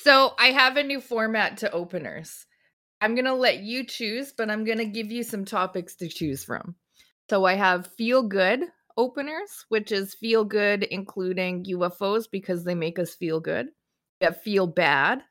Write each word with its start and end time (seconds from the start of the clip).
So 0.00 0.34
I 0.38 0.48
have 0.48 0.76
a 0.76 0.82
new 0.82 1.00
format 1.00 1.58
to 1.58 1.72
openers. 1.72 2.46
I'm 3.00 3.14
going 3.14 3.24
to 3.24 3.34
let 3.34 3.60
you 3.60 3.84
choose, 3.84 4.32
but 4.36 4.50
I'm 4.50 4.64
going 4.64 4.78
to 4.78 4.84
give 4.84 5.10
you 5.10 5.22
some 5.22 5.44
topics 5.44 5.96
to 5.96 6.08
choose 6.08 6.44
from. 6.44 6.74
So 7.30 7.44
I 7.44 7.54
have 7.54 7.92
feel 7.98 8.22
good 8.22 8.62
openers, 8.96 9.64
which 9.68 9.92
is 9.92 10.14
feel 10.14 10.44
good, 10.44 10.82
including 10.82 11.64
UFOs 11.66 12.26
because 12.30 12.64
they 12.64 12.74
make 12.74 12.98
us 12.98 13.14
feel 13.14 13.40
good. 13.40 13.68
We 14.20 14.24
have 14.24 14.40
feel 14.40 14.66
bad. 14.66 15.22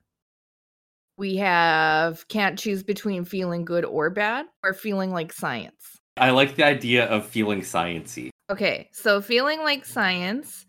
We 1.17 1.37
have 1.37 2.27
can't 2.27 2.59
choose 2.59 2.83
between 2.83 3.25
feeling 3.25 3.65
good 3.65 3.83
or 3.83 4.09
bad 4.09 4.45
or 4.63 4.73
feeling 4.73 5.11
like 5.11 5.33
science. 5.33 5.97
I 6.15 6.29
like 6.29 6.55
the 6.55 6.65
idea 6.65 7.05
of 7.05 7.25
feeling 7.25 7.61
sciency. 7.61 8.29
Okay, 8.49 8.89
so 8.93 9.21
feeling 9.21 9.59
like 9.59 9.85
science 9.85 10.66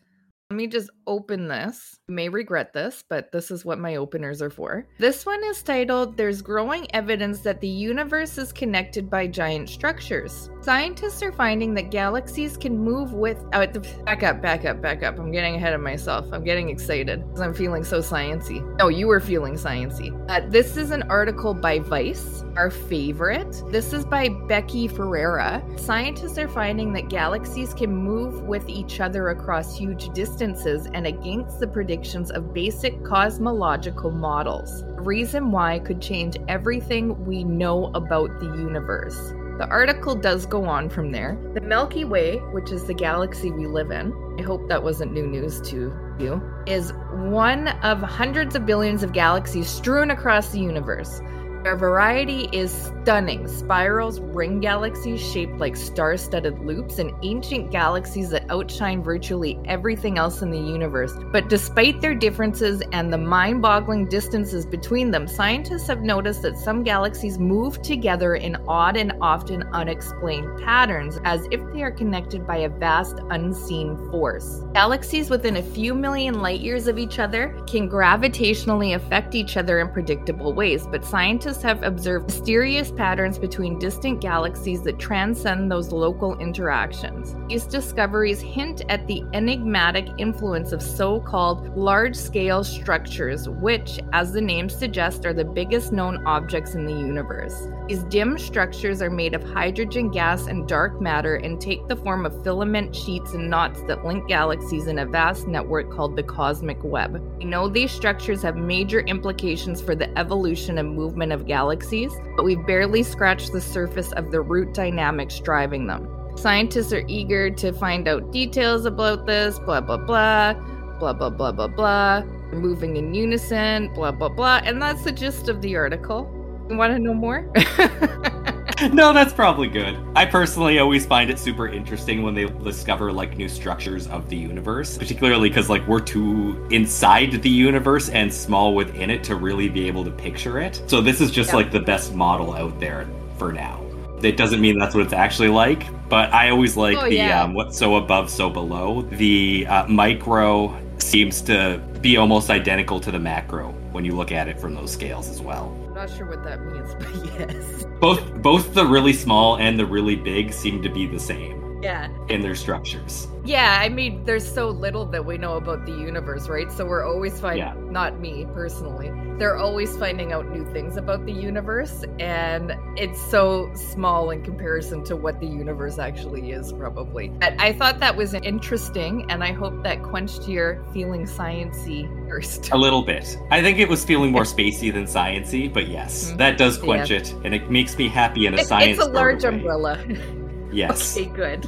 let 0.50 0.56
me 0.56 0.66
just 0.66 0.88
open 1.06 1.46
this. 1.46 1.98
You 2.08 2.14
may 2.14 2.30
regret 2.30 2.72
this, 2.72 3.04
but 3.06 3.30
this 3.32 3.50
is 3.50 3.66
what 3.66 3.78
my 3.78 3.96
openers 3.96 4.40
are 4.40 4.48
for. 4.48 4.86
This 4.98 5.26
one 5.26 5.44
is 5.44 5.62
titled 5.62 6.16
There's 6.16 6.40
Growing 6.40 6.86
Evidence 6.95 7.40
That 7.40 7.60
the 7.60 7.68
Universe 7.68 8.38
is 8.38 8.50
Connected 8.50 9.10
by 9.10 9.26
Giant 9.26 9.68
Structures. 9.68 10.48
Scientists 10.62 11.23
are 11.23 11.32
finding 11.32 11.74
that 11.74 11.90
galaxies 11.90 12.56
can 12.56 12.78
move 12.78 13.12
with. 13.12 13.45
Oh, 13.52 13.66
back 14.06 14.23
up, 14.23 14.40
back 14.40 14.64
up, 14.64 14.80
back 14.80 15.02
up. 15.02 15.18
I'm 15.18 15.30
getting 15.30 15.56
ahead 15.56 15.74
of 15.74 15.82
myself. 15.82 16.26
I'm 16.32 16.45
getting 16.45 16.70
excited 16.70 17.26
because 17.26 17.42
I'm 17.42 17.52
feeling 17.52 17.84
so 17.84 17.98
sciency. 17.98 18.65
No, 18.78 18.88
you 18.88 19.06
were 19.06 19.20
feeling 19.20 19.52
sciency. 19.52 20.18
Uh, 20.30 20.48
this 20.48 20.78
is 20.78 20.92
an 20.92 21.02
article 21.10 21.52
by 21.52 21.78
Vice, 21.78 22.42
our 22.56 22.70
favorite. 22.70 23.62
This 23.70 23.92
is 23.92 24.06
by 24.06 24.30
Becky 24.48 24.88
Ferreira. 24.88 25.62
Scientists 25.76 26.38
are 26.38 26.48
finding 26.48 26.95
that 26.95 27.10
galaxies 27.10 27.74
can 27.74 27.95
move 27.95 28.45
with 28.45 28.66
each 28.66 29.01
other 29.01 29.28
across 29.28 29.76
huge 29.76 30.09
distances 30.15 30.38
distances 30.38 30.88
and 30.95 31.05
against 31.05 31.59
the 31.59 31.66
predictions 31.66 32.30
of 32.30 32.55
basic 32.55 33.02
cosmological 33.05 34.12
models. 34.12 34.84
Reason 34.98 35.51
why 35.51 35.80
could 35.80 36.01
change 36.01 36.37
everything 36.46 37.27
we 37.27 37.42
know 37.42 37.87
about 37.95 38.38
the 38.38 38.46
universe. 38.46 39.16
The 39.59 39.66
article 39.68 40.15
does 40.15 40.46
go 40.46 40.65
on 40.66 40.90
from 40.90 41.10
there. 41.10 41.37
The 41.54 41.60
Milky 41.60 42.04
Way, 42.04 42.37
which 42.52 42.71
is 42.71 42.85
the 42.85 42.95
galaxy 42.95 43.51
we 43.51 43.66
live 43.66 43.90
in, 43.90 44.12
I 44.38 44.43
hope 44.43 44.68
that 44.68 44.80
wasn't 44.80 45.12
new 45.12 45.27
news 45.27 45.60
to 45.71 45.93
you, 46.21 46.40
is 46.68 46.93
one 47.15 47.66
of 47.82 48.01
hundreds 48.01 48.55
of 48.55 48.65
billions 48.65 49.02
of 49.02 49.12
galaxies 49.12 49.68
strewn 49.68 50.12
across 50.12 50.51
the 50.51 50.60
universe. 50.60 51.21
Their 51.69 51.77
variety 51.77 52.49
is 52.51 52.73
stunning 52.73 53.47
spirals, 53.47 54.21
ring 54.21 54.59
galaxies 54.59 55.21
shaped 55.21 55.59
like 55.59 55.77
star 55.77 56.16
studded 56.16 56.59
loops, 56.61 56.99
and 56.99 57.13
ancient 57.23 57.71
galaxies 57.71 58.30
that 58.30 58.51
outshine 58.51 59.02
virtually 59.02 59.59
everything 59.66 60.16
else 60.16 60.41
in 60.41 60.51
the 60.51 60.59
universe. 60.59 61.13
But 61.30 61.51
despite 61.51 62.01
their 62.01 62.15
differences 62.15 62.83
and 62.93 63.13
the 63.13 63.19
mind 63.19 63.61
boggling 63.61 64.09
distances 64.09 64.65
between 64.65 65.11
them, 65.11 65.28
scientists 65.28 65.89
have 65.89 66.00
noticed 66.00 66.41
that 66.41 66.56
some 66.56 66.83
galaxies 66.83 67.39
move 67.39 67.83
together 67.83 68.37
in 68.37 68.56
odd 68.66 68.97
and 68.97 69.12
often 69.21 69.62
unexplained 69.75 70.62
patterns, 70.65 71.19
as 71.25 71.47
if 71.50 71.61
they 71.75 71.83
are 71.83 71.91
connected 71.91 72.47
by 72.47 72.56
a 72.56 72.71
vast 72.71 73.21
unseen 73.28 73.94
force. 74.11 74.62
Galaxies 74.72 75.28
within 75.28 75.59
a 75.59 75.62
few 75.62 75.94
million 75.94 76.41
light 76.41 76.61
years 76.61 76.87
of 76.87 76.99
each 76.99 77.19
other 77.19 77.49
can 77.66 77.91
gravitationally 77.91 78.94
affect 78.94 79.34
each 79.34 79.59
other 79.59 79.81
in 79.81 79.91
predictable 79.91 80.55
ways, 80.55 80.87
but 80.87 81.05
scientists 81.05 81.57
scientists 81.59 81.62
have 81.62 81.82
observed 81.82 82.26
mysterious 82.26 82.91
patterns 82.91 83.38
between 83.38 83.78
distant 83.78 84.20
galaxies 84.20 84.82
that 84.82 84.98
transcend 84.98 85.70
those 85.70 85.92
local 85.92 86.38
interactions. 86.38 87.34
These 87.48 87.66
discoveries 87.66 88.41
hint 88.41 88.82
at 88.88 89.06
the 89.06 89.22
enigmatic 89.32 90.09
influence 90.19 90.72
of 90.72 90.82
so 90.82 91.20
called 91.20 91.76
large 91.76 92.16
scale 92.16 92.65
structures, 92.65 93.48
which, 93.48 94.00
as 94.12 94.32
the 94.32 94.41
name 94.41 94.69
suggests, 94.69 95.25
are 95.26 95.34
the 95.34 95.44
biggest 95.44 95.92
known 95.92 96.25
objects 96.26 96.75
in 96.75 96.84
the 96.84 96.92
universe. 96.92 97.69
These 97.88 98.04
dim 98.04 98.36
structures 98.36 99.00
are 99.00 99.08
made 99.08 99.34
of 99.34 99.42
hydrogen 99.42 100.10
gas 100.10 100.47
and 100.47 100.69
dark 100.69 101.00
matter 101.00 101.36
and 101.36 101.58
take 101.58 101.88
the 101.88 101.97
form 101.97 102.26
of 102.26 102.44
filament 102.44 102.94
sheets 102.94 103.32
and 103.32 103.49
knots 103.49 103.81
that 103.84 104.04
link 104.04 104.28
galaxies 104.28 104.88
in 104.88 104.99
a 104.99 105.06
vast 105.06 105.49
network 105.49 105.91
called 105.91 106.15
the 106.15 106.22
cosmic 106.22 106.84
web. 106.84 107.19
We 107.38 107.47
know 107.47 107.66
these 107.66 107.91
structures 107.91 108.43
have 108.43 108.56
major 108.56 109.00
implications 109.00 109.81
for 109.81 109.94
the 109.94 110.16
evolution 110.19 110.77
and 110.77 110.94
movement 110.94 111.32
of 111.32 111.47
galaxies, 111.47 112.12
but 112.37 112.44
we've 112.44 112.66
barely 112.66 113.03
scratched 113.03 113.53
the 113.53 113.60
surface 113.62 114.12
of 114.12 114.31
the 114.31 114.43
root 114.43 114.75
dynamics 114.75 115.41
driving 115.41 115.87
them. 115.87 116.15
Scientists 116.37 116.93
are 116.93 117.04
eager 117.09 117.48
to 117.48 117.72
find 117.72 118.06
out 118.06 118.31
details 118.32 118.84
about 118.84 119.25
this, 119.25 119.59
blah, 119.60 119.81
blah, 119.81 119.97
blah, 119.97 120.53
blah, 121.00 121.15
blah, 121.15 121.31
blah, 121.31 121.53
blah, 121.53 121.66
blah, 121.66 122.22
moving 122.53 122.98
in 122.98 123.15
unison, 123.15 123.91
blah, 123.94 124.12
blah, 124.12 124.28
blah. 124.28 124.60
And 124.62 124.82
that's 124.82 125.04
the 125.04 125.12
gist 125.12 125.48
of 125.48 125.62
the 125.62 125.75
article. 125.75 126.34
Want 126.71 126.93
to 126.93 126.99
know 126.99 127.15
more? 127.15 127.51
no, 128.93 129.12
that's 129.12 129.33
probably 129.33 129.69
good. 129.69 129.99
I 130.15 130.27
personally 130.27 130.79
always 130.79 131.06
find 131.06 131.31
it 131.31 131.39
super 131.39 131.67
interesting 131.67 132.23
when 132.23 132.34
they 132.34 132.45
discover 132.45 133.11
like 133.11 133.37
new 133.37 133.49
structures 133.49 134.06
of 134.09 134.29
the 134.29 134.37
universe, 134.37 134.99
particularly 134.99 135.49
because 135.49 135.69
like 135.69 135.87
we're 135.89 136.01
too 136.01 136.67
inside 136.71 137.33
the 137.43 137.51
universe 137.51 138.09
and 138.11 138.33
small 138.33 138.75
within 138.75 139.11
it 139.11 139.25
to 139.25 139.34
really 139.34 139.69
be 139.69 139.87
able 139.89 140.05
to 140.05 140.11
picture 140.11 140.61
it. 140.61 140.83
So 140.87 141.01
this 141.01 141.21
is 141.21 141.31
just 141.31 141.51
yeah. 141.51 141.57
like 141.57 141.73
the 141.73 141.81
best 141.81 142.15
model 142.15 142.55
out 142.55 142.78
there 142.78 143.09
for 143.39 143.53
now. 143.53 143.83
It 144.23 144.37
doesn't 144.37 144.61
mean 144.61 144.78
that's 144.78 144.95
what 144.95 145.05
it's 145.05 145.12
actually 145.12 145.49
like, 145.49 145.87
but 146.09 146.33
I 146.33 146.51
always 146.51 146.77
like 146.77 146.99
oh, 146.99 147.09
the 147.09 147.15
yeah. 147.15 147.43
um, 147.43 147.55
what's 147.55 147.78
so 147.78 147.97
above, 147.97 148.31
so 148.31 148.51
below. 148.51 149.03
The 149.03 149.67
uh, 149.69 149.87
micro 149.87 150.77
seems 150.99 151.41
to 151.43 151.81
be 152.01 152.17
almost 152.17 152.51
identical 152.51 153.01
to 153.01 153.11
the 153.11 153.19
macro 153.19 153.71
when 153.93 154.05
you 154.05 154.12
look 154.12 154.33
at 154.33 154.49
it 154.49 154.61
from 154.61 154.75
those 154.75 154.93
scales 154.93 155.28
as 155.28 155.41
well. 155.41 155.78
Not 155.98 156.10
sure 156.10 156.26
what 156.26 156.44
that 156.44 156.64
means, 156.64 156.94
but 157.00 157.41
yes. 157.41 157.84
Both 157.98 158.32
both 158.34 158.72
the 158.72 158.86
really 158.86 159.12
small 159.12 159.56
and 159.59 159.76
the 159.76 159.84
really 159.84 160.14
big 160.14 160.53
seem 160.53 160.81
to 160.82 160.88
be 160.88 161.09
the 161.09 161.19
same. 161.19 161.58
Yeah. 161.83 162.09
In 162.28 162.41
their 162.41 162.55
structures. 162.55 163.28
Yeah, 163.44 163.78
I 163.81 163.89
mean, 163.89 164.25
there's 164.25 164.47
so 164.47 164.69
little 164.69 165.06
that 165.06 165.25
we 165.25 165.39
know 165.39 165.56
about 165.56 165.87
the 165.87 165.93
universe, 165.93 166.49
right? 166.49 166.71
So 166.71 166.84
we're 166.84 167.05
always 167.05 167.41
finding, 167.41 167.65
yeah. 167.65 167.91
not 167.91 168.21
me 168.21 168.47
personally, 168.53 169.11
they're 169.39 169.56
always 169.56 169.97
finding 169.97 170.33
out 170.33 170.50
new 170.50 170.71
things 170.72 170.97
about 170.97 171.25
the 171.25 171.33
universe. 171.33 172.05
And 172.19 172.75
it's 172.97 173.21
so 173.31 173.72
small 173.75 174.31
in 174.31 174.43
comparison 174.43 175.05
to 175.05 175.16
what 175.16 175.41
the 175.41 175.47
universe 175.47 175.99
actually 175.99 176.50
is, 176.50 176.72
probably. 176.72 177.28
But 177.28 177.59
I 177.61 177.72
thought 177.72 178.00
that 178.00 178.16
was 178.16 178.34
interesting, 178.34 179.25
and 179.31 179.43
I 179.43 179.53
hope 179.53 179.83
that 179.84 180.03
quenched 180.03 180.49
your 180.49 180.84
feeling 180.93 181.25
sciency 181.25 182.06
first. 182.28 182.71
A 182.72 182.77
little 182.77 183.03
bit. 183.03 183.39
I 183.50 183.62
think 183.62 183.78
it 183.78 183.89
was 183.89 184.05
feeling 184.05 184.33
more 184.33 184.43
spacey 184.43 184.93
than 184.93 185.05
sciency, 185.05 185.72
but 185.72 185.89
yes, 185.89 186.27
mm-hmm. 186.27 186.37
that 186.39 186.59
does 186.59 186.77
quench 186.77 187.10
yeah. 187.10 187.19
it, 187.19 187.33
and 187.45 187.55
it 187.55 187.71
makes 187.71 187.97
me 187.97 188.09
happy 188.09 188.47
in 188.47 188.55
a 188.55 188.59
it, 188.59 188.66
science. 188.66 188.99
It's 188.99 189.06
a 189.06 189.10
large 189.10 189.45
umbrella. 189.45 190.05
Yes. 190.78 191.16
Okay, 191.16 191.27
good. 191.27 191.65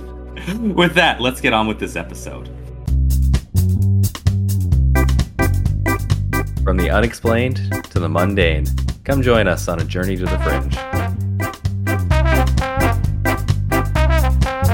with 0.77 0.95
that, 0.95 1.21
let's 1.21 1.41
get 1.41 1.53
on 1.53 1.67
with 1.67 1.81
this 1.81 1.97
episode. 1.97 2.47
From 6.63 6.77
the 6.77 6.91
unexplained 6.93 7.57
to 7.91 7.99
the 7.99 8.09
mundane, 8.09 8.67
come 9.03 9.21
join 9.21 9.49
us 9.49 9.67
on 9.67 9.81
a 9.81 9.85
journey 9.85 10.17
to 10.17 10.25
the 10.27 10.39
fringe. 10.39 10.77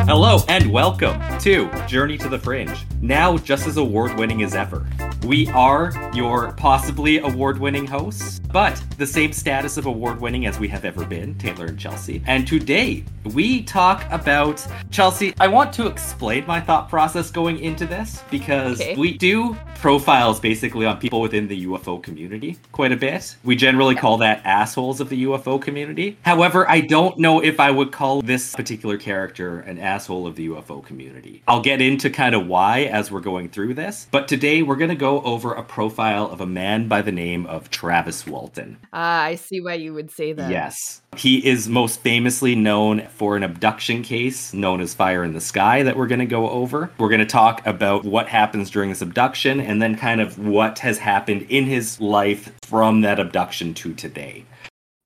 Hello 0.07 0.41
and 0.51 0.71
welcome 0.71 1.19
to 1.39 1.71
Journey 1.87 2.19
to 2.19 2.29
the 2.29 2.39
Fringe, 2.39 2.87
now 3.01 3.39
just 3.39 3.67
as 3.67 3.79
award 3.79 4.19
winning 4.19 4.43
as 4.43 4.55
ever. 4.55 4.87
We 5.25 5.49
are 5.49 5.93
your 6.13 6.53
possibly 6.53 7.21
award 7.21 7.59
winning 7.59 7.87
hosts, 7.87 8.43
but 8.57 8.83
the 8.97 9.07
same 9.07 9.35
status 9.35 9.77
of 9.77 9.85
award 9.85 10.19
winning 10.19 10.47
as 10.47 10.59
we 10.59 10.67
have 10.67 10.87
ever 10.87 11.05
been, 11.05 11.35
Taylor 11.35 11.67
and 11.67 11.79
Chelsea. 11.79 12.23
And 12.27 12.49
today 12.49 13.05
we 13.35 13.63
talk 13.63 14.11
about 14.11 14.67
Chelsea. 14.91 15.35
I 15.39 15.47
want 15.47 15.75
to 15.75 15.87
explain 15.87 16.47
my 16.47 16.59
thought 16.59 16.89
process 16.89 17.31
going 17.31 17.59
into 17.59 17.85
this 17.85 18.23
because 18.31 18.81
okay. 18.81 18.97
we 18.97 19.19
do 19.19 19.55
profiles 19.75 20.41
basically 20.41 20.87
on 20.87 20.99
people 20.99 21.21
within 21.21 21.47
the 21.47 21.67
UFO 21.67 22.03
community 22.03 22.59
quite 22.73 22.93
a 22.93 22.97
bit. 22.97 23.37
We 23.45 23.57
generally 23.57 23.95
yeah. 23.95 24.01
call 24.01 24.17
that 24.19 24.41
assholes 24.47 25.03
of 25.03 25.11
the 25.11 25.25
UFO 25.25 25.61
community. 25.61 26.17
However, 26.23 26.67
I 26.69 26.81
don't 26.81 27.19
know 27.19 27.43
if 27.43 27.61
I 27.61 27.71
would 27.71 27.93
call 27.93 28.23
this 28.23 28.55
particular 28.55 28.97
character 28.97 29.61
an 29.61 29.79
asshole 29.79 30.27
of 30.27 30.35
the 30.35 30.49
UFO 30.49 30.83
community. 30.83 31.43
I'll 31.47 31.61
get 31.61 31.83
into 31.83 32.09
kind 32.09 32.35
of 32.35 32.47
why 32.47 32.85
as 32.85 33.11
we're 33.11 33.21
going 33.21 33.51
through 33.51 33.75
this, 33.75 34.09
but 34.11 34.29
today 34.29 34.63
we're 34.63 34.77
going 34.77 34.89
to 34.89 34.97
go 34.97 35.21
over 35.23 35.53
a 35.53 35.63
profile 35.63 36.31
of 36.31 36.41
a 36.41 36.47
man 36.47 36.89
by 36.89 37.03
the 37.03 37.13
name 37.13 37.45
of 37.47 37.71
Travis 37.71 38.27
Walton. 38.47 38.79
Ah, 38.93 39.23
uh, 39.23 39.25
I 39.25 39.35
see 39.35 39.61
why 39.61 39.75
you 39.75 39.93
would 39.93 40.09
say 40.09 40.33
that. 40.33 40.53
Yes. 40.53 41.03
He 41.17 41.45
is 41.45 41.69
most 41.69 42.01
famously 42.01 42.55
known 42.55 43.09
for 43.09 43.37
an 43.37 43.43
abduction 43.43 44.03
case 44.05 44.53
known 44.53 44.81
as 44.81 44.95
Fire 44.95 45.25
in 45.25 45.33
the 45.33 45.41
Sky 45.41 45.83
that 45.83 45.97
we're 45.97 46.07
going 46.07 46.21
to 46.21 46.27
go 46.27 46.49
over. 46.49 46.93
We're 46.99 47.09
going 47.09 47.19
to 47.19 47.27
talk 47.27 47.67
about 47.67 48.05
what 48.05 48.29
happens 48.29 48.71
during 48.71 48.91
this 48.91 49.03
abduction 49.03 49.61
and 49.61 49.83
then 49.83 49.97
kind 49.97 50.21
of 50.21 50.39
what 50.39 50.79
has 50.79 50.99
happened 50.99 51.47
in 51.49 51.65
his 51.65 52.01
life 52.01 52.53
from 52.63 53.01
that 53.01 53.19
abduction 53.19 53.75
to 53.75 53.93
today. 53.95 54.45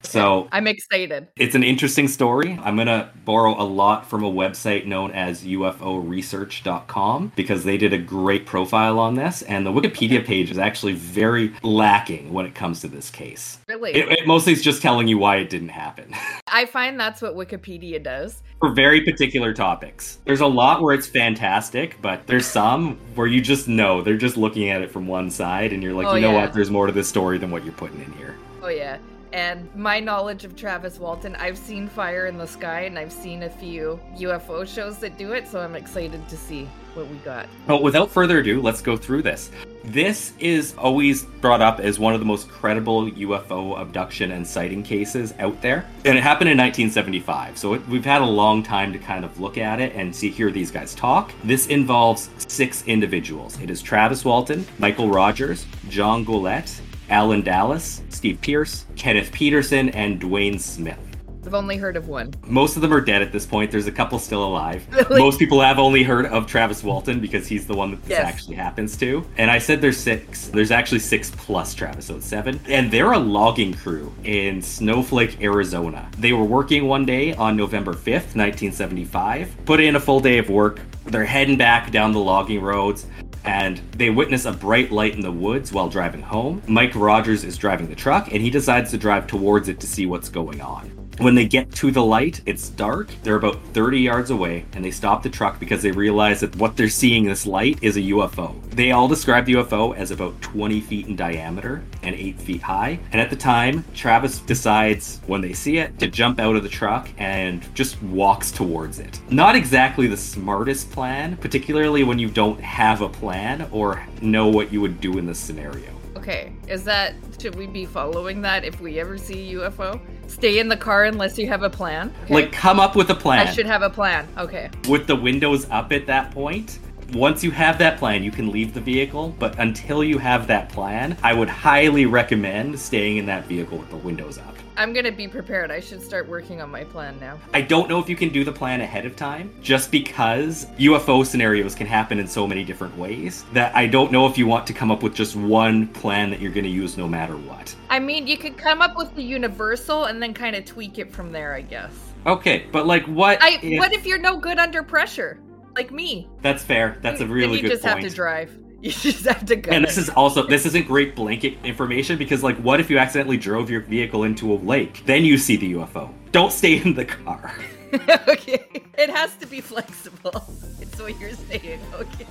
So 0.03 0.49
I'm 0.53 0.67
excited. 0.67 1.29
it's 1.37 1.55
an 1.55 1.63
interesting 1.63 2.09
story. 2.09 2.59
I'm 2.63 2.77
going 2.77 2.87
to 2.89 3.11
borrow 3.25 3.61
a 3.61 3.65
lot 3.65 4.09
from 4.09 4.25
a 4.25 4.31
website 4.31 4.87
known 4.87 5.11
as 5.13 5.45
UFOresearch.com 5.45 7.33
because 7.37 7.65
they 7.65 7.77
did 7.77 7.93
a 7.93 7.99
great 7.99 8.47
profile 8.47 8.99
on 8.99 9.15
this. 9.15 9.43
And 9.43 9.67
the 9.67 9.71
Wikipedia 9.73 10.25
page 10.25 10.51
is 10.51 10.59
actually 10.59 10.95
very 10.95 11.53
lacking 11.63 12.33
when 12.33 12.47
it 12.47 12.55
comes 12.55 12.81
to 12.81 12.89
this 12.89 13.11
case. 13.11 13.59
Really. 13.69 13.93
It, 13.93 14.09
it 14.11 14.27
mostly 14.27 14.53
is 14.53 14.63
just 14.63 14.83
telling 14.83 15.07
you 15.09 15.19
why 15.19 15.37
it 15.37 15.51
didn't 15.51 15.69
happen 15.69 16.15
I 16.53 16.67
find 16.67 16.99
that's 16.99 17.23
what 17.23 17.35
Wikipedia 17.35 18.03
does. 18.03 18.43
for 18.59 18.73
very 18.73 19.03
particular 19.03 19.53
topics. 19.55 20.19
There's 20.25 20.41
a 20.41 20.47
lot 20.47 20.83
where 20.83 20.95
it's 20.95 21.07
fantastic, 21.07 21.97
but 22.03 22.27
there's 22.27 22.47
some 22.47 22.97
where 23.15 23.27
you 23.29 23.41
just 23.41 23.69
know 23.69 24.03
they're 24.03 24.17
just 24.17 24.37
looking 24.37 24.69
at 24.71 24.83
it 24.83 24.91
from 24.91 25.07
one 25.07 25.31
side 25.31 25.73
and 25.73 25.83
you're 25.83 25.93
like, 25.95 26.07
Oh, 26.09 26.15
you 26.15 26.21
know 26.23 26.33
yeah. 26.33 26.47
what? 26.47 26.53
There's 26.53 26.71
more 26.71 26.87
to 26.87 26.93
this 26.93 27.09
story 27.09 27.39
than 27.39 27.51
what 27.51 27.65
you're 27.65 27.73
putting 27.75 28.01
in 28.01 28.11
here. 28.13 28.37
Oh 28.63 28.69
yeah. 28.69 28.99
And 29.33 29.73
my 29.77 30.01
knowledge 30.01 30.45
of 30.45 30.57
Travis 30.57 30.99
Walton, 30.99 31.37
I've 31.37 31.59
seen 31.59 31.89
Fire 31.89 32.27
in 32.27 32.37
the 32.37 32.47
Sky 32.47 32.83
and 32.83 32.99
I've 32.99 33.13
seen 33.13 33.45
a 33.45 33.51
few 33.51 34.01
UFO 34.17 34.67
shows 34.67 34.99
that 34.99 35.19
do 35.19 35.33
it, 35.33 35.47
so 35.47 35.61
I'm 35.61 35.77
excited 35.77 36.29
to 36.29 36.37
see 36.37 36.69
what 36.95 37.09
we 37.09 37.17
got. 37.19 37.49
But 37.67 37.83
without 37.83 38.11
further 38.11 38.39
ado, 38.39 38.61
let's 38.61 38.83
go 38.83 38.97
through 38.97 39.23
this. 39.23 39.51
This 39.85 40.33
is 40.39 40.75
always 40.77 41.23
brought 41.23 41.63
up 41.63 41.81
as 41.81 41.99
one 41.99 42.13
of 42.13 42.21
the 42.21 42.27
most 42.27 42.49
credible 42.49 43.11
UFO 43.11 43.81
abduction 43.81 44.33
and 44.33 44.47
sighting 44.47 44.83
cases 44.83 45.33
out 45.39 45.61
there. 45.63 45.87
And 46.05 46.19
it 46.19 46.23
happened 46.23 46.51
in 46.51 46.59
1975. 46.59 47.57
So 47.57 47.75
it, 47.75 47.89
we've 47.89 48.05
had 48.05 48.21
a 48.21 48.27
long 48.27 48.63
time 48.63 48.93
to 48.93 48.99
kind 48.99 49.25
of 49.25 49.41
look 49.41 49.57
at 49.57 49.81
it 49.81 49.95
and 49.95 50.15
see 50.15 50.31
hear 50.31 50.51
these 50.51 50.71
guys 50.71 50.95
talk. 50.95 51.33
This 51.45 51.69
involves 51.69 52.29
six 52.47 52.85
individuals. 52.87 53.59
It 53.61 53.71
is 53.71 53.81
Travis 53.81 54.25
Walton, 54.25 54.67
Michael 54.79 55.09
Rogers, 55.09 55.67
John 55.89 56.25
Goulette, 56.25 56.81
Allen 57.11 57.43
Dalis, 57.43 58.01
Steve 58.13 58.41
Pierce, 58.41 58.87
Kenneth 58.97 59.31
Peterson, 59.33 59.89
and 59.91 60.21
Dwayne 60.21 60.59
Smith. 60.59 60.99
I've 61.47 61.55
only 61.55 61.79
heard 61.79 61.97
of 61.97 62.07
one. 62.07 62.35
Most 62.47 62.77
of 62.77 62.83
them 62.83 62.93
are 62.93 63.01
dead 63.01 63.23
at 63.23 63.33
this 63.33 63.47
point. 63.47 63.71
There's 63.71 63.87
a 63.87 63.93
couple 63.93 64.19
still 64.19 64.45
alive. 64.45 64.87
Really? 65.11 65.19
Most 65.23 65.39
people 65.39 65.61
have 65.63 65.79
only 65.79 66.03
heard 66.03 66.27
of 66.27 66.47
Travis 66.47 66.85
Walton 66.85 67.19
because 67.19 67.49
he's 67.49 67.67
the 67.67 67.75
one 67.75 67.91
that 67.93 68.03
this 68.03 68.11
Yes. 68.11 68.27
actually 68.29 68.57
happens 68.57 68.97
to. 68.99 69.25
And 69.39 69.51
I 69.51 69.59
said 69.59 69.81
there's 69.81 69.97
six. 69.97 70.49
There's 70.49 70.71
actually 70.71 70.99
six 71.01 71.31
plus 71.33 71.75
Travis, 71.75 72.05
so 72.05 72.17
it's 72.17 72.27
seven. 72.27 72.61
And 72.69 72.91
they're 72.91 73.13
a 73.13 73.19
logging 73.19 73.73
crew 73.73 74.15
in 74.23 74.61
Snowflake, 74.61 75.41
Arizona. 75.43 76.09
They 76.19 76.35
were 76.35 76.45
working 76.45 76.87
one 76.87 77.07
day 77.07 77.33
on 77.35 77.57
November 77.57 77.95
5th, 77.95 78.37
1975, 78.37 79.57
put 79.65 79.81
in 79.81 79.97
a 79.97 80.01
full 80.01 80.21
day 80.21 80.37
of 80.39 80.51
work. 80.51 80.79
They're 81.07 81.25
heading 81.25 81.57
back 81.57 81.91
down 81.91 82.13
the 82.13 82.21
logging 82.21 82.61
roads. 82.61 83.07
And 83.45 83.79
they 83.93 84.11
witness 84.11 84.45
a 84.45 84.53
bright 84.53 84.91
light 84.91 85.15
in 85.15 85.21
the 85.21 85.33
woods 85.33 85.73
while 85.73 85.89
driving 85.89 86.23
home. 86.23 86.63
Mike 86.67 86.95
Rogers 86.95 87.45
is 87.45 87.57
driving 87.57 87.89
the 87.89 87.95
truck 87.95 88.33
and 88.33 88.43
he 88.43 88.51
decides 88.51 88.91
to 88.91 88.99
drive 88.99 89.27
towards 89.27 89.69
it 89.69 89.81
to 89.81 89.87
see 89.87 90.07
what's 90.07 90.29
going 90.29 90.61
on. 90.61 91.00
When 91.21 91.35
they 91.35 91.45
get 91.45 91.71
to 91.73 91.91
the 91.91 92.03
light, 92.03 92.41
it's 92.47 92.71
dark. 92.71 93.11
They're 93.23 93.37
about 93.37 93.63
30 93.75 94.01
yards 94.01 94.31
away, 94.31 94.65
and 94.73 94.83
they 94.83 94.91
stop 94.91 95.23
the 95.23 95.29
truck 95.29 95.61
because 95.61 95.83
they 95.83 95.91
realize 95.91 96.41
that 96.41 96.57
what 96.57 96.79
they're 96.79 96.89
seeing 96.89 97.25
this 97.25 97.45
light 97.45 97.79
is 97.83 97.99
a 97.99 98.01
UFO. 98.01 98.59
They 98.71 98.93
all 98.93 99.07
describe 99.07 99.45
the 99.45 99.53
UFO 99.57 99.95
as 99.95 100.11
about 100.13 100.41
20 100.41 100.81
feet 100.81 101.09
in 101.09 101.17
diameter 101.17 101.85
and 102.03 102.15
8 102.15 102.41
feet 102.41 102.63
high. 102.63 103.01
And 103.13 103.21
at 103.21 103.29
the 103.29 103.37
time, 103.37 103.85
Travis 103.95 104.39
decides 104.39 105.21
when 105.27 105.43
they 105.43 105.53
see 105.53 105.77
it 105.77 105.99
to 105.99 106.07
jump 106.07 106.41
out 106.41 106.57
of 106.57 106.63
the 106.63 106.71
truck 106.71 107.11
and 107.19 107.63
just 107.75 108.03
walks 108.03 108.51
towards 108.51 108.99
it. 108.99 109.21
Not 109.29 109.57
exactly 109.57 110.07
the 110.07 110.17
smartest 110.17 110.91
plan, 110.91 111.37
particularly 111.37 112.03
when 112.03 112.19
you 112.19 112.31
don't 112.31 112.63
have 112.63 113.03
a 113.03 113.11
plan 113.11 113.69
or 113.73 114.03
know 114.23 114.49
what 114.49 114.73
you 114.73 114.81
would 114.81 115.03
do 115.03 115.19
in 115.19 115.27
this 115.27 115.39
scenario. 115.39 115.91
Okay, 116.17 116.53
is 116.67 116.83
that 116.85 117.15
should 117.39 117.57
we 117.57 117.67
be 117.67 117.85
following 117.85 118.41
that 118.43 118.65
if 118.65 118.81
we 118.81 118.99
ever 118.99 119.19
see 119.19 119.55
a 119.55 119.59
UFO? 119.59 120.01
Stay 120.31 120.59
in 120.59 120.69
the 120.69 120.77
car 120.77 121.05
unless 121.05 121.39
you 121.39 121.49
have 121.49 121.63
a 121.63 121.71
plan. 121.71 122.13
Okay. 122.25 122.35
Like, 122.35 122.53
come 122.53 122.79
up 122.79 122.97
with 122.97 123.11
a 123.11 123.15
plan. 123.15 123.47
I 123.47 123.51
should 123.51 123.67
have 123.67 123.83
a 123.83 123.91
plan. 123.91 124.29
Okay. 124.39 124.71
with 124.89 125.07
the 125.07 125.17
windows 125.17 125.69
up 125.71 125.93
at 125.93 126.07
that 126.07 126.31
point. 126.31 126.79
Once 127.13 127.43
you 127.43 127.51
have 127.51 127.77
that 127.79 127.99
plan, 127.99 128.23
you 128.23 128.31
can 128.31 128.53
leave 128.53 128.73
the 128.73 128.81
vehicle, 128.81 129.35
but 129.41 129.59
until 129.59 130.05
you 130.05 130.17
have 130.19 130.47
that 130.47 130.69
plan, 130.69 131.17
I 131.25 131.33
would 131.35 131.49
highly 131.49 132.07
recommend 132.07 132.79
staying 132.79 133.17
in 133.17 133.27
that 133.27 133.47
vehicle 133.47 133.79
with 133.79 133.91
the 133.91 133.97
windows 133.97 134.39
up. 134.39 134.55
I'm 134.81 134.95
gonna 134.95 135.13
be 135.13 135.29
prepared. 135.29 135.71
I 135.71 135.79
should 135.79 136.01
start 136.01 136.27
working 136.27 136.63
on 136.63 136.71
my 136.71 136.85
plan 136.85 137.21
now. 137.21 137.39
I 137.53 137.61
don't 137.61 137.87
know 137.87 137.99
if 137.99 138.09
you 138.09 138.17
can 138.17 138.31
do 138.31 138.45
the 138.45 138.53
plan 138.53 138.81
ahead 138.81 139.05
of 139.05 139.15
time, 139.15 139.55
just 139.61 139.91
because 139.91 140.65
UFO 140.79 141.27
scenarios 141.27 141.75
can 141.75 141.87
happen 141.87 142.19
in 142.19 142.27
so 142.27 142.47
many 142.47 142.65
different 142.65 142.97
ways 142.97 143.45
that 143.53 143.77
I 143.77 143.87
don't 143.87 144.11
know 144.11 144.27
if 144.27 144.39
you 144.39 144.47
want 144.47 144.67
to 144.69 144.73
come 144.73 144.91
up 144.91 145.03
with 145.03 145.15
just 145.15 145.37
one 145.37 145.87
plan 145.89 146.31
that 146.31 146.41
you're 146.41 146.51
to 146.51 146.67
use 146.67 146.97
no 146.97 147.07
matter 147.07 147.37
what. 147.37 147.77
I 147.91 147.99
mean, 147.99 148.27
you 148.27 148.39
could 148.39 148.57
come 148.57 148.81
up 148.81 148.97
with 148.97 149.15
the 149.15 149.23
universal 149.23 150.07
and 150.07 150.23
then 150.23 150.33
kind 150.33 150.57
of 150.57 150.65
tweak 150.65 150.99
it 150.99 151.13
from 151.13 151.31
there, 151.31 151.53
I 151.53 151.61
guess. 151.61 151.93
Okay, 152.25 152.65
but 152.73 152.87
like 152.87 153.05
what? 153.05 153.43
I 153.43 153.59
if- 153.63 153.79
what 153.79 153.93
if 153.93 154.07
you're 154.07 154.19
no 154.19 154.39
good 154.39 154.59
under 154.59 154.83
pressure? 154.83 155.39
Like 155.77 155.91
me. 155.91 156.27
That's 156.41 156.63
fair. 156.63 156.97
That's 157.03 157.21
a 157.21 157.27
really 157.27 157.57
Then 157.57 157.57
you 157.57 157.63
good 157.65 157.71
just 157.73 157.83
point. 157.83 158.03
have 158.03 158.11
to 158.11 158.17
drive. 158.17 158.57
You 158.83 158.93
just 158.93 159.27
have 159.27 159.45
to 159.45 159.57
go. 159.57 159.71
And 159.73 159.85
this 159.85 159.99
is 159.99 160.09
also 160.09 160.47
this 160.47 160.65
isn't 160.65 160.87
great 160.87 161.15
blanket 161.15 161.59
information 161.65 162.17
because 162.17 162.43
like 162.43 162.57
what 162.59 162.81
if 162.81 162.89
you 162.89 162.97
accidentally 162.97 163.37
drove 163.37 163.69
your 163.69 163.83
vehicle 163.83 164.25
into 164.25 164.51
a 164.51 164.57
lake? 164.57 165.03
Then 165.05 165.23
you 165.23 165.37
see 165.37 165.57
the 165.57 165.75
UFO. 165.75 166.11
Don't 166.33 166.51
stay 166.51 166.81
in 166.81 166.95
the 166.95 167.05
car. 167.05 167.55
okay. 168.27 168.83
It 168.97 169.11
has 169.11 169.37
to 169.37 169.47
be 169.47 169.61
flexible. 169.61 170.45
It's 170.81 170.99
what 170.99 171.19
you're 171.21 171.33
saying. 171.33 171.81
Okay. 171.95 172.27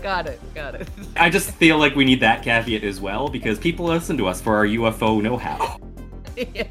Got 0.00 0.26
it. 0.26 0.40
Got 0.54 0.76
it. 0.76 0.88
I 1.16 1.28
just 1.28 1.50
feel 1.50 1.76
like 1.76 1.94
we 1.96 2.04
need 2.04 2.20
that 2.20 2.42
caveat 2.42 2.84
as 2.84 3.00
well 3.00 3.28
because 3.28 3.58
people 3.58 3.86
listen 3.86 4.16
to 4.18 4.28
us 4.28 4.40
for 4.40 4.56
our 4.56 4.64
UFO 4.64 5.20
know-how. 5.20 5.78
yeah. 6.36 6.64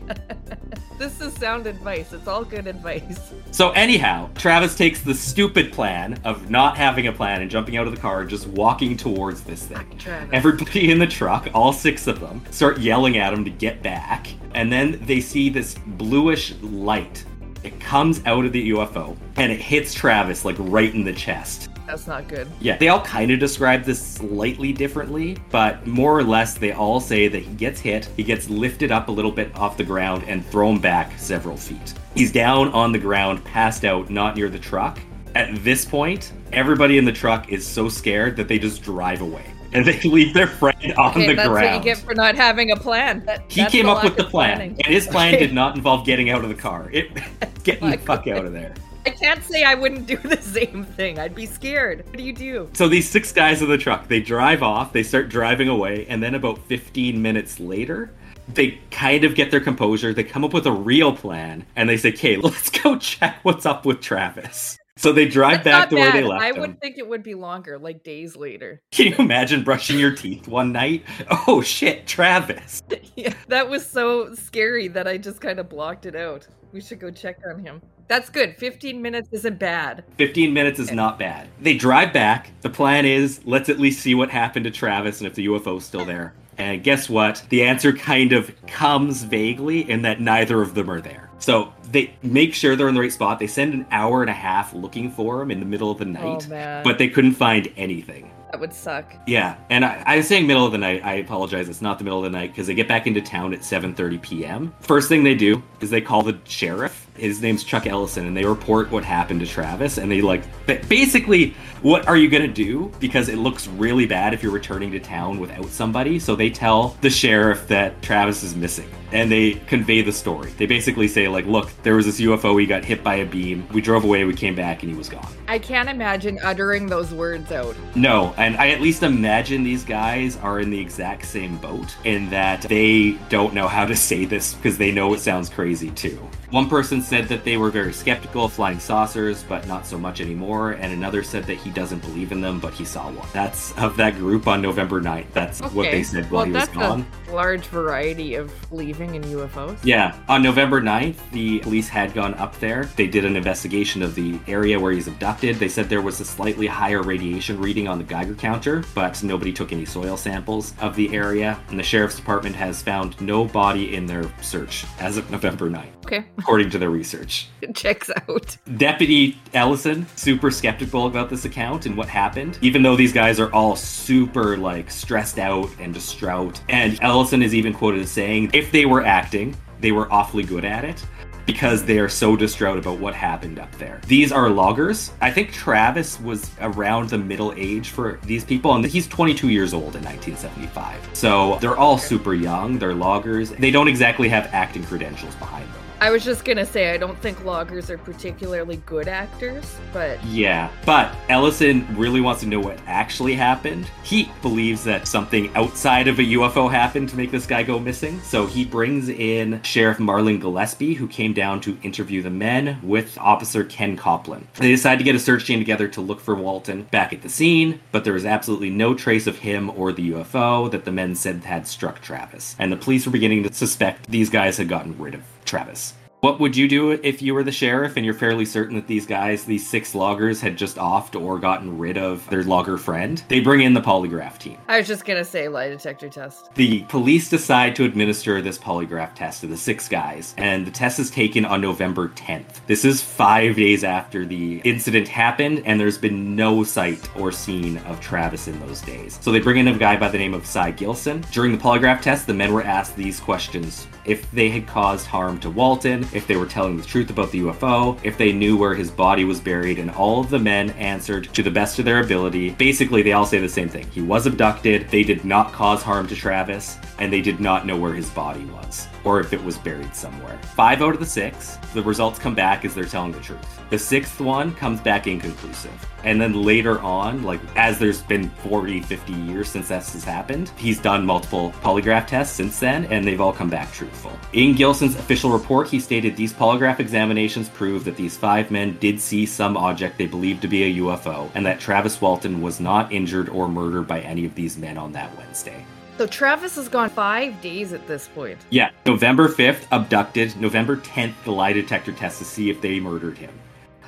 This 0.98 1.20
is 1.22 1.34
sound 1.34 1.68
advice. 1.68 2.14
It's 2.14 2.28
all 2.28 2.44
good 2.44 2.68
advice. 2.68 3.34
So 3.54 3.70
anyhow, 3.72 4.32
Travis 4.34 4.76
takes 4.76 5.02
the 5.02 5.14
stupid 5.14 5.72
plan 5.72 6.20
of 6.24 6.50
not 6.50 6.76
having 6.76 7.06
a 7.06 7.12
plan 7.12 7.44
and 7.44 7.52
jumping 7.52 7.78
out 7.78 7.86
of 7.86 7.94
the 7.94 8.02
car 8.02 8.22
and 8.22 8.30
just 8.30 8.48
walking 8.48 8.98
towards 8.98 9.44
this 9.44 9.68
thing. 9.68 9.96
Travis. 10.00 10.30
Everybody 10.34 10.90
in 10.90 10.98
the 10.98 11.06
truck, 11.06 11.48
all 11.54 11.72
six 11.72 12.08
of 12.08 12.20
them, 12.20 12.42
start 12.50 12.80
yelling 12.80 13.20
at 13.20 13.32
him 13.32 13.46
to 13.46 13.52
get 13.52 13.84
back. 13.84 14.28
And 14.56 14.72
then 14.72 15.00
they 15.06 15.22
see 15.22 15.50
this 15.50 15.76
bluish 15.86 16.56
light. 16.62 17.24
It 17.64 17.80
comes 17.80 18.26
out 18.26 18.44
of 18.44 18.54
the 18.54 18.72
UFO 18.72 19.16
and 19.36 19.52
it 19.52 19.62
hits 19.62 19.94
Travis 19.94 20.46
like 20.46 20.56
right 20.58 20.92
in 20.92 21.04
the 21.04 21.14
chest. 21.14 21.70
That's 21.86 22.08
not 22.08 22.28
good. 22.28 22.48
Yeah, 22.62 22.78
they 22.78 22.90
all 22.90 23.02
kind 23.02 23.32
of 23.32 23.40
describe 23.40 23.84
this 23.84 24.02
slightly 24.02 24.72
differently, 24.74 25.38
but 25.52 25.86
more 25.86 26.18
or 26.18 26.24
less 26.24 26.54
they 26.56 26.72
all 26.72 27.00
say 27.00 27.28
that 27.28 27.40
he 27.44 27.54
gets 27.56 27.80
hit, 27.80 28.06
he 28.18 28.24
gets 28.24 28.50
lifted 28.50 28.92
up 28.92 29.10
a 29.10 29.12
little 29.12 29.32
bit 29.32 29.54
off 29.56 29.78
the 29.78 29.84
ground 29.84 30.24
and 30.28 30.46
thrown 30.46 30.80
back 30.80 31.18
several 31.20 31.58
feet. 31.58 31.94
He's 32.16 32.32
down 32.32 32.70
on 32.70 32.92
the 32.92 33.00
ground, 33.00 33.44
passed 33.44 33.84
out, 33.86 34.10
not 34.10 34.36
near 34.36 34.50
the 34.50 34.60
truck. 34.60 35.00
At 35.36 35.64
this 35.64 35.84
point, 35.84 36.32
everybody 36.52 36.98
in 36.98 37.06
the 37.06 37.12
truck 37.12 37.50
is 37.52 37.66
so 37.66 37.90
scared 37.90 38.38
that 38.38 38.48
they 38.48 38.60
just 38.60 38.82
drive 38.84 39.22
away. 39.22 39.46
And 39.76 39.84
they 39.88 40.00
leave 40.02 40.36
their 40.36 40.46
friend 40.46 40.94
on 41.00 41.10
Okay, 41.14 41.26
the 41.26 41.34
that's 41.34 41.50
ground. 41.50 41.66
what 41.78 41.78
you 41.78 41.96
get 41.96 41.98
for 41.98 42.14
not 42.14 42.36
having 42.36 42.70
a 42.70 42.76
plan. 42.76 43.26
That- 43.26 43.42
he 43.52 43.66
came 43.66 43.90
up 43.90 44.04
with 44.04 44.16
the 44.16 44.26
of 44.26 44.30
plan, 44.30 44.58
planning. 44.58 44.76
and 44.86 44.86
his 44.94 45.08
plan 45.08 45.34
Okay. 45.34 45.48
did 45.48 45.54
not 45.62 45.76
involve 45.76 46.06
getting 46.06 46.30
out 46.30 46.44
of 46.44 46.50
the 46.50 46.56
car. 46.56 46.92
It 46.94 47.10
getting 47.64 47.90
the 47.90 47.98
fuck 47.98 48.28
out 48.28 48.46
of 48.46 48.54
there. 48.54 48.76
I 49.06 49.10
can't 49.10 49.44
say 49.44 49.64
I 49.64 49.76
wouldn't 49.76 50.08
do 50.08 50.18
the 50.18 50.42
same 50.42 50.86
thing. 50.86 51.20
I'd 51.20 51.36
be 51.36 51.46
scared. 51.46 52.06
What 52.06 52.18
do 52.18 52.24
you 52.24 52.34
do? 52.34 52.70
So 52.74 52.88
these 52.88 53.10
six 53.10 53.32
guys 53.32 53.62
in 53.62 53.70
the 53.70 53.78
truck, 53.78 54.08
they 54.08 54.22
drive 54.22 54.64
off, 54.64 54.94
they 54.94 55.04
start 55.04 55.30
driving 55.30 55.68
away, 55.68 56.06
and 56.08 56.22
then 56.24 56.36
about 56.36 56.58
15 56.68 57.22
minutes 57.22 57.60
later, 57.60 58.12
they 58.54 58.80
kind 58.92 59.24
of 59.24 59.36
get 59.36 59.52
their 59.52 59.60
composure, 59.62 60.14
they 60.14 60.24
come 60.24 60.44
up 60.44 60.54
with 60.54 60.66
a 60.68 60.72
real 60.72 61.16
plan, 61.16 61.66
and 61.76 61.90
they 61.90 61.98
say, 61.98 62.10
okay, 62.10 62.38
let's 62.38 62.70
go 62.70 62.98
check 62.98 63.40
what's 63.44 63.66
up 63.66 63.86
with 63.86 64.00
Travis. 64.02 64.78
So 64.96 65.12
they 65.12 65.28
drive 65.28 65.64
That's 65.64 65.66
back 65.66 65.80
not 65.80 65.90
to 65.90 65.96
where 65.96 66.12
they 66.12 66.22
bad. 66.22 66.28
left 66.30 66.44
I 66.44 66.50
him. 66.50 66.60
would 66.62 66.80
think 66.80 66.98
it 67.00 67.08
would 67.08 67.24
be 67.24 67.34
longer, 67.34 67.80
like 67.80 68.04
days 68.04 68.36
later. 68.36 68.80
Can 68.92 69.08
you 69.08 69.16
imagine 69.18 69.64
brushing 69.64 69.98
your 69.98 70.12
teeth 70.16 70.48
one 70.48 70.72
night? 70.72 71.04
Oh 71.48 71.62
shit, 71.62 72.06
Travis. 72.06 72.84
yeah, 73.16 73.34
that 73.48 73.68
was 73.70 73.86
so 73.86 74.34
scary 74.36 74.88
that 74.90 75.08
I 75.08 75.18
just 75.18 75.42
kind 75.42 75.60
of 75.60 75.68
blocked 75.68 76.06
it 76.06 76.16
out. 76.16 76.48
We 76.72 76.80
should 76.80 77.00
go 77.00 77.10
check 77.12 77.38
on 77.50 77.60
him. 77.60 77.82
That's 78.08 78.30
good. 78.30 78.58
15 78.58 79.02
minutes 79.02 79.30
isn't 79.32 79.60
bad. 79.60 80.04
15 80.18 80.54
minutes 80.54 80.80
is 80.80 80.92
not 80.92 81.18
bad. 81.18 81.48
They 81.62 81.76
drive 81.76 82.14
back. 82.14 82.52
The 82.62 82.70
plan 82.70 83.06
is 83.06 83.42
let's 83.46 83.70
at 83.70 83.80
least 83.80 84.02
see 84.02 84.14
what 84.16 84.30
happened 84.30 84.66
to 84.66 84.72
Travis 84.72 85.20
and 85.20 85.28
if 85.28 85.36
the 85.36 85.48
UFO's 85.48 85.86
still 85.86 86.06
there. 86.06 86.34
And 86.58 86.84
guess 86.84 87.10
what? 87.10 87.44
The 87.50 87.64
answer 87.64 87.94
kind 87.94 88.32
of 88.34 88.54
comes 88.68 89.24
vaguely 89.24 89.90
in 89.90 90.04
that 90.04 90.22
neither 90.22 90.62
of 90.62 90.76
them 90.76 90.90
are 90.90 91.02
there. 91.02 91.30
So 91.40 91.74
They 91.92 92.14
make 92.22 92.54
sure 92.54 92.76
they're 92.76 92.88
in 92.90 92.96
the 92.96 93.02
right 93.02 93.12
spot. 93.12 93.40
They 93.40 93.48
send 93.48 93.74
an 93.74 93.86
hour 93.92 94.22
and 94.22 94.30
a 94.30 94.34
half 94.34 94.74
looking 94.74 95.10
for 95.12 95.42
him 95.42 95.50
in 95.52 95.60
the 95.60 95.66
middle 95.66 95.90
of 95.90 95.98
the 95.98 96.06
oh, 96.06 96.10
night, 96.10 96.46
Oh 96.46 96.50
man, 96.50 96.84
but 96.84 96.98
they 96.98 97.08
couldn't 97.08 97.34
find 97.34 97.72
anything. 97.76 98.30
that 98.52 98.60
would 98.60 98.74
suck. 98.74 99.12
Yeah, 99.26 99.56
and 99.72 99.84
I, 99.84 100.04
I 100.06 100.18
was 100.18 100.28
saying 100.28 100.46
middle 100.46 100.66
of 100.66 100.72
the 100.72 100.78
night. 100.78 101.04
I 101.04 101.16
apologize. 101.16 101.70
It's 101.70 101.82
not 101.82 101.98
the 101.98 102.04
middle 102.04 102.24
of 102.24 102.32
the 102.32 102.38
night 102.38 102.52
because 102.52 102.68
they 102.68 102.76
get 102.76 102.88
back 102.88 103.08
into 103.08 103.20
town 103.22 103.52
at 103.54 103.62
7:30 103.62 104.22
p.m. 104.22 104.74
First 104.80 105.10
thing 105.10 105.24
they 105.24 105.34
do 105.36 105.62
is 105.82 105.90
they 105.90 106.02
call 106.02 106.22
the 106.22 106.38
sheriff. 106.46 107.08
His 107.16 107.42
name's 107.42 107.64
Chuck 107.64 107.86
Ellison, 107.86 108.26
and 108.26 108.36
they 108.36 108.46
report 108.46 108.92
what 108.92 109.04
happened 109.04 109.40
to 109.42 109.46
Travis. 109.46 109.98
And 109.98 110.12
they 110.12 110.22
like 110.22 110.44
basically, 110.66 111.54
what 111.82 112.08
are 112.08 112.18
you 112.18 112.30
gonna 112.30 112.48
do? 112.48 112.92
Because 113.00 113.30
it 113.30 113.38
looks 113.38 113.68
really 113.68 114.06
bad 114.06 114.34
if 114.34 114.42
you're 114.42 114.52
returning 114.52 114.92
to 114.92 115.00
town 115.00 115.40
without 115.40 115.68
somebody. 115.68 116.20
So 116.20 116.36
they 116.36 116.50
tell 116.50 116.98
the 117.02 117.10
sheriff 117.10 117.68
that 117.68 118.02
Travis 118.02 118.44
is 118.44 118.56
missing, 118.56 118.90
and 119.12 119.32
they 119.32 119.54
convey 119.68 120.02
the 120.02 120.12
story. 120.12 120.52
They 120.58 120.66
basically 120.66 121.08
say 121.08 121.28
like, 121.28 121.46
look, 121.46 121.70
there 121.84 121.96
was 121.96 122.06
this 122.06 122.20
UFO. 122.20 122.60
He 122.60 122.66
got 122.66 122.84
hit 122.84 123.04
by 123.04 123.16
a 123.16 123.26
beam. 123.26 123.68
We 123.74 123.82
drove 123.82 124.04
away. 124.04 124.24
We 124.24 124.34
came 124.34 124.56
back, 124.56 124.82
and 124.82 124.92
he 124.92 124.98
was 124.98 125.10
gone. 125.10 125.28
I 125.48 125.60
can't 125.60 125.90
imagine 125.90 126.40
uttering 126.42 126.88
those 126.88 127.14
words 127.14 127.52
out. 127.52 127.76
No, 127.96 128.34
and 128.38 128.58
I 128.58 128.70
at 128.70 128.82
least 128.82 129.04
imagine 129.04 129.64
these 129.64 129.84
guys 129.84 130.38
are 130.38 130.60
in 130.60 130.72
the 130.72 130.80
exact 130.80 131.26
same 131.26 131.58
boat 131.58 131.96
in 132.06 132.30
that 132.32 132.62
they 132.64 133.12
don't 133.30 133.54
know 133.54 133.68
how 133.68 133.86
to 133.86 133.96
say 133.96 134.26
this 134.26 134.56
because 134.56 134.78
they 134.78 134.92
know 134.92 135.14
it 135.14 135.20
sounds 135.20 135.50
crazy 135.50 135.92
too. 135.92 136.18
One 136.54 136.70
person 136.70 137.02
said 137.02 137.28
that 137.30 137.44
they 137.44 137.58
were 137.58 137.72
very 137.72 137.92
skeptical 137.92 138.46
of 138.46 138.54
flying 138.54 138.80
saucers, 138.80 139.42
but 139.42 139.66
not 139.66 139.88
so 139.88 139.98
much 139.98 140.22
anymore, 140.22 140.74
and 140.74 140.94
another 140.94 141.24
said 141.24 141.46
that 141.46 141.56
he 141.56 141.72
doesn't 141.72 141.98
believe 142.04 142.32
in 142.32 142.42
them, 142.42 142.60
but 142.60 142.76
he 142.76 142.86
saw 142.86 143.10
one. 143.10 143.28
That's 143.34 143.76
of 143.76 143.98
that 143.98 144.18
group 144.18 144.46
on 144.46 144.62
November 144.62 145.02
9th. 145.02 145.32
That's 145.34 145.62
what 145.74 145.90
they 145.90 146.04
said 146.04 146.30
while 146.30 146.42
well, 146.42 146.46
he 146.46 146.52
was 146.52 146.66
that's 146.66 146.78
gone. 146.78 147.08
a 147.28 147.32
large 147.32 147.66
variety 147.66 148.36
of 148.36 148.54
leaving 148.72 149.16
in 149.16 149.24
UFOs. 149.24 149.80
Yeah, 149.84 150.16
on 150.30 150.44
November 150.44 150.80
9th, 150.80 151.16
the 151.32 151.58
police 151.58 151.90
had 151.90 152.14
gone 152.14 152.36
up 152.36 152.60
there. 152.60 152.84
They 152.98 153.08
did 153.08 153.26
an 153.26 153.36
investigation 153.36 154.04
of 154.04 154.14
the 154.14 154.38
area 154.48 154.80
where 154.80 154.92
he's 154.92 155.08
abducted. 155.08 155.56
They 155.56 155.70
said 155.70 155.90
there 155.90 156.04
was 156.04 156.20
a 156.20 156.26
slightly 156.26 156.68
higher 156.68 157.02
radiation 157.02 157.60
reading 157.60 157.88
on 157.88 157.98
the 157.98 158.04
Geiger 158.04 158.36
counter, 158.36 158.84
but 158.94 159.24
nobody 159.24 159.54
took 159.54 159.72
any 159.72 159.86
soil 159.86 160.18
samples 160.18 160.76
of 160.82 160.96
the 160.96 161.16
area. 161.16 161.60
And 161.70 161.80
the 161.80 161.84
sheriff's 161.84 162.18
department 162.18 162.56
has 162.58 162.84
found 162.84 163.20
no 163.20 163.44
body 163.44 163.96
in 163.96 164.06
their 164.06 164.32
search 164.44 164.86
as 165.00 165.18
of 165.18 165.32
November 165.32 165.68
9th, 165.68 166.04
Okay, 166.06 166.26
according 166.44 166.70
to 166.70 166.78
their 166.78 166.90
research. 166.90 167.48
it 167.62 167.74
checks 167.74 168.10
out. 168.10 168.58
Deputy 168.76 169.38
Ellison, 169.54 170.06
super 170.18 170.52
skeptical 170.52 171.08
about 171.08 171.30
this 171.30 171.46
account 171.46 171.86
and 171.86 171.96
what 171.96 172.10
happened, 172.10 172.60
even 172.62 172.84
though 172.84 172.98
these 172.98 173.14
guys 173.14 173.40
are 173.40 173.52
all 173.54 173.78
super 173.78 174.58
like 174.58 174.92
stressed 174.92 175.40
out 175.40 175.70
and 175.80 175.94
distraught. 175.94 176.60
And 176.68 177.02
Ellison 177.02 177.42
is 177.42 177.56
even 177.56 177.74
quoted 177.74 178.02
as 178.02 178.12
saying, 178.12 178.52
if 178.54 178.74
they 178.74 178.86
were 178.86 179.06
acting, 179.06 179.56
they 179.80 179.94
were 179.94 180.12
awfully 180.12 180.44
good 180.44 180.66
at 180.66 180.84
it 180.84 181.06
because 181.46 181.86
they 181.86 181.98
are 182.00 182.10
so 182.10 182.36
distraught 182.36 182.78
about 182.78 183.00
what 183.00 183.14
happened 183.14 183.58
up 183.58 183.72
there. 183.78 184.02
These 184.08 184.34
are 184.34 184.50
loggers. 184.50 185.12
I 185.22 185.32
think 185.32 185.54
Travis 185.54 186.20
was 186.20 186.52
around 186.60 187.10
the 187.10 187.18
middle 187.18 187.54
age 187.56 187.90
for 187.90 188.20
these 188.24 188.44
people, 188.44 188.74
and 188.76 188.84
he's 188.84 189.08
22 189.08 189.50
years 189.50 189.74
old 189.74 189.96
in 189.96 190.04
1975. 190.04 191.10
So 191.14 191.58
they're 191.62 191.78
all 191.78 191.98
super 191.98 192.34
young. 192.34 192.80
They're 192.80 192.94
loggers. 192.94 193.52
They 193.52 193.72
don't 193.72 193.88
exactly 193.88 194.28
have 194.30 194.54
acting 194.54 194.84
credentials 194.84 195.36
behind 195.36 195.72
them. 195.74 195.83
I 196.04 196.10
was 196.10 196.26
just 196.26 196.44
gonna 196.44 196.66
say 196.66 196.92
I 196.92 196.98
don't 196.98 197.18
think 197.20 197.46
loggers 197.46 197.90
are 197.90 197.98
particularly 197.98 198.76
good 198.86 199.08
actors, 199.08 199.78
but 199.94 200.22
Yeah, 200.26 200.70
but 200.86 201.16
Ellison 201.30 201.88
really 201.96 202.20
wants 202.20 202.42
to 202.42 202.48
know 202.48 202.60
what 202.60 202.78
actually 202.88 203.36
happened. 203.36 203.90
He 204.04 204.30
believes 204.42 204.84
that 204.84 205.08
something 205.08 205.50
outside 205.56 206.10
of 206.10 206.20
a 206.20 206.24
UFO 206.24 206.70
happened 206.70 207.08
to 207.08 207.16
make 207.16 207.32
this 207.32 207.46
guy 207.46 207.64
go 207.64 207.80
missing. 207.80 208.20
So 208.20 208.46
he 208.46 208.66
brings 208.66 209.08
in 209.08 209.62
Sheriff 209.64 209.98
Marlin 209.98 210.42
Gillespie, 210.42 210.94
who 210.94 211.08
came 211.08 211.32
down 211.32 211.62
to 211.62 211.78
interview 211.84 212.22
the 212.22 212.30
men 212.30 212.80
with 212.84 213.18
Officer 213.18 213.64
Ken 213.64 213.96
Coplin. 213.96 214.46
They 214.56 214.72
decide 214.72 214.98
to 214.98 215.06
get 215.06 215.16
a 215.16 215.20
search 215.20 215.48
team 215.48 215.60
together 215.60 215.88
to 215.88 216.02
look 216.02 216.20
for 216.20 216.36
Walton 216.36 216.84
back 216.92 217.14
at 217.14 217.22
the 217.22 217.30
scene, 217.30 217.80
but 217.94 218.04
there 218.04 218.12
was 218.12 218.26
absolutely 218.26 218.72
no 218.72 218.94
trace 218.94 219.26
of 219.26 219.38
him 219.38 219.70
or 219.70 219.94
the 219.94 220.12
UFO 220.12 220.70
that 220.70 220.84
the 220.84 220.92
men 220.92 221.16
said 221.16 221.46
had 221.46 221.66
struck 221.66 222.02
Travis. 222.02 222.58
And 222.60 222.74
the 222.74 222.76
police 222.76 223.06
were 223.06 223.14
beginning 223.14 223.44
to 223.44 223.54
suspect 223.54 224.12
these 224.12 224.30
guys 224.30 224.58
had 224.58 224.68
gotten 224.68 225.00
rid 225.00 225.14
of 225.14 225.22
Travis. 225.54 225.94
What 226.24 226.40
would 226.40 226.56
you 226.56 226.70
do 226.70 226.92
if 226.92 227.22
you 227.22 227.34
were 227.34 227.44
the 227.44 227.52
sheriff 227.52 227.98
and 227.98 228.06
you're 228.06 228.14
fairly 228.14 228.46
certain 228.46 228.78
that 228.78 228.88
these 228.88 229.06
guys, 229.06 229.44
these 229.44 229.68
six 229.68 229.94
loggers, 229.94 230.40
had 230.40 230.58
just 230.58 230.78
offed 230.78 231.22
or 231.22 231.38
gotten 231.38 231.78
rid 231.78 231.98
of 231.98 232.26
their 232.30 232.44
logger 232.44 232.78
friend? 232.78 233.22
They 233.28 233.42
bring 233.42 233.60
in 233.60 233.74
the 233.74 233.82
polygraph 233.82 234.38
team. 234.38 234.58
I 234.70 234.78
was 234.78 234.88
just 234.88 235.04
gonna 235.04 235.26
say 235.26 235.50
lie 235.50 235.68
detector 235.68 236.08
test. 236.08 236.56
The 236.56 236.84
police 236.84 237.30
decide 237.30 237.76
to 237.76 237.84
administer 237.84 238.42
this 238.42 238.58
polygraph 238.58 239.16
test 239.16 239.42
to 239.42 239.48
the 239.48 239.58
six 239.58 239.90
guys, 239.90 240.34
and 240.38 240.66
the 240.66 240.72
test 240.72 240.98
is 240.98 241.12
taken 241.12 241.44
on 241.44 241.60
November 241.60 242.08
10th. 242.08 242.66
This 242.68 242.86
is 242.86 243.02
five 243.02 243.58
days 243.58 243.84
after 243.84 244.26
the 244.26 244.62
incident 244.64 245.10
happened, 245.10 245.62
and 245.66 245.78
there's 245.78 245.98
been 245.98 246.38
no 246.38 246.64
sight 246.64 247.02
or 247.18 247.34
scene 247.34 247.80
of 247.80 248.00
Travis 248.00 248.48
in 248.48 248.58
those 248.62 248.80
days. 248.80 249.20
So 249.22 249.30
they 249.30 249.42
bring 249.42 249.58
in 249.58 249.68
a 249.68 249.78
guy 249.78 249.98
by 249.98 250.08
the 250.08 250.20
name 250.20 250.34
of 250.34 250.46
Cy 250.46 250.72
Gilson. 250.72 251.26
During 251.34 251.52
the 251.52 251.62
polygraph 251.62 252.00
test, 252.00 252.28
the 252.28 252.34
men 252.34 252.54
were 252.54 252.64
asked 252.64 252.96
these 252.96 253.20
questions 253.20 253.88
if 254.06 254.30
they 254.32 254.50
had 254.50 254.68
caused 254.68 255.08
harm 255.08 255.40
to 255.40 255.50
Walton, 255.50 256.06
if 256.14 256.28
they 256.28 256.36
were 256.36 256.46
telling 256.46 256.78
the 256.78 256.84
truth 256.84 257.10
about 257.10 257.32
the 257.32 257.42
UFO, 257.42 258.00
if 258.04 258.18
they 258.18 258.32
knew 258.32 258.58
where 258.58 258.76
his 258.76 258.92
body 258.92 259.26
was 259.26 259.40
buried, 259.40 259.80
and 259.80 259.92
all 259.92 260.22
of 260.22 260.30
the 260.30 260.40
men 260.40 260.70
answered 260.72 261.26
to 261.34 261.44
the 261.44 261.52
best 261.52 261.80
of 261.80 261.86
their 261.86 262.02
ability. 262.02 262.52
Basically, 262.52 263.02
they 263.02 263.14
all 263.14 263.26
say 263.26 263.40
the 263.40 263.50
same 263.50 263.70
thing. 263.70 263.90
He 263.92 264.02
was 264.02 264.26
abducted, 264.26 264.90
they 264.90 265.04
did 265.04 265.26
not 265.26 265.52
cause 265.52 265.82
harm 265.82 266.08
to 266.08 266.16
Travis, 266.16 266.78
and 267.00 267.12
they 267.12 267.22
did 267.22 267.40
not 267.40 267.66
know 267.66 267.78
where 267.78 267.94
his 267.94 268.10
body 268.10 268.46
was, 268.46 268.88
or 269.04 269.20
if 269.20 269.34
it 269.34 269.44
was 269.44 269.58
buried 269.58 269.96
somewhere. 269.96 270.38
Five 270.56 270.82
out 270.82 270.94
of 270.94 271.00
the 271.00 271.06
six, 271.06 271.58
the 271.74 271.82
results 271.82 272.20
come 272.20 272.36
back 272.36 272.66
as 272.66 272.76
they're 272.76 272.86
telling 272.86 273.12
the 273.12 273.20
truth. 273.20 273.63
The 273.74 273.80
sixth 273.80 274.22
one 274.22 274.54
comes 274.54 274.80
back 274.82 275.08
inconclusive. 275.08 275.74
And 276.04 276.22
then 276.22 276.44
later 276.44 276.80
on, 276.82 277.24
like 277.24 277.40
as 277.56 277.80
there's 277.80 278.04
been 278.04 278.30
40, 278.30 278.82
50 278.82 279.14
years 279.14 279.50
since 279.50 279.70
this 279.70 279.94
has 279.94 280.04
happened, 280.04 280.52
he's 280.58 280.80
done 280.80 281.04
multiple 281.04 281.52
polygraph 281.64 282.06
tests 282.06 282.36
since 282.36 282.60
then, 282.60 282.86
and 282.86 283.04
they've 283.04 283.20
all 283.20 283.34
come 283.34 283.50
back 283.50 283.74
truthful. 283.74 284.12
In 284.32 284.54
Gilson's 284.54 284.94
official 284.96 285.32
report, 285.32 285.70
he 285.70 285.80
stated 285.80 286.16
these 286.16 286.32
polygraph 286.32 286.80
examinations 286.80 287.50
prove 287.50 287.84
that 287.86 287.98
these 287.98 288.16
five 288.16 288.52
men 288.52 288.78
did 288.78 289.00
see 289.00 289.26
some 289.26 289.58
object 289.58 289.98
they 289.98 290.06
believed 290.06 290.44
to 290.44 290.48
be 290.48 290.66
a 290.66 290.76
UFO, 290.84 291.32
and 291.34 291.44
that 291.44 291.60
Travis 291.60 292.00
Walton 292.00 292.44
was 292.44 292.60
not 292.60 292.92
injured 292.92 293.28
or 293.28 293.50
murdered 293.50 293.88
by 293.88 294.02
any 294.02 294.24
of 294.24 294.36
these 294.36 294.56
men 294.56 294.78
on 294.78 294.92
that 294.92 295.18
Wednesday. 295.18 295.66
So 295.98 296.06
Travis 296.06 296.58
has 296.58 296.70
gone 296.70 296.92
five 296.92 297.42
days 297.42 297.74
at 297.74 297.88
this 297.88 298.08
point. 298.08 298.38
Yeah, 298.52 298.70
November 298.86 299.30
5th, 299.30 299.66
abducted. 299.72 300.36
November 300.38 300.78
10th, 300.78 301.14
the 301.24 301.32
lie 301.32 301.54
detector 301.54 301.92
test 301.92 302.20
to 302.20 302.26
see 302.26 302.52
if 302.52 302.62
they 302.62 302.80
murdered 302.80 303.18
him. 303.18 303.34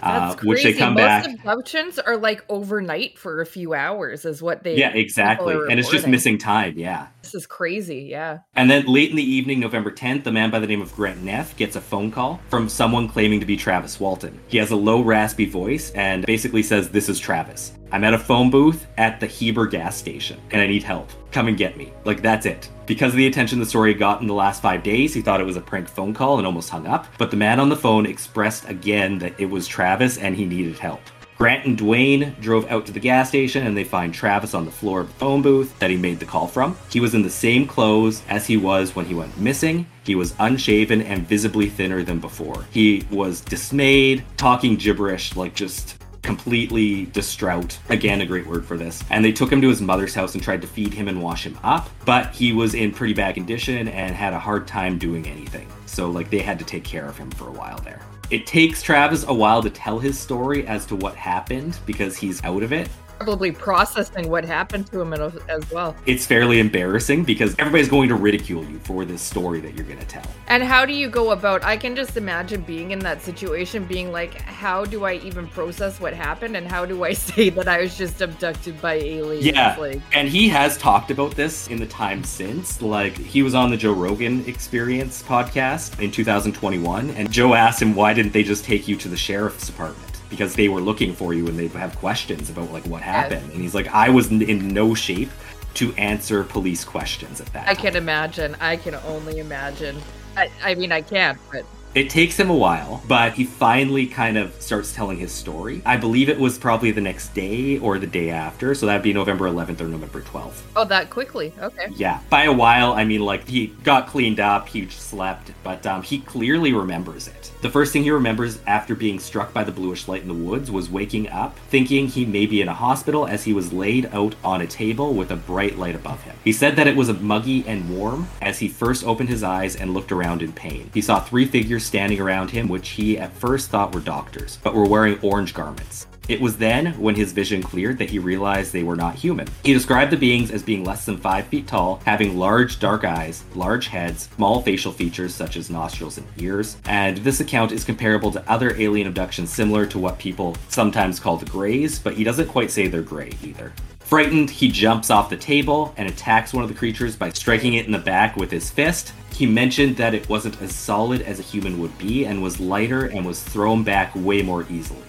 That's 0.06 0.36
Uh, 0.36 0.38
which 0.44 0.64
they 0.64 0.74
come 0.74 0.94
Most 0.94 1.02
back. 1.02 1.28
abductions 1.28 1.98
are 2.00 2.16
like 2.18 2.46
overnight 2.48 3.18
for 3.18 3.42
a 3.42 3.46
few 3.46 3.74
hours, 3.74 4.24
is 4.24 4.42
what 4.42 4.64
they. 4.64 4.78
Yeah, 4.78 4.90
exactly. 4.94 5.56
And 5.70 5.80
it's 5.80 5.90
just 5.90 6.08
missing 6.08 6.38
time. 6.38 6.76
Yeah. 6.78 7.08
This 7.24 7.34
is 7.34 7.48
crazy. 7.48 8.08
Yeah. 8.12 8.40
And 8.56 8.70
then 8.70 8.86
late 8.86 9.10
in 9.10 9.16
the 9.16 9.24
evening, 9.24 9.60
November 9.60 9.90
10th, 9.92 10.28
a 10.28 10.32
man 10.32 10.52
by 10.52 10.60
the 10.60 10.68
name 10.68 10.82
of 10.82 10.94
Grant 10.96 11.24
Neff 11.24 11.58
gets 11.58 11.76
a 11.76 11.82
phone 11.82 12.12
call 12.12 12.40
from 12.50 12.70
someone 12.70 13.08
claiming 13.08 13.40
to 13.40 13.46
be 13.48 13.58
Travis 13.58 14.00
Walton. 14.00 14.40
He 14.48 14.60
has 14.60 14.70
a 14.72 14.76
low, 14.76 15.02
raspy 15.02 15.46
voice 15.46 15.92
and 15.92 16.26
basically 16.26 16.62
says, 16.62 16.90
This 16.90 17.10
is 17.10 17.20
Travis. 17.20 17.74
I'm 17.92 18.04
at 18.04 18.14
a 18.14 18.20
phone 18.20 18.50
booth 18.50 18.88
at 18.98 19.20
the 19.20 19.28
Heber 19.28 19.68
gas 19.68 19.96
station 19.96 20.40
and 20.52 20.62
I 20.62 20.68
need 20.68 20.84
help. 20.84 21.10
Come 21.32 21.48
and 21.48 21.58
get 21.58 21.78
me. 21.78 21.94
Like, 22.04 22.22
that's 22.22 22.46
it. 22.46 22.70
Because 22.86 23.14
of 23.14 23.18
the 23.18 23.28
attention 23.28 23.60
the 23.60 23.66
story 23.66 23.94
got 23.94 24.22
in 24.22 24.28
the 24.28 24.34
last 24.34 24.62
five 24.62 24.84
days, 24.84 25.14
he 25.14 25.22
thought 25.22 25.42
it 25.42 25.46
was 25.46 25.58
a 25.58 25.62
prank 25.62 25.88
phone 25.88 26.14
call 26.14 26.38
and 26.38 26.46
almost 26.46 26.70
hung 26.70 26.88
up. 26.88 27.08
But 27.18 27.32
the 27.32 27.38
man 27.38 27.60
on 27.60 27.70
the 27.70 27.76
phone 27.76 28.06
expressed 28.06 28.70
again 28.70 29.20
that 29.20 29.40
it 29.40 29.46
was 29.46 29.68
Travis 29.68 30.18
and 30.18 30.36
he 30.36 30.46
needed 30.46 30.80
help. 30.80 31.02
Grant 31.38 31.66
and 31.66 31.78
Dwayne 31.78 32.40
drove 32.40 32.66
out 32.72 32.86
to 32.86 32.94
the 32.94 33.00
gas 33.00 33.28
station 33.28 33.68
and 33.68 33.76
they 33.76 33.84
find 33.84 34.14
Travis 34.14 34.54
on 34.54 34.64
the 34.64 34.72
floor 34.72 35.02
of 35.02 35.08
the 35.10 35.14
phone 35.16 35.42
booth 35.42 35.78
that 35.80 35.90
he 35.90 35.98
made 35.98 36.18
the 36.18 36.26
call 36.26 36.48
from. 36.48 36.78
He 36.90 37.02
was 37.02 37.14
in 37.14 37.24
the 37.24 37.30
same 37.30 37.68
clothes 37.68 38.22
as 38.30 38.48
he 38.48 38.56
was 38.56 38.96
when 38.96 39.06
he 39.06 39.14
went 39.14 39.38
missing. 39.38 39.86
He 40.06 40.16
was 40.16 40.34
unshaven 40.40 41.02
and 41.02 41.28
visibly 41.28 41.70
thinner 41.70 42.04
than 42.04 42.20
before. 42.20 42.66
He 42.72 43.06
was 43.12 43.42
dismayed, 43.42 44.24
talking 44.38 44.78
gibberish, 44.78 45.36
like 45.36 45.56
just 45.56 45.98
completely 46.26 47.06
distraught. 47.06 47.78
Again, 47.90 48.20
a 48.22 48.26
great 48.26 48.48
word 48.48 48.66
for 48.66 48.76
this. 48.76 49.04
And 49.12 49.24
they 49.24 49.32
took 49.32 49.52
him 49.52 49.62
to 49.62 49.70
his 49.70 49.80
mother's 49.80 50.16
house 50.16 50.34
and 50.34 50.44
tried 50.44 50.62
to 50.62 50.68
feed 50.68 50.94
him 50.94 51.08
and 51.08 51.22
wash 51.22 51.46
him 51.46 51.58
up, 51.64 51.90
but 52.04 52.34
he 52.34 52.52
was 52.52 52.74
in 52.74 52.92
pretty 52.92 53.14
bad 53.14 53.36
condition 53.36 53.88
and 53.88 54.16
had 54.16 54.34
a 54.34 54.40
hard 54.40 54.68
time 54.68 54.98
doing 54.98 55.28
anything. 55.28 55.72
So, 55.86 56.10
like, 56.10 56.30
they 56.30 56.40
had 56.40 56.58
to 56.60 56.66
take 56.66 56.84
care 56.84 57.06
of 57.06 57.18
him 57.18 57.30
for 57.32 57.48
a 57.48 57.52
while 57.52 57.78
there. 57.80 58.02
It 58.32 58.48
takes 58.48 58.82
Travis 58.82 59.24
a 59.28 59.34
while 59.34 59.62
to 59.62 59.70
tell 59.70 60.00
his 60.00 60.18
story 60.18 60.66
as 60.66 60.88
to 60.88 60.96
what 60.96 61.16
happened 61.16 61.78
because 61.86 62.18
he's 62.18 62.44
out 62.44 62.64
of 62.64 62.74
it. 62.74 62.90
Probably 63.20 63.52
processing 63.52 64.30
what 64.30 64.46
happened 64.46 64.92
to 64.92 65.02
him 65.02 65.14
as 65.14 65.72
well. 65.72 65.96
It's 66.06 66.26
fairly 66.26 66.60
embarrassing 66.60 67.24
because 67.24 67.56
everybody's 67.58 67.90
going 67.90 68.10
to 68.10 68.16
ridicule 68.16 68.64
you 68.66 68.80
for 68.80 69.06
this 69.06 69.22
story 69.22 69.62
that 69.62 69.76
you're 69.76 69.86
going 69.86 70.00
to 70.00 70.06
tell. 70.06 70.26
And 70.48 70.64
how 70.64 70.86
do 70.86 70.94
you 70.94 71.10
go 71.10 71.32
about? 71.32 71.64
I 71.64 71.78
can 71.78 71.96
just 71.96 72.18
imagine 72.18 72.62
being 72.62 72.92
in 72.92 73.00
that 73.00 73.22
situation, 73.22 73.86
being 73.86 74.12
like, 74.12 74.42
how 74.42 74.86
do 74.86 75.06
I 75.06 75.14
even 75.16 75.48
process 75.48 76.00
what 76.00 76.14
happened, 76.14 76.56
and 76.58 76.68
how 76.68 76.86
do 76.86 77.04
I 77.04 77.14
say 77.26 77.50
that 77.52 77.68
I 77.68 77.82
was 77.82 77.98
just 77.98 78.22
abducted 78.22 78.82
by 78.82 78.96
aliens? 78.96 79.46
Yeah, 79.46 79.76
like, 79.80 80.02
and 80.14 80.28
he 80.28 80.48
has 80.50 80.78
talked 80.78 81.12
about 81.12 81.32
this 81.32 81.68
in 81.68 81.80
the 81.80 81.88
time 81.88 82.24
since. 82.24 82.82
Like 82.82 83.18
he 83.18 83.44
was 83.44 83.56
on 83.56 83.70
the 83.70 83.78
Joe 83.78 83.94
Rogan 83.94 84.46
Experience 84.48 85.24
podcast 85.24 86.00
in 86.00 86.12
2021, 86.12 87.12
and 87.12 87.32
Joe 87.32 87.54
asked 87.54 87.82
him 87.82 87.96
why 87.96 88.14
didn't 88.14 88.34
they 88.34 88.44
just 88.44 88.66
take 88.66 88.88
you 88.88 88.96
to 88.98 89.08
the 89.08 89.18
sheriff's 89.18 89.68
department 89.68 90.15
because 90.30 90.56
they 90.56 90.70
were 90.70 90.82
looking 90.82 91.14
for 91.14 91.34
you 91.34 91.48
and 91.48 91.58
they 91.58 91.68
have 91.68 91.96
questions 91.98 92.50
about 92.50 92.72
like 92.72 92.86
what 92.86 93.02
happened. 93.02 93.52
And 93.52 93.62
he's 93.62 93.76
like, 93.76 93.88
I 93.88 94.10
was 94.10 94.32
in 94.32 94.68
no 94.70 94.94
shape 94.94 95.30
to 95.76 95.94
answer 95.96 96.44
police 96.44 96.84
questions 96.84 97.42
at 97.42 97.48
that. 97.54 97.68
I 97.68 97.74
time. 97.74 97.84
can 97.84 97.96
imagine. 97.96 98.56
I 98.60 98.78
can 98.78 98.96
only 98.96 99.40
imagine. 99.40 99.98
I, 100.38 100.50
I 100.64 100.76
mean, 100.76 100.92
I 100.92 101.02
can't, 101.02 101.38
but 101.52 101.66
It 101.96 102.10
takes 102.10 102.38
him 102.38 102.50
a 102.50 102.56
while, 102.56 103.02
but 103.08 103.36
he 103.36 103.46
finally 103.46 104.06
kind 104.06 104.38
of 104.38 104.62
starts 104.62 104.94
telling 104.94 105.18
his 105.18 105.32
story. 105.32 105.82
I 105.86 105.96
believe 105.96 106.28
it 106.28 106.38
was 106.38 106.58
probably 106.58 106.92
the 106.92 107.00
next 107.00 107.34
day 107.34 107.80
or 107.80 108.00
the 108.00 108.06
day 108.06 108.32
after, 108.32 108.76
so 108.76 108.86
that'd 108.86 109.02
be 109.02 109.14
November 109.14 109.46
11th 109.46 109.80
or 109.80 109.88
November 109.88 110.20
12th. 110.20 110.62
oh, 110.76 110.84
that 110.84 111.10
quickly. 111.10 111.54
Okay. 111.58 111.88
Yeah, 111.96 112.20
by 112.30 112.44
a 112.44 112.52
while, 112.52 112.92
I 112.92 113.06
mean 113.06 113.22
like 113.22 113.48
he 113.48 113.68
got 113.68 114.08
cleaned 114.08 114.42
up, 114.42 114.68
he 114.68 114.90
slept, 114.90 115.54
but 115.64 115.86
um, 115.86 116.04
he 116.04 116.20
clearly 116.20 116.74
remembers 116.74 117.30
it. 117.30 117.54
The 117.62 117.70
first 117.70 117.94
thing 117.94 118.04
he 118.04 118.12
remembers 118.12 118.60
after 118.68 118.94
being 118.94 119.18
struck 119.18 119.54
by 119.54 119.64
the 119.64 119.72
bluish 119.72 120.10
light 120.10 120.22
in 120.22 120.28
the 120.28 120.34
woods 120.34 120.70
was 120.70 120.90
waking 120.90 121.30
up, 121.30 121.58
thinking 121.70 122.08
he 122.08 122.26
may 122.26 122.46
be 122.46 122.62
in 122.62 122.68
a 122.68 122.74
hospital 122.74 123.26
as 123.26 123.46
he 123.46 123.54
was 123.54 123.72
laid 123.72 124.08
out 124.08 124.36
on 124.44 124.60
a 124.60 124.68
table 124.68 125.14
with 125.14 125.32
a 125.32 125.38
bright 125.38 125.78
light 125.78 125.96
above 125.96 126.24
him. 126.24 126.36
He 126.44 126.52
said 126.52 126.76
that 126.76 126.88
it 126.88 126.98
was 126.98 127.08
muggy 127.22 127.66
and 127.66 127.90
warm 127.90 128.28
as 128.42 128.60
he 128.60 128.68
first 128.68 129.06
opened 129.06 129.30
his 129.30 129.44
eyes 129.44 129.78
and 129.78 129.94
looked 129.94 130.12
around 130.12 130.42
in 130.42 130.52
pain. 130.52 130.92
He 130.94 131.02
saw 131.02 131.22
three 131.22 131.46
figures 131.46 131.85
standing 131.86 132.20
around 132.20 132.50
him, 132.52 132.68
which 132.68 132.90
he 132.90 133.18
at 133.18 133.34
first 133.34 133.70
thought 133.70 133.94
were 133.94 134.02
doctors, 134.02 134.60
but 134.64 134.74
were 134.74 134.88
wearing 134.88 135.20
orange 135.22 135.54
garments. 135.54 136.08
It 136.28 136.42
was 136.42 136.58
then, 136.58 136.94
when 137.00 137.16
his 137.16 137.34
vision 137.34 137.62
cleared, 137.62 138.00
that 138.00 138.10
he 138.10 138.18
realized 138.18 138.74
they 138.74 138.82
were 138.82 138.96
not 138.96 139.14
human. 139.14 139.48
He 139.64 139.74
described 139.74 140.12
the 140.12 140.18
beings 140.18 140.50
as 140.50 140.64
being 140.64 140.84
less 140.84 141.06
than 141.06 141.18
five 141.18 141.46
feet 141.46 141.68
tall, 141.68 142.02
having 142.04 142.38
large 142.38 142.80
dark 142.80 143.04
eyes, 143.04 143.44
large 143.54 143.88
heads, 143.88 144.28
small 144.36 144.62
facial 144.62 144.92
features 144.92 145.36
such 145.36 145.56
as 145.56 145.70
nostrils 145.70 146.18
and 146.18 146.26
ears, 146.38 146.78
and 146.86 147.18
this 147.18 147.42
account 147.42 147.72
is 147.72 147.84
comparable 147.84 148.32
to 148.32 148.52
other 148.52 148.76
alien 148.76 149.08
abductions 149.08 149.52
similar 149.52 149.86
to 149.86 150.00
what 150.00 150.18
people 150.18 150.56
sometimes 150.70 151.20
call 151.20 151.38
the 151.38 151.46
Greys, 151.46 152.00
but 152.00 152.16
he 152.16 152.24
doesn't 152.24 152.48
quite 152.48 152.72
say 152.72 152.88
they're 152.88 153.04
gray 153.04 153.32
either. 153.44 153.72
Frightened, 154.06 154.52
he 154.52 154.70
jumps 154.70 155.10
off 155.10 155.32
the 155.32 155.36
table 155.36 155.92
and 155.98 156.08
attacks 156.08 156.54
one 156.54 156.64
of 156.64 156.70
the 156.70 156.76
creatures 156.76 157.16
by 157.16 157.32
striking 157.32 157.74
it 157.74 157.88
in 157.88 157.92
the 157.92 157.98
back 157.98 158.38
with 158.38 158.52
his 158.52 158.70
fist. 158.70 159.14
He 159.34 159.48
mentioned 159.48 159.98
that 159.98 160.14
it 160.14 160.30
wasn't 160.30 160.62
as 160.62 160.76
solid 160.76 161.24
as 161.24 161.40
a 161.40 161.44
human 161.44 161.80
would 161.80 161.98
be 161.98 162.26
and 162.26 162.44
was 162.44 162.60
lighter 162.60 163.06
and 163.06 163.26
was 163.26 163.42
thrown 163.42 163.84
back 163.84 164.12
way 164.16 164.44
more 164.44 164.64
easily 164.70 165.02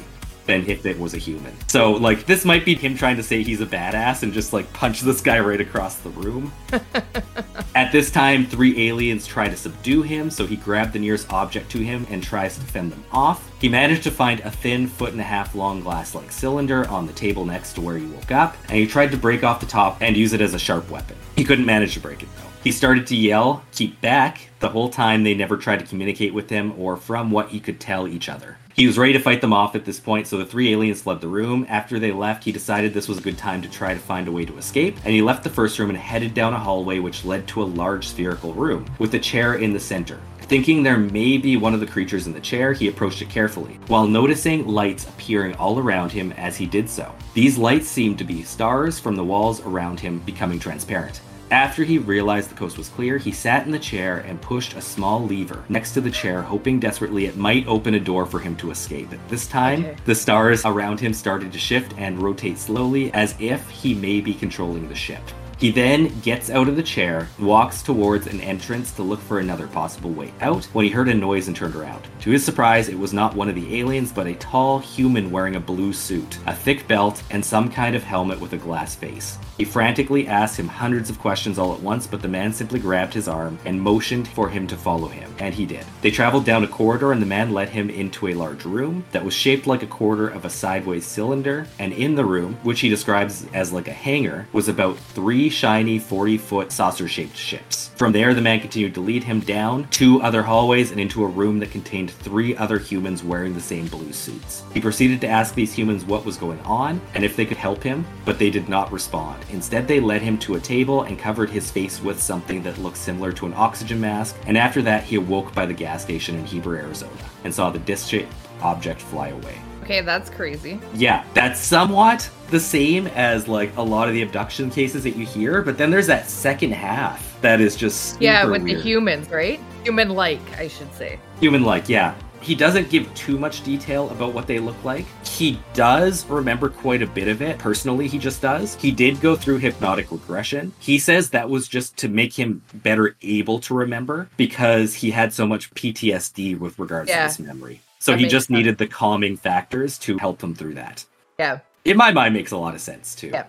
than 0.46 0.66
if 0.66 0.86
it 0.86 0.98
was 0.98 1.14
a 1.14 1.18
human. 1.18 1.54
So, 1.68 1.92
like, 1.92 2.26
this 2.26 2.44
might 2.44 2.64
be 2.64 2.74
him 2.74 2.96
trying 2.96 3.16
to 3.16 3.22
say 3.22 3.42
he's 3.42 3.60
a 3.60 3.66
badass 3.66 4.22
and 4.22 4.32
just, 4.32 4.52
like, 4.52 4.72
punch 4.72 5.00
this 5.00 5.20
guy 5.20 5.40
right 5.40 5.60
across 5.60 5.96
the 5.96 6.10
room. 6.10 6.52
At 7.74 7.92
this 7.92 8.10
time, 8.10 8.46
three 8.46 8.88
aliens 8.88 9.26
try 9.26 9.48
to 9.48 9.56
subdue 9.56 10.02
him, 10.02 10.30
so 10.30 10.46
he 10.46 10.56
grabbed 10.56 10.92
the 10.92 10.98
nearest 10.98 11.30
object 11.32 11.70
to 11.72 11.78
him 11.78 12.06
and 12.08 12.22
tries 12.22 12.56
to 12.56 12.64
fend 12.64 12.92
them 12.92 13.04
off. 13.12 13.50
He 13.60 13.68
managed 13.68 14.04
to 14.04 14.10
find 14.10 14.40
a 14.40 14.50
thin, 14.50 14.86
foot 14.86 15.12
and 15.12 15.20
a 15.20 15.24
half 15.24 15.54
long 15.54 15.80
glass 15.80 16.14
like 16.14 16.32
cylinder 16.32 16.88
on 16.88 17.06
the 17.06 17.12
table 17.12 17.44
next 17.44 17.74
to 17.74 17.80
where 17.80 17.98
he 17.98 18.06
woke 18.06 18.32
up, 18.32 18.56
and 18.68 18.78
he 18.78 18.86
tried 18.86 19.10
to 19.10 19.16
break 19.16 19.44
off 19.44 19.60
the 19.60 19.66
top 19.66 19.98
and 20.00 20.16
use 20.16 20.32
it 20.32 20.40
as 20.40 20.54
a 20.54 20.58
sharp 20.58 20.88
weapon. 20.90 21.16
He 21.34 21.44
couldn't 21.44 21.66
manage 21.66 21.94
to 21.94 22.00
break 22.00 22.22
it, 22.22 22.28
though. 22.36 22.46
He 22.64 22.72
started 22.72 23.06
to 23.08 23.16
yell, 23.16 23.62
keep 23.72 24.00
back. 24.00 24.48
The 24.58 24.68
whole 24.68 24.88
time 24.88 25.22
they 25.22 25.34
never 25.34 25.56
tried 25.56 25.78
to 25.78 25.86
communicate 25.86 26.34
with 26.34 26.50
him 26.50 26.74
or 26.76 26.96
from 26.96 27.30
what 27.30 27.50
he 27.50 27.60
could 27.60 27.78
tell 27.78 28.08
each 28.08 28.28
other. 28.28 28.58
He 28.76 28.86
was 28.86 28.98
ready 28.98 29.14
to 29.14 29.18
fight 29.18 29.40
them 29.40 29.54
off 29.54 29.74
at 29.74 29.86
this 29.86 29.98
point, 29.98 30.26
so 30.26 30.36
the 30.36 30.44
three 30.44 30.70
aliens 30.74 31.00
fled 31.00 31.22
the 31.22 31.28
room. 31.28 31.64
After 31.66 31.98
they 31.98 32.12
left, 32.12 32.44
he 32.44 32.52
decided 32.52 32.92
this 32.92 33.08
was 33.08 33.16
a 33.16 33.22
good 33.22 33.38
time 33.38 33.62
to 33.62 33.70
try 33.70 33.94
to 33.94 33.98
find 33.98 34.28
a 34.28 34.32
way 34.32 34.44
to 34.44 34.58
escape, 34.58 34.98
and 35.02 35.14
he 35.14 35.22
left 35.22 35.44
the 35.44 35.48
first 35.48 35.78
room 35.78 35.88
and 35.88 35.98
headed 35.98 36.34
down 36.34 36.52
a 36.52 36.58
hallway 36.58 36.98
which 36.98 37.24
led 37.24 37.48
to 37.48 37.62
a 37.62 37.64
large 37.64 38.06
spherical 38.06 38.52
room, 38.52 38.84
with 38.98 39.14
a 39.14 39.18
chair 39.18 39.54
in 39.54 39.72
the 39.72 39.80
center. 39.80 40.20
Thinking 40.42 40.82
there 40.82 40.98
may 40.98 41.38
be 41.38 41.56
one 41.56 41.72
of 41.72 41.80
the 41.80 41.86
creatures 41.86 42.26
in 42.26 42.34
the 42.34 42.40
chair, 42.40 42.74
he 42.74 42.88
approached 42.88 43.22
it 43.22 43.30
carefully, 43.30 43.80
while 43.86 44.06
noticing 44.06 44.66
lights 44.66 45.08
appearing 45.08 45.54
all 45.54 45.78
around 45.78 46.12
him 46.12 46.32
as 46.32 46.58
he 46.58 46.66
did 46.66 46.90
so. 46.90 47.10
These 47.32 47.56
lights 47.56 47.88
seemed 47.88 48.18
to 48.18 48.24
be 48.24 48.42
stars 48.42 48.98
from 48.98 49.16
the 49.16 49.24
walls 49.24 49.62
around 49.62 50.00
him 50.00 50.18
becoming 50.18 50.58
transparent. 50.58 51.22
After 51.50 51.84
he 51.84 51.98
realized 51.98 52.50
the 52.50 52.56
coast 52.56 52.76
was 52.76 52.88
clear, 52.88 53.18
he 53.18 53.30
sat 53.30 53.66
in 53.66 53.70
the 53.70 53.78
chair 53.78 54.18
and 54.18 54.40
pushed 54.42 54.74
a 54.74 54.80
small 54.80 55.24
lever 55.24 55.62
next 55.68 55.92
to 55.92 56.00
the 56.00 56.10
chair, 56.10 56.42
hoping 56.42 56.80
desperately 56.80 57.26
it 57.26 57.36
might 57.36 57.68
open 57.68 57.94
a 57.94 58.00
door 58.00 58.26
for 58.26 58.40
him 58.40 58.56
to 58.56 58.72
escape. 58.72 59.12
At 59.12 59.28
this 59.28 59.46
time, 59.46 59.84
Okay. 59.84 59.96
the 60.06 60.14
stars 60.16 60.64
around 60.64 60.98
him 60.98 61.14
started 61.14 61.52
to 61.52 61.58
shift 61.58 61.94
and 61.98 62.20
rotate 62.20 62.58
slowly 62.58 63.12
as 63.12 63.36
if 63.38 63.68
he 63.70 63.94
may 63.94 64.20
be 64.20 64.34
controlling 64.34 64.88
the 64.88 64.96
ship. 64.96 65.22
He 65.58 65.70
then 65.70 66.20
gets 66.20 66.50
out 66.50 66.68
of 66.68 66.76
the 66.76 66.82
chair, 66.82 67.28
walks 67.38 67.82
towards 67.82 68.26
an 68.26 68.42
entrance 68.42 68.92
to 68.92 69.02
look 69.02 69.20
for 69.20 69.38
another 69.38 69.66
possible 69.66 70.10
way 70.10 70.34
out 70.42 70.66
when 70.66 70.84
he 70.84 70.90
heard 70.90 71.08
a 71.08 71.14
noise 71.14 71.48
and 71.48 71.56
turned 71.56 71.74
around. 71.74 72.06
To 72.20 72.30
his 72.30 72.44
surprise, 72.44 72.90
it 72.90 72.98
was 72.98 73.14
not 73.14 73.34
one 73.34 73.48
of 73.48 73.54
the 73.54 73.80
aliens, 73.80 74.12
but 74.12 74.26
a 74.26 74.34
tall 74.34 74.80
human 74.80 75.30
wearing 75.30 75.56
a 75.56 75.60
blue 75.60 75.94
suit, 75.94 76.38
a 76.46 76.54
thick 76.54 76.86
belt, 76.86 77.22
and 77.30 77.42
some 77.42 77.70
kind 77.70 77.96
of 77.96 78.02
helmet 78.02 78.38
with 78.38 78.52
a 78.52 78.58
glass 78.58 78.94
face. 78.94 79.38
He 79.56 79.64
frantically 79.64 80.28
asked 80.28 80.58
him 80.58 80.68
hundreds 80.68 81.08
of 81.08 81.18
questions 81.18 81.58
all 81.58 81.72
at 81.72 81.80
once, 81.80 82.06
but 82.06 82.20
the 82.20 82.28
man 82.28 82.52
simply 82.52 82.78
grabbed 82.78 83.14
his 83.14 83.26
arm 83.26 83.58
and 83.64 83.80
motioned 83.80 84.28
for 84.28 84.50
him 84.50 84.66
to 84.66 84.76
follow 84.76 85.08
him, 85.08 85.34
and 85.38 85.54
he 85.54 85.64
did. 85.64 85.86
They 86.02 86.10
traveled 86.10 86.44
down 86.44 86.64
a 86.64 86.68
corridor, 86.68 87.12
and 87.12 87.22
the 87.22 87.26
man 87.26 87.54
led 87.54 87.70
him 87.70 87.88
into 87.88 88.28
a 88.28 88.34
large 88.34 88.66
room 88.66 89.06
that 89.12 89.24
was 89.24 89.32
shaped 89.32 89.66
like 89.66 89.82
a 89.82 89.86
quarter 89.86 90.28
of 90.28 90.44
a 90.44 90.50
sideways 90.50 91.06
cylinder, 91.06 91.66
and 91.78 91.94
in 91.94 92.14
the 92.14 92.26
room, 92.26 92.58
which 92.62 92.80
he 92.80 92.90
describes 92.90 93.46
as 93.54 93.72
like 93.72 93.88
a 93.88 93.92
hangar, 93.92 94.46
was 94.52 94.68
about 94.68 94.98
three 94.98 95.45
shiny 95.50 95.98
40 95.98 96.38
foot 96.38 96.72
saucer 96.72 97.08
shaped 97.08 97.36
ships. 97.36 97.90
From 97.96 98.12
there, 98.12 98.34
the 98.34 98.42
man 98.42 98.60
continued 98.60 98.94
to 98.94 99.00
lead 99.00 99.24
him 99.24 99.40
down 99.40 99.88
two 99.88 100.20
other 100.20 100.42
hallways 100.42 100.90
and 100.90 101.00
into 101.00 101.24
a 101.24 101.28
room 101.28 101.58
that 101.60 101.70
contained 101.70 102.10
three 102.10 102.56
other 102.56 102.78
humans 102.78 103.24
wearing 103.24 103.54
the 103.54 103.60
same 103.60 103.86
blue 103.86 104.12
suits. 104.12 104.62
He 104.74 104.80
proceeded 104.80 105.20
to 105.22 105.28
ask 105.28 105.54
these 105.54 105.72
humans 105.72 106.04
what 106.04 106.24
was 106.24 106.36
going 106.36 106.60
on 106.60 107.00
and 107.14 107.24
if 107.24 107.36
they 107.36 107.46
could 107.46 107.56
help 107.56 107.82
him, 107.82 108.06
but 108.24 108.38
they 108.38 108.50
did 108.50 108.68
not 108.68 108.92
respond. 108.92 109.44
Instead, 109.50 109.88
they 109.88 110.00
led 110.00 110.22
him 110.22 110.38
to 110.38 110.56
a 110.56 110.60
table 110.60 111.02
and 111.02 111.18
covered 111.18 111.50
his 111.50 111.70
face 111.70 112.02
with 112.02 112.20
something 112.20 112.62
that 112.62 112.78
looked 112.78 112.98
similar 112.98 113.32
to 113.32 113.46
an 113.46 113.54
oxygen 113.54 114.00
mask, 114.00 114.36
and 114.46 114.58
after 114.58 114.82
that, 114.82 115.04
he 115.04 115.16
awoke 115.16 115.54
by 115.54 115.66
the 115.66 115.74
gas 115.74 116.02
station 116.02 116.36
in 116.36 116.44
Heber, 116.44 116.76
Arizona, 116.76 117.12
and 117.44 117.54
saw 117.54 117.70
the 117.70 117.78
disc 117.78 118.08
shaped 118.08 118.32
object 118.62 119.00
fly 119.00 119.28
away. 119.28 119.65
Okay, 119.86 120.00
that's 120.00 120.28
crazy. 120.30 120.80
Yeah, 120.94 121.24
that's 121.32 121.60
somewhat 121.60 122.28
the 122.50 122.58
same 122.58 123.06
as 123.08 123.46
like 123.46 123.76
a 123.76 123.82
lot 123.82 124.08
of 124.08 124.14
the 124.14 124.22
abduction 124.22 124.68
cases 124.68 125.04
that 125.04 125.14
you 125.14 125.24
hear, 125.24 125.62
but 125.62 125.78
then 125.78 125.92
there's 125.92 126.08
that 126.08 126.28
second 126.28 126.72
half 126.72 127.40
that 127.40 127.60
is 127.60 127.76
just 127.76 128.20
yeah, 128.20 128.44
with 128.44 128.64
the 128.64 128.74
humans, 128.74 129.30
right? 129.30 129.60
Human 129.84 130.08
like, 130.10 130.40
I 130.58 130.66
should 130.66 130.92
say. 130.94 131.20
human 131.38 131.62
like, 131.62 131.88
yeah. 131.88 132.16
He 132.40 132.56
doesn't 132.56 132.90
give 132.90 133.12
too 133.14 133.38
much 133.38 133.62
detail 133.62 134.10
about 134.10 134.32
what 134.34 134.48
they 134.48 134.58
look 134.58 134.82
like. 134.84 135.06
He 135.24 135.58
does 135.72 136.26
remember 136.26 136.68
quite 136.68 137.00
a 137.02 137.06
bit 137.06 137.28
of 137.28 137.40
it. 137.40 137.56
Personally, 137.58 138.08
he 138.08 138.18
just 138.18 138.42
does. 138.42 138.74
He 138.74 138.90
did 138.90 139.20
go 139.20 139.36
through 139.36 139.58
hypnotic 139.58 140.10
regression. 140.10 140.72
He 140.80 140.98
says 140.98 141.30
that 141.30 141.48
was 141.48 141.68
just 141.68 141.96
to 141.98 142.08
make 142.08 142.32
him 142.34 142.62
better 142.74 143.16
able 143.22 143.60
to 143.60 143.74
remember 143.74 144.28
because 144.36 144.94
he 144.94 145.12
had 145.12 145.32
so 145.32 145.46
much 145.46 145.70
PTSD 145.74 146.58
with 146.58 146.76
regards 146.78 147.08
Yeah. 147.08 147.22
to 147.22 147.28
his 147.28 147.38
memory. 147.38 147.80
So 148.06 148.12
That 148.12 148.20
he 148.20 148.26
just 148.28 148.46
sense. 148.46 148.56
needed 148.56 148.78
the 148.78 148.86
calming 148.86 149.36
factors 149.36 149.98
to 149.98 150.16
help 150.18 150.40
him 150.40 150.54
through 150.54 150.74
that. 150.74 151.04
Yeah. 151.40 151.58
In 151.84 151.96
my 151.96 152.12
mind, 152.12 152.34
makes 152.34 152.52
a 152.52 152.56
lot 152.56 152.72
of 152.72 152.80
sense 152.80 153.16
too. 153.16 153.30
Yeah. 153.32 153.46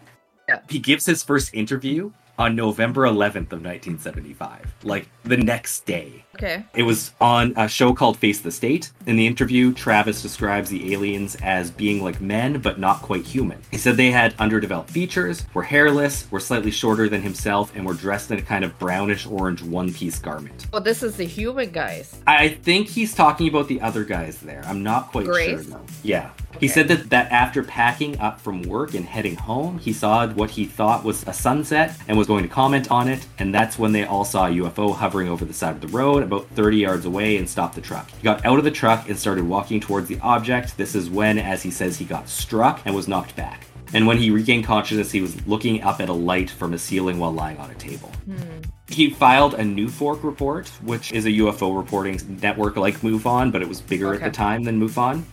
Yeah. 0.50 0.62
He 0.68 0.80
gives 0.80 1.06
his 1.06 1.22
first 1.22 1.54
interview 1.54 2.12
on 2.40 2.56
November 2.56 3.04
11th 3.04 3.54
of 3.54 3.62
1975, 3.62 4.74
like 4.84 5.10
the 5.24 5.38
next 5.38 5.86
day. 5.86 6.26
Okay. 6.38 6.64
It 6.76 6.84
was 6.84 7.12
on 7.20 7.54
a 7.58 7.68
show 7.68 7.94
called 7.94 8.18
Face 8.18 8.42
the 8.42 8.52
State. 8.52 8.92
In 9.08 9.16
the 9.16 9.26
interview, 9.26 9.74
Travis 9.74 10.22
describes 10.22 10.70
the 10.70 10.94
aliens 10.94 11.36
as 11.42 11.72
being 11.72 12.04
like 12.04 12.22
men, 12.22 12.60
but 12.60 12.80
not 12.80 13.02
quite 13.02 13.26
human. 13.26 13.60
He 13.72 13.78
said 13.78 13.98
they 13.98 14.12
had 14.12 14.36
underdeveloped 14.38 14.92
features, 14.92 15.46
were 15.56 15.64
hairless, 15.64 16.30
were 16.30 16.40
slightly 16.40 16.70
shorter 16.70 17.10
than 17.10 17.24
himself, 17.24 17.76
and 17.76 17.86
were 17.88 17.96
dressed 17.96 18.30
in 18.30 18.38
a 18.38 18.44
kind 18.44 18.64
of 18.64 18.78
brownish 18.78 19.26
orange 19.26 19.64
one 19.64 19.92
piece 19.92 20.20
garment. 20.20 20.68
Well, 20.72 20.82
this 20.82 21.02
is 21.02 21.16
the 21.16 21.24
human 21.24 21.72
guys. 21.72 22.20
I 22.28 22.50
think 22.50 22.88
he's 22.88 23.16
talking 23.16 23.48
about 23.48 23.68
the 23.68 23.82
other 23.82 24.04
guys 24.04 24.40
there. 24.40 24.62
I'm 24.66 24.84
not 24.84 25.12
quite 25.12 25.26
Greys? 25.26 25.50
sure 25.50 25.62
though. 25.64 25.86
Yeah. 26.04 26.30
He 26.60 26.68
said 26.68 26.88
that, 26.88 27.10
that 27.12 27.32
after 27.32 27.64
packing 27.64 28.20
up 28.20 28.42
from 28.42 28.64
work 28.64 28.96
and 28.96 29.06
heading 29.06 29.36
home, 29.36 29.78
he 29.78 29.94
saw 29.94 30.28
what 30.28 30.50
he 30.50 30.66
thought 30.66 31.04
was 31.04 31.24
a 31.28 31.34
sunset 31.34 31.96
and 32.08 32.18
was 32.18 32.26
going 32.26 32.44
to 32.44 32.50
comment 32.50 32.90
on 32.90 33.08
it. 33.08 33.26
And 33.38 33.54
that's 33.54 33.78
when 33.78 33.92
they 33.92 34.06
all 34.06 34.26
saw 34.26 34.48
a 34.48 34.50
UFO 34.50 34.96
hovering 34.96 35.30
over 35.30 35.46
the 35.46 35.54
side 35.54 35.76
of 35.76 35.82
the 35.82 35.88
road 35.88 36.24
about 36.28 36.48
30 36.50 36.78
yards 36.78 37.06
away 37.06 37.38
and 37.38 37.50
stopped 37.50 37.76
the 37.76 37.82
truck. 37.82 38.10
He 38.12 38.22
got 38.22 38.46
out 38.46 38.60
of 38.60 38.64
the 38.64 38.72
truck 38.72 39.10
and 39.10 39.18
started 39.18 39.48
walking 39.48 39.80
towards 39.80 40.08
the 40.08 40.20
object. 40.20 40.78
This 40.78 40.94
is 40.94 41.10
when, 41.10 41.40
as 41.40 41.64
he 41.64 41.72
says, 41.72 41.98
he 41.98 42.06
got 42.06 42.30
struck 42.30 42.82
and 42.86 42.96
was 42.96 43.08
knocked 43.08 43.36
back. 43.36 43.66
And 43.94 44.06
when 44.06 44.18
he 44.18 44.30
regained 44.30 44.66
consciousness, 44.66 45.12
he 45.12 45.22
was 45.22 45.46
looking 45.48 45.82
up 45.82 46.02
at 46.02 46.10
a 46.10 46.14
light 46.14 46.50
from 46.50 46.74
a 46.74 46.78
ceiling 46.78 47.20
while 47.20 47.32
lying 47.32 47.58
on 47.58 47.72
a 47.72 47.76
table. 47.76 48.12
Hmm. 48.26 48.62
He 48.90 49.10
filed 49.10 49.54
a 49.54 49.64
NUFORC 49.64 50.24
report, 50.24 50.70
which 50.82 51.12
is 51.12 51.26
a 51.26 51.30
UFO 51.30 51.76
reporting 51.76 52.20
network 52.42 52.78
like 52.78 53.02
MUFON, 53.02 53.52
but 53.52 53.62
it 53.62 53.68
was 53.68 53.82
bigger 53.82 54.14
at 54.14 54.22
the 54.22 54.30
time 54.30 54.64
than 54.64 54.80
MUFON. 54.80 55.24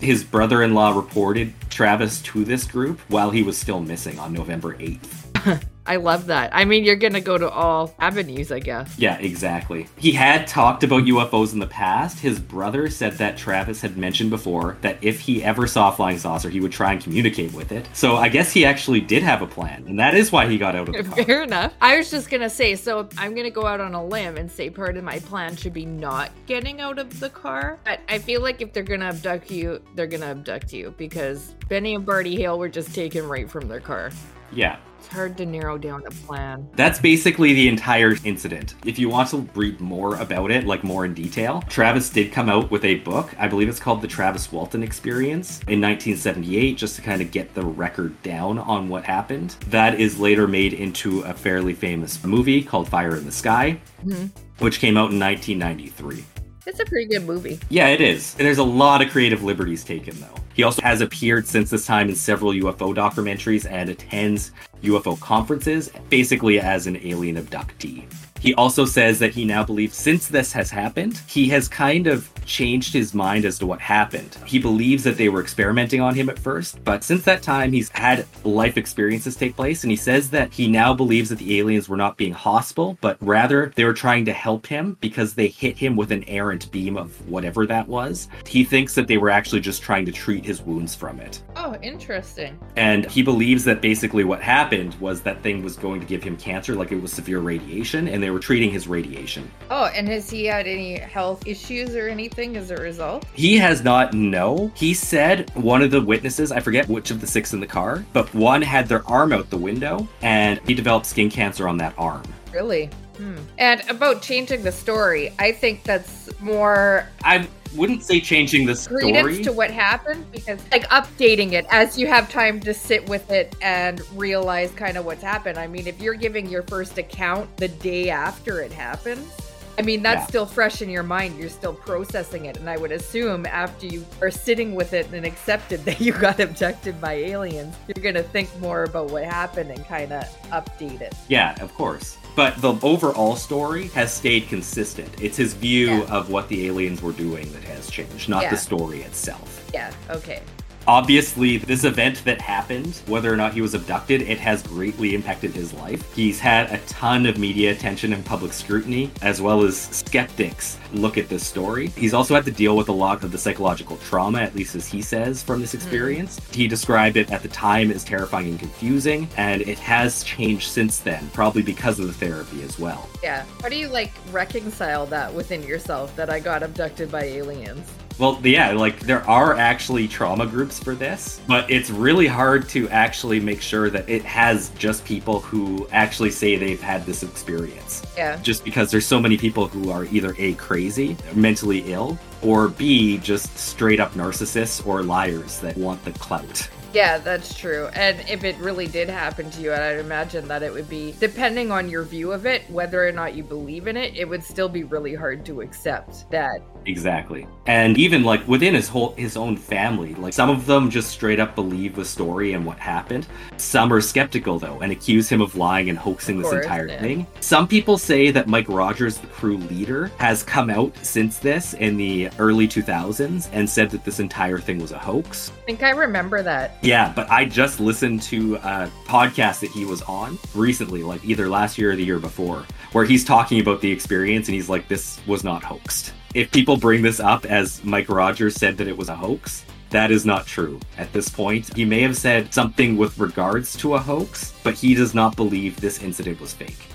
His 0.00 0.24
brother 0.24 0.62
in 0.62 0.74
law 0.74 0.96
reported 0.96 1.52
Travis 1.68 2.22
to 2.22 2.44
this 2.44 2.64
group 2.64 3.00
while 3.08 3.30
he 3.30 3.42
was 3.42 3.58
still 3.58 3.80
missing 3.80 4.18
on 4.18 4.32
November 4.32 4.74
8th. 4.76 5.64
I 5.90 5.96
love 5.96 6.26
that. 6.26 6.50
I 6.54 6.66
mean, 6.66 6.84
you're 6.84 6.94
gonna 6.94 7.20
go 7.20 7.36
to 7.36 7.50
all 7.50 7.92
avenues, 7.98 8.52
I 8.52 8.60
guess. 8.60 8.96
Yeah, 8.96 9.18
exactly. 9.18 9.88
He 9.96 10.12
had 10.12 10.46
talked 10.46 10.84
about 10.84 11.02
UFOs 11.02 11.52
in 11.52 11.58
the 11.58 11.66
past. 11.66 12.20
His 12.20 12.38
brother 12.38 12.88
said 12.88 13.14
that 13.14 13.36
Travis 13.36 13.80
had 13.80 13.96
mentioned 13.96 14.30
before 14.30 14.76
that 14.82 14.98
if 15.02 15.18
he 15.18 15.42
ever 15.42 15.66
saw 15.66 15.88
a 15.88 15.92
flying 15.92 16.16
saucer, 16.16 16.48
he 16.48 16.60
would 16.60 16.70
try 16.70 16.92
and 16.92 17.02
communicate 17.02 17.52
with 17.54 17.72
it. 17.72 17.88
So 17.92 18.14
I 18.14 18.28
guess 18.28 18.52
he 18.52 18.64
actually 18.64 19.00
did 19.00 19.24
have 19.24 19.42
a 19.42 19.48
plan, 19.48 19.84
and 19.88 19.98
that 19.98 20.14
is 20.14 20.30
why 20.30 20.46
he 20.46 20.58
got 20.58 20.76
out 20.76 20.88
of 20.88 20.94
the 20.94 21.02
car. 21.12 21.24
Fair 21.24 21.42
enough. 21.42 21.74
I 21.80 21.96
was 21.96 22.08
just 22.08 22.30
gonna 22.30 22.50
say, 22.50 22.76
so 22.76 23.08
I'm 23.18 23.34
gonna 23.34 23.50
go 23.50 23.66
out 23.66 23.80
on 23.80 23.92
a 23.92 24.04
limb 24.04 24.36
and 24.36 24.48
say 24.48 24.70
part 24.70 24.96
of 24.96 25.02
my 25.02 25.18
plan 25.18 25.56
should 25.56 25.72
be 25.72 25.86
not 25.86 26.30
getting 26.46 26.80
out 26.80 27.00
of 27.00 27.18
the 27.18 27.30
car. 27.30 27.80
But 27.84 27.98
I 28.08 28.20
feel 28.20 28.42
like 28.42 28.62
if 28.62 28.72
they're 28.72 28.84
gonna 28.84 29.06
abduct 29.06 29.50
you, 29.50 29.82
they're 29.96 30.06
gonna 30.06 30.26
abduct 30.26 30.72
you 30.72 30.94
because 30.96 31.56
Benny 31.68 31.96
and 31.96 32.06
Barty 32.06 32.36
Hale 32.36 32.60
were 32.60 32.68
just 32.68 32.94
taken 32.94 33.26
right 33.26 33.50
from 33.50 33.66
their 33.66 33.80
car. 33.80 34.12
Yeah. 34.52 34.76
It's 34.98 35.08
hard 35.08 35.38
to 35.38 35.46
narrow 35.46 35.78
down 35.78 36.02
a 36.06 36.10
plan. 36.10 36.68
That's 36.76 36.98
basically 36.98 37.54
the 37.54 37.68
entire 37.68 38.16
incident. 38.22 38.74
If 38.84 38.98
you 38.98 39.08
want 39.08 39.30
to 39.30 39.48
read 39.54 39.80
more 39.80 40.16
about 40.16 40.50
it, 40.50 40.66
like 40.66 40.84
more 40.84 41.06
in 41.06 41.14
detail, 41.14 41.62
Travis 41.70 42.10
did 42.10 42.32
come 42.32 42.50
out 42.50 42.70
with 42.70 42.84
a 42.84 42.96
book. 42.96 43.34
I 43.38 43.48
believe 43.48 43.70
it's 43.70 43.80
called 43.80 44.02
The 44.02 44.08
Travis 44.08 44.52
Walton 44.52 44.82
Experience 44.82 45.60
in 45.68 45.80
1978, 45.80 46.76
just 46.76 46.96
to 46.96 47.02
kind 47.02 47.22
of 47.22 47.30
get 47.30 47.54
the 47.54 47.64
record 47.64 48.22
down 48.22 48.58
on 48.58 48.90
what 48.90 49.04
happened. 49.04 49.56
That 49.68 49.98
is 49.98 50.18
later 50.20 50.46
made 50.46 50.74
into 50.74 51.20
a 51.22 51.32
fairly 51.32 51.72
famous 51.72 52.22
movie 52.22 52.62
called 52.62 52.86
Fire 52.86 53.16
in 53.16 53.24
the 53.24 53.32
Sky, 53.32 53.80
Mhm. 54.06 54.28
which 54.58 54.80
came 54.80 54.98
out 54.98 55.12
in 55.12 55.18
1993. 55.18 56.24
It's 56.66 56.78
a 56.78 56.84
pretty 56.84 57.06
good 57.08 57.26
movie. 57.26 57.58
Yeah, 57.70 57.88
it 57.88 58.02
is. 58.02 58.36
And 58.38 58.46
there's 58.46 58.58
a 58.58 58.62
lot 58.64 59.00
of 59.00 59.10
creative 59.10 59.42
liberties 59.42 59.82
taken, 59.82 60.20
though. 60.20 60.39
He 60.54 60.62
also 60.62 60.82
has 60.82 61.00
appeared 61.00 61.46
since 61.46 61.70
this 61.70 61.86
time 61.86 62.08
in 62.08 62.16
several 62.16 62.52
UFO 62.52 62.94
documentaries 62.94 63.70
and 63.70 63.88
attends 63.88 64.52
UFO 64.82 65.18
conferences, 65.20 65.90
basically 66.08 66.60
as 66.60 66.86
an 66.86 66.96
alien 66.98 67.36
abductee. 67.36 68.04
He 68.40 68.54
also 68.54 68.86
says 68.86 69.18
that 69.18 69.34
he 69.34 69.44
now 69.44 69.62
believes 69.62 69.96
since 69.96 70.26
this 70.26 70.52
has 70.52 70.70
happened, 70.70 71.20
he 71.26 71.48
has 71.50 71.68
kind 71.68 72.06
of 72.06 72.28
changed 72.46 72.92
his 72.92 73.14
mind 73.14 73.44
as 73.44 73.58
to 73.58 73.66
what 73.66 73.80
happened. 73.80 74.36
He 74.46 74.58
believes 74.58 75.04
that 75.04 75.16
they 75.16 75.28
were 75.28 75.42
experimenting 75.42 76.00
on 76.00 76.14
him 76.14 76.30
at 76.30 76.38
first, 76.38 76.82
but 76.82 77.04
since 77.04 77.22
that 77.24 77.42
time, 77.42 77.72
he's 77.72 77.90
had 77.90 78.26
life 78.42 78.76
experiences 78.76 79.36
take 79.36 79.54
place, 79.54 79.84
and 79.84 79.90
he 79.90 79.96
says 79.96 80.30
that 80.30 80.52
he 80.52 80.66
now 80.66 80.94
believes 80.94 81.28
that 81.28 81.38
the 81.38 81.58
aliens 81.58 81.88
were 81.88 81.98
not 81.98 82.16
being 82.16 82.32
hostile, 82.32 82.98
but 83.00 83.18
rather 83.20 83.72
they 83.76 83.84
were 83.84 83.92
trying 83.92 84.24
to 84.24 84.32
help 84.32 84.66
him 84.66 84.96
because 85.00 85.34
they 85.34 85.48
hit 85.48 85.76
him 85.76 85.94
with 85.94 86.10
an 86.10 86.24
errant 86.24 86.70
beam 86.72 86.96
of 86.96 87.28
whatever 87.28 87.66
that 87.66 87.86
was. 87.86 88.28
He 88.46 88.64
thinks 88.64 88.94
that 88.94 89.06
they 89.06 89.18
were 89.18 89.30
actually 89.30 89.60
just 89.60 89.82
trying 89.82 90.06
to 90.06 90.12
treat 90.12 90.44
his 90.44 90.62
wounds 90.62 90.94
from 90.94 91.20
it. 91.20 91.42
Oh, 91.56 91.76
interesting. 91.82 92.58
And 92.76 93.04
he 93.04 93.22
believes 93.22 93.64
that 93.64 93.80
basically 93.82 94.24
what 94.24 94.42
happened 94.42 94.94
was 94.94 95.20
that 95.22 95.42
thing 95.42 95.62
was 95.62 95.76
going 95.76 96.00
to 96.00 96.06
give 96.06 96.22
him 96.22 96.36
cancer, 96.36 96.74
like 96.74 96.90
it 96.90 97.00
was 97.00 97.12
severe 97.12 97.40
radiation, 97.40 98.08
and 98.08 98.22
they 98.22 98.29
were 98.30 98.40
treating 98.40 98.70
his 98.70 98.88
radiation. 98.88 99.50
Oh, 99.70 99.86
and 99.86 100.08
has 100.08 100.30
he 100.30 100.44
had 100.44 100.66
any 100.66 100.98
health 100.98 101.46
issues 101.46 101.94
or 101.94 102.08
anything 102.08 102.56
as 102.56 102.70
a 102.70 102.76
result? 102.76 103.24
He 103.34 103.56
has 103.58 103.82
not, 103.82 104.14
no. 104.14 104.70
He 104.74 104.94
said 104.94 105.50
one 105.54 105.82
of 105.82 105.90
the 105.90 106.00
witnesses, 106.00 106.52
I 106.52 106.60
forget 106.60 106.88
which 106.88 107.10
of 107.10 107.20
the 107.20 107.26
six 107.26 107.52
in 107.52 107.60
the 107.60 107.66
car, 107.66 108.04
but 108.12 108.32
one 108.34 108.62
had 108.62 108.88
their 108.88 109.06
arm 109.08 109.32
out 109.32 109.50
the 109.50 109.56
window 109.56 110.08
and 110.22 110.60
he 110.66 110.74
developed 110.74 111.06
skin 111.06 111.30
cancer 111.30 111.68
on 111.68 111.76
that 111.78 111.94
arm. 111.98 112.22
Really? 112.52 112.90
Hmm. 113.20 113.36
And 113.58 113.82
about 113.90 114.22
changing 114.22 114.62
the 114.62 114.72
story, 114.72 115.32
I 115.38 115.52
think 115.52 115.84
that's 115.84 116.30
more 116.40 117.06
I 117.22 117.46
wouldn't 117.76 118.02
say 118.02 118.18
changing 118.20 118.64
the 118.66 118.74
credence 118.74 119.18
story. 119.18 119.44
to 119.44 119.52
what 119.52 119.70
happened 119.70 120.24
because 120.32 120.58
like 120.72 120.88
updating 120.88 121.52
it 121.52 121.66
as 121.70 121.98
you 121.98 122.06
have 122.06 122.30
time 122.30 122.60
to 122.60 122.72
sit 122.72 123.06
with 123.10 123.30
it 123.30 123.54
and 123.60 124.00
realize 124.18 124.70
kind 124.72 124.96
of 124.96 125.04
what's 125.04 125.22
happened. 125.22 125.58
I 125.58 125.66
mean, 125.66 125.86
if 125.86 126.00
you're 126.00 126.14
giving 126.14 126.48
your 126.48 126.62
first 126.62 126.96
account 126.96 127.54
the 127.58 127.68
day 127.68 128.08
after 128.08 128.60
it 128.62 128.72
happens, 128.72 129.30
I 129.78 129.82
mean, 129.82 130.02
that's 130.02 130.22
Yeah. 130.22 130.26
still 130.26 130.46
fresh 130.46 130.82
in 130.82 130.90
your 130.90 131.02
mind. 131.04 131.38
You're 131.38 131.48
still 131.48 131.72
processing 131.72 132.46
it. 132.46 132.56
And 132.56 132.68
I 132.68 132.76
would 132.76 132.92
assume 132.92 133.46
after 133.46 133.86
you 133.86 134.04
are 134.20 134.30
sitting 134.30 134.74
with 134.74 134.92
it 134.92 135.06
and 135.12 135.24
accepted 135.24 135.84
that 135.84 136.00
you 136.00 136.12
got 136.12 136.40
abducted 136.40 137.00
by 137.00 137.12
aliens, 137.14 137.76
you're 137.86 138.02
going 138.02 138.14
to 138.16 138.22
think 138.22 138.48
more 138.60 138.84
about 138.84 139.10
what 139.10 139.24
happened 139.24 139.70
and 139.70 139.86
kind 139.86 140.12
of 140.12 140.24
update 140.50 141.00
it. 141.02 141.14
Yeah, 141.28 141.54
of 141.62 141.72
course. 141.74 142.16
But 142.36 142.60
the 142.60 142.74
overall 142.82 143.36
story 143.36 143.88
has 143.88 144.12
stayed 144.14 144.48
consistent. 144.48 145.08
It's 145.20 145.36
his 145.36 145.54
view 145.54 145.88
Yeah. 145.90 146.16
of 146.16 146.30
what 146.30 146.48
the 146.48 146.66
aliens 146.68 147.02
were 147.02 147.12
doing 147.12 147.52
that 147.52 147.64
has 147.64 147.90
changed, 147.90 148.28
not 148.28 148.44
Yeah. 148.44 148.50
the 148.50 148.56
story 148.56 149.02
itself. 149.02 149.64
Yeah. 149.74 149.92
Okay. 150.10 150.42
Obviously, 150.86 151.58
this 151.58 151.84
event 151.84 152.24
that 152.24 152.40
happened, 152.40 153.00
whether 153.06 153.32
or 153.32 153.36
not 153.36 153.52
he 153.52 153.60
was 153.60 153.74
abducted, 153.74 154.22
it 154.22 154.38
has 154.38 154.62
greatly 154.62 155.14
impacted 155.14 155.52
his 155.52 155.72
life. 155.74 156.14
He's 156.14 156.40
had 156.40 156.70
a 156.70 156.78
ton 156.86 157.26
of 157.26 157.38
media 157.38 157.72
attention 157.72 158.12
and 158.12 158.24
public 158.24 158.52
scrutiny, 158.52 159.10
as 159.22 159.40
well 159.40 159.62
as 159.62 159.78
skeptics 159.78 160.78
look 160.92 161.18
at 161.18 161.28
this 161.28 161.46
story. 161.46 161.88
He's 161.88 162.14
also 162.14 162.34
had 162.34 162.44
to 162.46 162.50
deal 162.50 162.76
with 162.76 162.88
a 162.88 162.92
lot 162.92 163.22
of 163.22 163.30
the 163.30 163.38
psychological 163.38 163.98
trauma, 163.98 164.40
at 164.40 164.54
least 164.54 164.74
as 164.74 164.86
he 164.86 165.02
says, 165.02 165.42
from 165.42 165.60
this 165.60 165.72
hmm. 165.72 165.78
experience. 165.78 166.40
He 166.52 166.66
described 166.66 167.16
it 167.16 167.30
at 167.30 167.42
the 167.42 167.48
time 167.48 167.90
as 167.90 168.02
terrifying 168.04 168.48
and 168.48 168.58
confusing, 168.58 169.28
and 169.36 169.62
it 169.62 169.78
has 169.78 170.24
changed 170.24 170.70
since 170.70 170.98
then, 170.98 171.28
probably 171.32 171.62
because 171.62 172.00
of 172.00 172.06
the 172.06 172.12
therapy 172.12 172.62
as 172.62 172.78
well. 172.78 173.08
Yeah. 173.22 173.44
How 173.62 173.68
do 173.68 173.76
you 173.76 173.88
like 173.88 174.12
reconcile 174.32 175.06
that 175.06 175.32
within 175.32 175.62
yourself 175.62 176.14
that 176.16 176.30
I 176.30 176.40
got 176.40 176.62
abducted 176.62 177.10
by 177.10 177.24
aliens? 177.24 177.86
Well, 178.20 178.38
yeah, 178.44 178.72
like 178.72 179.00
there 179.00 179.26
are 179.26 179.54
actually 179.54 180.06
trauma 180.06 180.46
groups 180.46 180.78
for 180.78 180.94
this, 180.94 181.40
but 181.48 181.70
it's 181.70 181.88
really 181.88 182.26
hard 182.26 182.68
to 182.68 182.86
actually 182.90 183.40
make 183.40 183.62
sure 183.62 183.88
that 183.88 184.06
it 184.10 184.22
has 184.24 184.68
just 184.76 185.06
people 185.06 185.40
who 185.40 185.88
actually 185.90 186.30
say 186.30 186.56
they've 186.56 186.82
had 186.82 187.06
this 187.06 187.22
experience. 187.22 188.02
Yeah. 188.18 188.36
Just 188.42 188.62
because 188.62 188.90
there's 188.90 189.06
so 189.06 189.20
many 189.20 189.38
people 189.38 189.68
who 189.68 189.90
are 189.90 190.04
either 190.04 190.34
A, 190.36 190.52
crazy, 190.56 191.16
mentally 191.34 191.90
ill, 191.90 192.18
or 192.42 192.68
B, 192.68 193.16
just 193.16 193.56
straight 193.56 194.00
up 194.00 194.12
narcissists 194.12 194.86
or 194.86 195.02
liars 195.02 195.58
that 195.60 195.78
want 195.78 196.04
the 196.04 196.12
clout. 196.12 196.68
Yeah, 196.92 197.18
that's 197.18 197.56
true. 197.56 197.88
And 197.94 198.20
if 198.28 198.44
it 198.44 198.56
really 198.56 198.86
did 198.86 199.08
happen 199.08 199.50
to 199.50 199.60
you, 199.60 199.72
I'd 199.72 199.98
imagine 199.98 200.48
that 200.48 200.62
it 200.62 200.72
would 200.72 200.88
be, 200.88 201.14
depending 201.20 201.70
on 201.70 201.88
your 201.88 202.02
view 202.02 202.32
of 202.32 202.46
it, 202.46 202.68
whether 202.70 203.06
or 203.06 203.12
not 203.12 203.34
you 203.34 203.44
believe 203.44 203.86
in 203.86 203.96
it, 203.96 204.16
it 204.16 204.28
would 204.28 204.42
still 204.42 204.68
be 204.68 204.84
really 204.84 205.14
hard 205.14 205.44
to 205.46 205.60
accept 205.60 206.30
that. 206.30 206.60
Exactly. 206.86 207.46
And 207.66 207.98
even 207.98 208.24
like 208.24 208.46
within 208.48 208.74
his 208.74 208.88
whole 208.88 209.12
his 209.12 209.36
own 209.36 209.56
family, 209.56 210.14
like 210.14 210.32
some 210.32 210.50
of 210.50 210.66
them 210.66 210.90
just 210.90 211.10
straight 211.10 211.38
up 211.38 211.54
believe 211.54 211.94
the 211.94 212.04
story 212.04 212.54
and 212.54 212.64
what 212.64 212.78
happened. 212.78 213.26
Some 213.56 213.92
are 213.92 214.00
skeptical 214.00 214.58
though 214.58 214.80
and 214.80 214.90
accuse 214.92 215.28
him 215.28 215.40
of 215.40 215.56
lying 215.56 215.90
and 215.90 215.98
hoaxing 215.98 216.38
Of 216.38 216.44
this 216.44 216.52
entire 216.52 216.88
yeah. 216.88 217.00
thing. 217.00 217.26
Some 217.40 217.68
people 217.68 217.98
say 217.98 218.30
that 218.30 218.48
Mike 218.48 218.68
Rogers, 218.68 219.18
the 219.18 219.26
crew 219.28 219.58
leader, 219.58 220.10
has 220.18 220.42
come 220.42 220.70
out 220.70 220.94
since 221.02 221.38
this 221.38 221.74
in 221.74 221.96
the 221.96 222.30
early 222.38 222.66
2000s 222.66 223.48
and 223.52 223.68
said 223.68 223.90
that 223.90 224.04
this 224.04 224.20
entire 224.20 224.58
thing 224.58 224.78
was 224.78 224.92
a 224.92 224.98
hoax. 224.98 225.52
I 225.62 225.66
think 225.66 225.82
I 225.82 225.90
remember 225.90 226.42
that. 226.42 226.78
Yeah, 226.82 227.12
but 227.14 227.30
I 227.30 227.44
just 227.44 227.78
listened 227.78 228.22
to 228.22 228.56
a 228.56 228.90
podcast 229.04 229.60
that 229.60 229.70
he 229.70 229.84
was 229.84 230.00
on 230.02 230.38
recently, 230.54 231.02
like 231.02 231.22
either 231.24 231.48
last 231.48 231.76
year 231.76 231.92
or 231.92 231.96
the 231.96 232.04
year 232.04 232.18
before, 232.18 232.64
where 232.92 233.04
he's 233.04 233.24
talking 233.24 233.60
about 233.60 233.82
the 233.82 233.90
experience 233.90 234.48
and 234.48 234.54
he's 234.54 234.68
like, 234.70 234.88
this 234.88 235.20
was 235.26 235.44
not 235.44 235.62
hoaxed. 235.62 236.14
If 236.34 236.50
people 236.50 236.76
bring 236.76 237.02
this 237.02 237.20
up 237.20 237.44
as 237.44 237.84
Mike 237.84 238.08
Rogers 238.08 238.54
said 238.56 238.78
that 238.78 238.88
it 238.88 238.96
was 238.96 239.10
a 239.10 239.14
hoax, 239.14 239.64
that 239.90 240.10
is 240.10 240.24
not 240.24 240.46
true 240.46 240.80
at 240.96 241.12
this 241.12 241.28
point. 241.28 241.74
He 241.74 241.84
may 241.84 242.00
have 242.00 242.16
said 242.16 242.54
something 242.54 242.96
with 242.96 243.18
regards 243.18 243.76
to 243.78 243.94
a 243.94 243.98
hoax, 243.98 244.54
but 244.62 244.74
he 244.74 244.94
does 244.94 245.14
not 245.14 245.36
believe 245.36 245.80
this 245.80 246.02
incident 246.02 246.40
was 246.40 246.54
fake. 246.54 246.86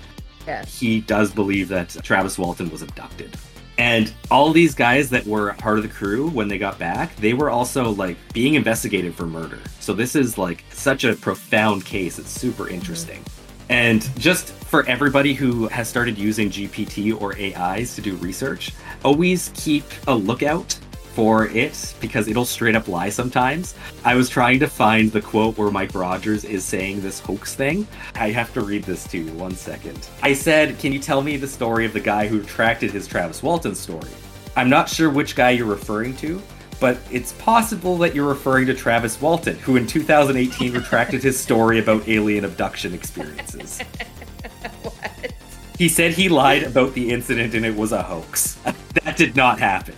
Yeah. 0.47 0.65
He 0.65 1.01
does 1.01 1.31
believe 1.31 1.67
that 1.69 1.89
Travis 2.03 2.39
Walton 2.39 2.71
was 2.71 2.81
abducted. 2.81 3.35
And 3.77 4.13
all 4.31 4.51
these 4.51 4.73
guys 4.73 5.09
that 5.09 5.25
were 5.25 5.53
part 5.53 5.77
of 5.77 5.83
the 5.83 5.89
crew 5.89 6.29
when 6.29 6.47
they 6.47 6.57
got 6.57 6.79
back, 6.79 7.15
they 7.17 7.33
were 7.33 7.49
also 7.49 7.91
like 7.91 8.17
being 8.33 8.55
investigated 8.55 9.13
for 9.15 9.25
murder. 9.25 9.59
So 9.79 9.93
this 9.93 10.15
is 10.15 10.37
like 10.37 10.63
such 10.69 11.03
a 11.03 11.15
profound 11.15 11.85
case. 11.85 12.17
It's 12.19 12.29
super 12.29 12.69
interesting. 12.69 13.23
And 13.69 14.07
just 14.19 14.53
for 14.53 14.85
everybody 14.85 15.33
who 15.33 15.67
has 15.67 15.89
started 15.89 16.17
using 16.17 16.49
GPT 16.49 17.19
or 17.19 17.35
AIs 17.35 17.95
to 17.95 18.01
do 18.01 18.15
research, 18.17 18.73
always 19.03 19.51
keep 19.55 19.83
a 20.07 20.13
lookout 20.13 20.77
for 21.15 21.47
it 21.47 21.95
because 22.01 22.27
it'll 22.27 22.45
straight 22.45 22.75
up 22.75 22.89
lie 22.89 23.09
sometimes. 23.09 23.73
I 24.03 24.15
was 24.15 24.29
trying 24.29 24.59
to 24.59 24.67
find 24.67 25.11
the 25.11 25.21
quote 25.21 25.57
where 25.57 25.71
Mike 25.71 25.95
Rogers 25.95 26.43
is 26.43 26.65
saying 26.65 27.01
this 27.01 27.21
hoax 27.21 27.55
thing. 27.55 27.87
I 28.15 28.31
have 28.31 28.53
to 28.53 28.61
read 28.61 28.83
this 28.83 29.07
to 29.07 29.17
you 29.17 29.31
one 29.31 29.55
second. 29.55 30.09
I 30.21 30.33
said, 30.33 30.77
Can 30.77 30.91
you 30.91 30.99
tell 30.99 31.21
me 31.21 31.37
the 31.37 31.47
story 31.47 31.85
of 31.85 31.93
the 31.93 32.01
guy 32.01 32.27
who 32.27 32.39
retracted 32.39 32.91
his 32.91 33.07
Travis 33.07 33.41
Walton 33.41 33.75
story? 33.75 34.09
I'm 34.57 34.69
not 34.69 34.89
sure 34.89 35.09
which 35.09 35.35
guy 35.35 35.51
you're 35.51 35.65
referring 35.65 36.15
to, 36.17 36.41
but 36.81 36.97
it's 37.09 37.31
possible 37.33 37.97
that 37.99 38.13
you're 38.13 38.27
referring 38.27 38.67
to 38.67 38.73
Travis 38.73 39.19
Walton, 39.21 39.55
who 39.59 39.77
in 39.77 39.87
2018 39.87 40.73
retracted 40.73 41.23
his 41.23 41.39
story 41.39 41.79
about 41.79 42.07
alien 42.09 42.43
abduction 42.43 42.93
experiences. 42.93 43.79
what? 44.81 45.33
He 45.77 45.89
said 45.89 46.13
he 46.13 46.29
lied 46.29 46.63
about 46.63 46.93
the 46.93 47.11
incident 47.11 47.53
and 47.53 47.65
it 47.65 47.75
was 47.75 47.91
a 47.91 48.01
hoax. 48.01 48.55
that 49.03 49.17
did 49.17 49.35
not 49.35 49.59
happen. 49.59 49.95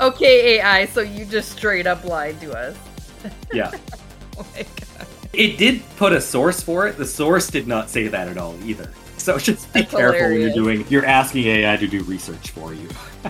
Okay, 0.00 0.58
AI, 0.58 0.86
so 0.86 1.00
you 1.00 1.24
just 1.24 1.52
straight 1.52 1.86
up 1.86 2.04
lied 2.04 2.40
to 2.40 2.52
us. 2.52 2.76
yeah. 3.52 3.72
Oh 4.38 4.46
my 4.54 4.64
god. 4.64 5.06
It 5.32 5.56
did 5.56 5.82
put 5.96 6.12
a 6.12 6.20
source 6.20 6.62
for 6.62 6.86
it. 6.86 6.98
The 6.98 7.06
source 7.06 7.46
did 7.46 7.66
not 7.66 7.88
say 7.88 8.06
that 8.08 8.28
at 8.28 8.36
all 8.36 8.54
either. 8.64 8.92
So 9.16 9.38
just 9.38 9.72
be 9.72 9.80
That's 9.80 9.94
careful 9.94 10.28
when 10.28 10.40
you're 10.40 10.52
doing 10.52 10.84
you're 10.90 11.06
asking 11.06 11.46
AI 11.46 11.76
to 11.78 11.86
do 11.86 12.02
research 12.02 12.50
for 12.50 12.74
you. 12.74 12.86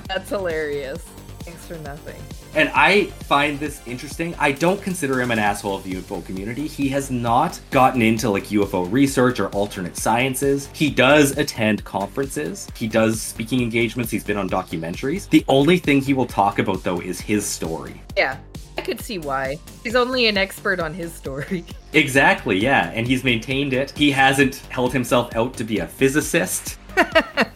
That's 0.09 0.29
hilarious. 0.29 1.05
Thanks 1.47 1.65
for 1.65 1.79
nothing. 1.79 2.21
And 2.57 2.73
I 2.75 3.05
find 3.05 3.57
this 3.61 3.81
interesting. 3.87 4.35
I 4.37 4.51
don't 4.51 4.83
consider 4.83 5.21
him 5.21 5.31
an 5.31 5.39
asshole 5.39 5.77
of 5.77 5.85
the 5.85 5.93
UFO 5.93 6.25
community. 6.27 6.67
He 6.67 6.89
has 6.89 7.09
not 7.09 7.61
gotten 7.71 8.03
into 8.03 8.31
like 8.31 8.47
UFO 8.47 8.91
research 8.91 9.39
or 9.39 9.47
alternate 9.51 9.97
sciences. 9.97 10.69
He 10.73 10.91
does 10.91 11.39
attend 11.39 11.85
conferences. 11.85 12.67
He 12.75 12.89
does 12.89 13.23
speaking 13.23 13.63
engagements. 13.63 14.11
He's 14.11 14.25
been 14.25 14.37
on 14.37 14.51
documentaries. 14.51 15.29
The 15.31 15.45
only 15.47 15.79
thing 15.79 16.01
he 16.01 16.15
will 16.15 16.27
talk 16.27 16.59
about 16.59 16.83
though 16.83 17.01
is 17.01 17.21
his 17.21 17.47
story. 17.47 18.03
Yeah, 18.17 18.39
I 18.77 18.81
could 18.81 19.01
see 19.01 19.19
why. 19.19 19.61
He's 19.85 19.95
only 19.95 20.27
an 20.27 20.37
expert 20.37 20.81
on 20.81 20.95
his 20.95 21.13
story. 21.13 21.65
Exactly, 21.93 22.59
yeah. 22.59 22.91
And 22.91 23.07
he's 23.07 23.25
maintained 23.25 23.73
it. 23.73 23.91
He 23.93 24.11
hasn't 24.11 24.57
held 24.69 24.93
himself 24.93 25.35
out 25.35 25.55
to 25.55 25.65
be 25.65 25.79
a 25.79 25.87
physicist. 25.87 26.79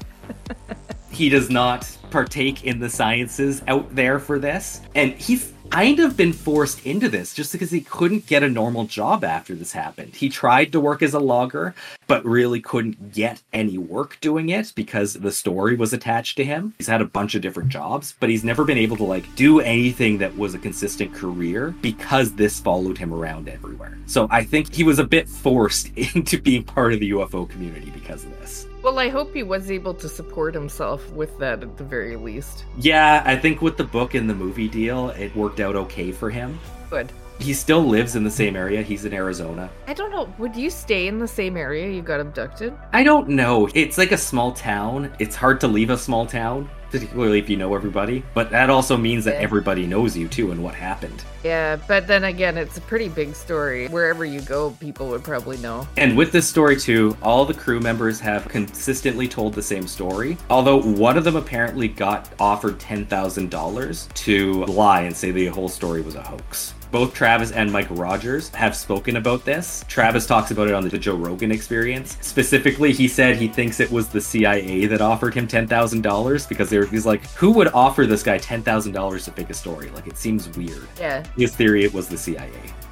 he 1.20 1.28
does 1.28 1.50
not 1.50 1.87
partake 2.09 2.64
in 2.64 2.78
the 2.78 2.88
sciences 2.88 3.62
out 3.68 3.94
there 3.94 4.18
for 4.18 4.38
this. 4.38 4.80
And 4.94 5.12
he's 5.12 5.52
kind 5.68 6.00
of 6.00 6.16
been 6.16 6.33
forced 6.33 6.87
into 6.87 7.11
this 7.11 7.35
just 7.35 7.52
because 7.52 7.70
he 7.70 7.83
couldn't 7.83 8.26
get 8.26 8.42
a 8.42 8.48
normal 8.48 8.87
job 8.87 9.22
after 9.22 9.54
this 9.54 9.70
happened. 9.70 10.16
He 10.16 10.30
tried 10.30 10.72
to 10.72 10.80
work 10.80 11.02
as 11.02 11.12
a 11.12 11.18
logger, 11.20 11.74
but 12.11 12.25
really 12.25 12.61
couldn't 12.61 13.12
get 13.12 13.40
any 13.53 13.79
work 13.79 14.18
doing 14.20 14.49
it 14.49 14.73
because 14.75 15.12
the 15.12 15.31
story 15.31 15.77
was 15.77 15.92
attached 15.92 16.37
to 16.37 16.44
him. 16.44 16.75
He's 16.77 16.88
had 16.88 17.01
a 17.01 17.05
bunch 17.05 17.37
of 17.37 17.40
different 17.40 17.68
jobs, 17.68 18.16
but 18.18 18.29
he's 18.29 18.42
never 18.42 18.64
been 18.64 18.79
able 18.79 18.96
to 18.96 19.05
like 19.05 19.33
do 19.37 19.61
anything 19.61 20.18
that 20.18 20.37
was 20.37 20.53
a 20.53 20.59
consistent 20.59 21.14
career 21.14 21.73
because 21.83 22.33
this 22.33 22.59
followed 22.59 22.99
him 22.99 23.14
around 23.14 23.49
everywhere. 23.49 23.96
So 24.07 24.27
I 24.29 24.42
think 24.42 24.75
he 24.75 24.83
was 24.83 24.99
a 24.99 25.05
bit 25.05 25.29
forced 25.29 25.96
into 26.16 26.42
being 26.42 26.64
part 26.64 26.92
of 26.92 26.99
the 26.99 27.12
UFO 27.12 27.49
community 27.49 27.90
because 27.90 28.25
of 28.25 28.37
this. 28.40 28.66
Well, 28.83 28.99
I 28.99 29.09
hope 29.09 29.33
he 29.33 29.44
was 29.44 29.70
able 29.70 29.94
to 29.94 30.09
support 30.09 30.53
himself 30.53 31.09
with 31.12 31.38
that 31.38 31.62
at 31.62 31.77
the 31.77 31.85
very 31.85 32.16
least. 32.16 32.64
Yeah, 32.81 33.23
I 33.25 33.37
think 33.37 33.62
with 33.62 33.77
the 33.77 33.85
book 33.85 34.14
and 34.14 34.29
the 34.29 34.35
movie 34.35 34.66
deal, 34.66 35.11
it 35.11 35.33
worked 35.37 35.61
out 35.61 35.77
okay 35.77 36.11
for 36.11 36.29
him. 36.29 36.59
Good. 36.90 37.12
He 37.40 37.55
still 37.55 37.83
lives 37.83 38.16
in 38.16 38.22
the 38.24 38.31
same 38.31 38.55
area. 38.55 38.83
He's 38.83 39.07
in 39.07 39.14
Arizona. 39.14 39.70
I 39.88 39.94
don't 39.94 40.11
know. 40.11 40.33
Would 40.38 40.55
you 40.55 40.68
stay 40.68 41.09
in 41.09 41.18
the 41.18 41.26
same 41.26 41.57
area 41.57 41.90
you 41.90 42.03
got 42.03 42.20
abducted? 42.20 42.74
I 42.92 43.03
don't 43.03 43.29
know. 43.31 43.68
It's 43.74 43.96
like 43.96 44.12
a 44.12 44.18
small 44.18 44.53
town. 44.53 45.11
It's 45.18 45.35
hard 45.37 45.59
to 45.61 45.66
leave 45.68 45.88
a 45.88 45.96
small 45.96 46.26
town, 46.26 46.68
particularly 46.90 47.38
if 47.38 47.48
you 47.48 47.57
know 47.57 47.74
everybody. 47.74 48.22
But 48.35 48.50
that 48.50 48.68
also 48.68 48.96
means 48.98 49.24
that 49.24 49.37
Yeah. 49.37 49.40
everybody 49.40 49.87
knows 49.87 50.14
you 50.16 50.29
too 50.29 50.50
and 50.53 50.62
what 50.62 50.74
happened. 50.74 51.24
Yeah, 51.42 51.76
but 51.88 52.07
then 52.07 52.24
again, 52.24 52.59
it's 52.59 52.76
a 52.76 52.83
pretty 52.83 53.09
big 53.09 53.35
story. 53.35 53.88
Wherever 53.88 54.26
you 54.26 54.42
go, 54.42 54.72
people 54.79 55.09
would 55.09 55.24
probably 55.24 55.57
know. 55.59 55.88
And 55.96 56.18
with 56.18 56.33
this 56.33 56.46
story 56.46 56.76
too, 56.76 57.16
all 57.22 57.46
the 57.46 57.55
crew 57.55 57.81
members 57.81 58.20
have 58.20 58.48
consistently 58.48 59.26
told 59.26 59.55
the 59.55 59.62
same 59.62 59.87
story. 59.87 60.37
Although 60.50 60.83
one 60.83 61.16
of 61.16 61.24
them 61.24 61.37
apparently 61.37 61.88
got 61.88 62.29
offered 62.38 62.79
$10,000 62.79 64.09
to 64.12 64.64
lie 64.66 65.00
and 65.03 65.16
say 65.16 65.31
the 65.31 65.46
whole 65.46 65.68
story 65.70 66.03
was 66.03 66.16
a 66.16 66.22
hoax. 66.22 66.74
Both 66.90 67.14
Travis 67.14 67.53
and 67.53 67.70
Mike 67.70 67.87
Rogers 67.90 68.48
have 68.50 68.74
spoken 68.74 69.16
about 69.16 69.44
this. 69.44 69.85
Travis 69.87 70.26
talks 70.26 70.50
about 70.50 70.68
it 70.68 70.74
on 70.74 70.88
the 70.88 70.98
Joe 70.98 71.14
Rogan 71.14 71.53
experience. 71.53 72.16
Specifically, 72.20 72.92
he 72.92 73.07
said 73.07 73.37
he 73.37 73.46
thinks 73.46 73.79
it 73.79 73.90
was 73.90 74.09
the 74.09 74.20
CIA 74.20 74.87
that 74.87 75.00
offered 75.00 75.35
him 75.35 75.46
$10,000 75.46 76.48
because 76.48 76.68
they 76.68 76.79
were, 76.79 76.87
he's 76.87 77.07
like, 77.07 77.24
who 77.31 77.53
would 77.53 77.68
offer 77.68 78.07
this 78.07 78.22
guy 78.22 78.38
$10,000 78.38 79.24
to 79.24 79.31
fake 79.31 79.50
a 79.50 79.55
story? 79.55 79.90
Like, 79.90 80.09
it 80.09 80.16
seems 80.16 80.48
weird. 80.57 80.88
Yeah. 80.98 81.24
His 81.37 81.55
theory, 81.55 81.85
it 81.85 81.94
was 81.94 82.09
the 82.09 82.18
CIA. 82.18 82.50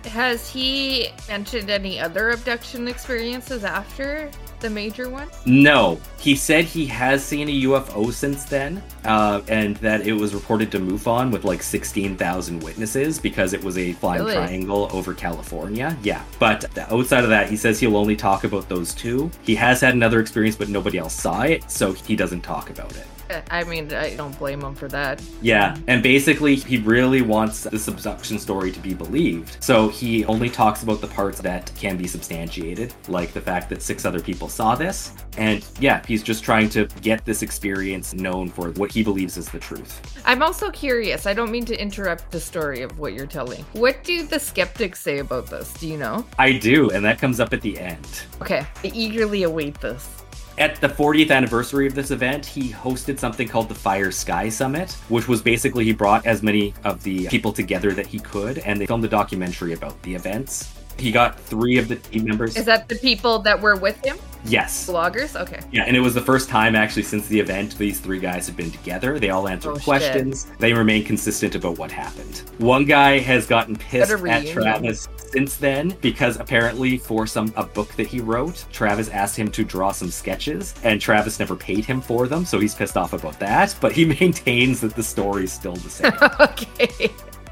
Has 0.09 0.49
he 0.49 1.09
mentioned 1.29 1.71
any 1.71 2.01
other 2.01 2.31
abduction 2.31 2.89
experiences 2.89 3.63
after 3.65 4.31
the 4.61 4.71
major 4.71 5.09
one? 5.09 5.29
No, 5.47 6.01
he 6.19 6.35
said 6.35 6.65
he 6.65 6.87
has 6.87 7.23
seen 7.25 7.49
a 7.49 7.63
UFO 7.63 8.13
since 8.13 8.45
then, 8.45 8.83
uh, 9.05 9.43
and 9.49 9.77
that 9.77 10.07
it 10.07 10.13
was 10.15 10.35
reported 10.35 10.73
to 10.73 10.81
MUFON 10.81 11.31
with 11.31 11.45
like 11.45 11.63
16,000 11.63 12.61
witnesses 12.61 13.19
because 13.19 13.53
it 13.53 13.63
was 13.63 13.79
a 13.79 13.93
flying 13.93 14.23
Really? 14.23 14.35
triangle 14.35 14.89
over 14.93 15.15
California. 15.15 15.97
Yeah, 16.03 16.23
but 16.39 16.65
outside 16.91 17.23
of 17.25 17.31
that, 17.31 17.49
he 17.49 17.57
says 17.57 17.79
he'll 17.79 17.97
only 17.97 18.17
talk 18.17 18.45
about 18.45 18.69
those 18.69 18.95
two. 18.95 19.31
He 19.43 19.55
has 19.55 19.81
had 19.81 19.95
another 19.95 20.21
experience, 20.21 20.57
but 20.57 20.69
nobody 20.69 20.99
else 20.99 21.15
saw 21.15 21.43
it, 21.43 21.71
so 21.71 21.93
he 21.93 22.17
doesn't 22.17 22.41
talk 22.41 22.71
about 22.71 22.97
it. 22.97 23.07
I 23.51 23.65
mean, 23.65 23.93
I 23.93 24.15
don't 24.17 24.37
blame 24.39 24.63
him 24.63 24.75
for 24.75 24.89
that. 24.89 25.23
Yeah, 25.43 25.77
and 25.87 26.03
basically, 26.03 26.57
he 26.57 26.79
really 26.79 27.23
wants 27.23 27.65
this 27.65 27.89
abduction 27.89 28.39
story 28.39 28.73
to 28.73 28.81
be 28.81 28.95
believed. 28.95 29.63
So 29.63 29.89
he 29.89 30.25
only 30.27 30.51
talks 30.51 30.83
about 30.83 31.01
the 31.01 31.07
parts 31.07 31.41
that 31.41 31.71
can 31.77 31.97
be 31.97 32.07
substantiated, 32.07 32.95
like 33.09 33.33
the 33.33 33.41
fact 33.41 33.69
that 33.71 33.83
six 33.83 34.05
other 34.05 34.21
people 34.21 34.49
saw 34.49 34.75
this. 34.75 35.13
And 35.37 35.65
yeah, 35.81 36.05
he's 36.07 36.23
just 36.23 36.43
trying 36.43 36.69
to 36.71 36.87
get 37.03 37.25
this 37.25 37.43
experience 37.43 38.15
known 38.15 38.49
for 38.49 38.71
what 38.73 38.91
he 38.91 39.03
believes 39.03 39.37
is 39.37 39.49
the 39.49 39.59
truth. 39.59 40.01
I'm 40.25 40.43
also 40.43 40.71
curious. 40.71 41.27
I 41.27 41.35
don't 41.35 41.51
mean 41.51 41.65
to 41.67 41.81
interrupt 41.81 42.31
the 42.31 42.41
story 42.41 42.83
of 42.83 42.99
what 42.99 43.13
you're 43.13 43.27
telling. 43.27 43.65
What 43.73 44.03
do 44.05 44.27
the 44.27 44.41
skeptics 44.41 45.01
say 45.01 45.19
about 45.19 45.47
this? 45.47 45.73
Do 45.75 45.89
you 45.89 45.97
know? 45.97 46.27
I 46.39 46.53
do, 46.53 46.91
and 46.91 47.05
that 47.05 47.19
comes 47.19 47.41
up 47.41 47.53
at 47.53 47.61
the 47.61 47.79
end. 47.79 48.25
Okay, 48.41 48.67
I 48.85 48.87
eagerly 48.95 49.45
await 49.45 49.81
this. 49.81 50.19
At 50.59 50.81
the 50.81 50.89
40th 50.89 51.31
anniversary 51.31 51.87
of 51.87 51.95
this 51.95 52.11
event, 52.11 52.45
he 52.45 52.73
hosted 52.73 53.21
something 53.21 53.47
called 53.47 53.69
the 53.69 53.77
Fire 53.77 54.11
Sky 54.11 54.49
Summit, 54.49 54.91
which 55.09 55.29
was 55.29 55.41
basically 55.41 55.85
he 55.85 55.93
brought 55.93 56.27
as 56.27 56.43
many 56.43 56.75
of 56.83 57.01
the 57.05 57.29
people 57.29 57.53
together 57.53 57.93
that 57.93 58.09
he 58.09 58.19
could, 58.19 58.59
and 58.59 58.81
they 58.81 58.87
filmed 58.87 59.05
a 59.05 59.09
documentary 59.09 59.73
about 59.73 60.03
the 60.03 60.17
events. 60.17 60.78
He 60.99 61.13
got 61.13 61.39
three 61.39 61.79
of 61.79 61.89
the 61.89 61.97
team 61.97 62.25
members. 62.25 62.57
Is 62.57 62.65
that 62.65 62.89
the 62.89 62.97
people 62.97 63.39
that 63.41 63.61
were 63.61 63.77
with 63.77 64.05
him? 64.05 64.17
yes. 64.45 64.89
Bloggers? 64.89 65.39
Okay. 65.39 65.61
Yeah, 65.73 65.83
and 65.85 65.97
it 65.97 66.01
was 66.01 66.15
the 66.15 66.21
first 66.21 66.49
time 66.49 66.75
actually 66.77 67.03
since 67.03 67.27
the 67.29 67.39
event 67.39 67.77
these 67.77 67.99
three 68.01 68.19
guys 68.21 68.47
have 68.47 68.57
been 68.57 68.71
together. 68.71 69.19
They 69.19 69.31
all 69.31 69.49
answered 69.49 69.71
Oh, 69.73 69.75
shit. 69.75 69.85
questions. 69.85 70.47
They 70.59 70.73
remain 70.73 71.05
consistent 71.05 71.55
about 71.57 71.77
what 71.77 71.91
happened. 71.91 72.43
One 72.59 72.85
guy 72.85 73.19
has 73.19 73.47
gotten 73.47 73.77
pissed 73.77 74.11
at. 74.11 74.47
Travis 74.47 75.09
since 75.17 75.57
then 75.57 75.95
because 76.01 76.39
apparently 76.39 76.97
for 76.99 77.27
some 77.27 77.53
a 77.57 77.65
book 77.65 77.89
that 77.97 78.07
he 78.07 78.21
wrote, 78.21 78.65
Travis 78.73 79.09
asked 79.11 79.37
him 79.37 79.51
to 79.51 79.65
draw 79.65 79.91
some 79.93 80.09
sketches 80.11 80.75
and 80.85 81.01
Travis 81.01 81.39
never 81.39 81.55
paid 81.57 81.85
him 81.85 82.01
for 82.01 82.27
them, 82.29 82.45
so 82.45 82.59
he's 82.61 82.75
pissed 82.75 82.97
off 82.97 83.13
about 83.13 83.39
that, 83.41 83.75
but 83.81 83.93
he 83.93 84.05
maintains 84.21 84.81
that 84.81 84.95
the 84.95 85.03
story's 85.03 85.53
still 85.53 85.75
the 85.77 85.91
same. 85.91 86.13
okay. 86.41 87.11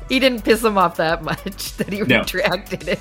He 0.09 0.20
didn't 0.20 0.42
piss 0.44 0.62
him 0.64 0.78
off 0.78 0.96
that 0.98 1.24
much 1.24 1.76
that 1.78 1.92
he 1.92 2.00
No. 2.02 2.20
retracted 2.20 2.87
it. 2.88 3.00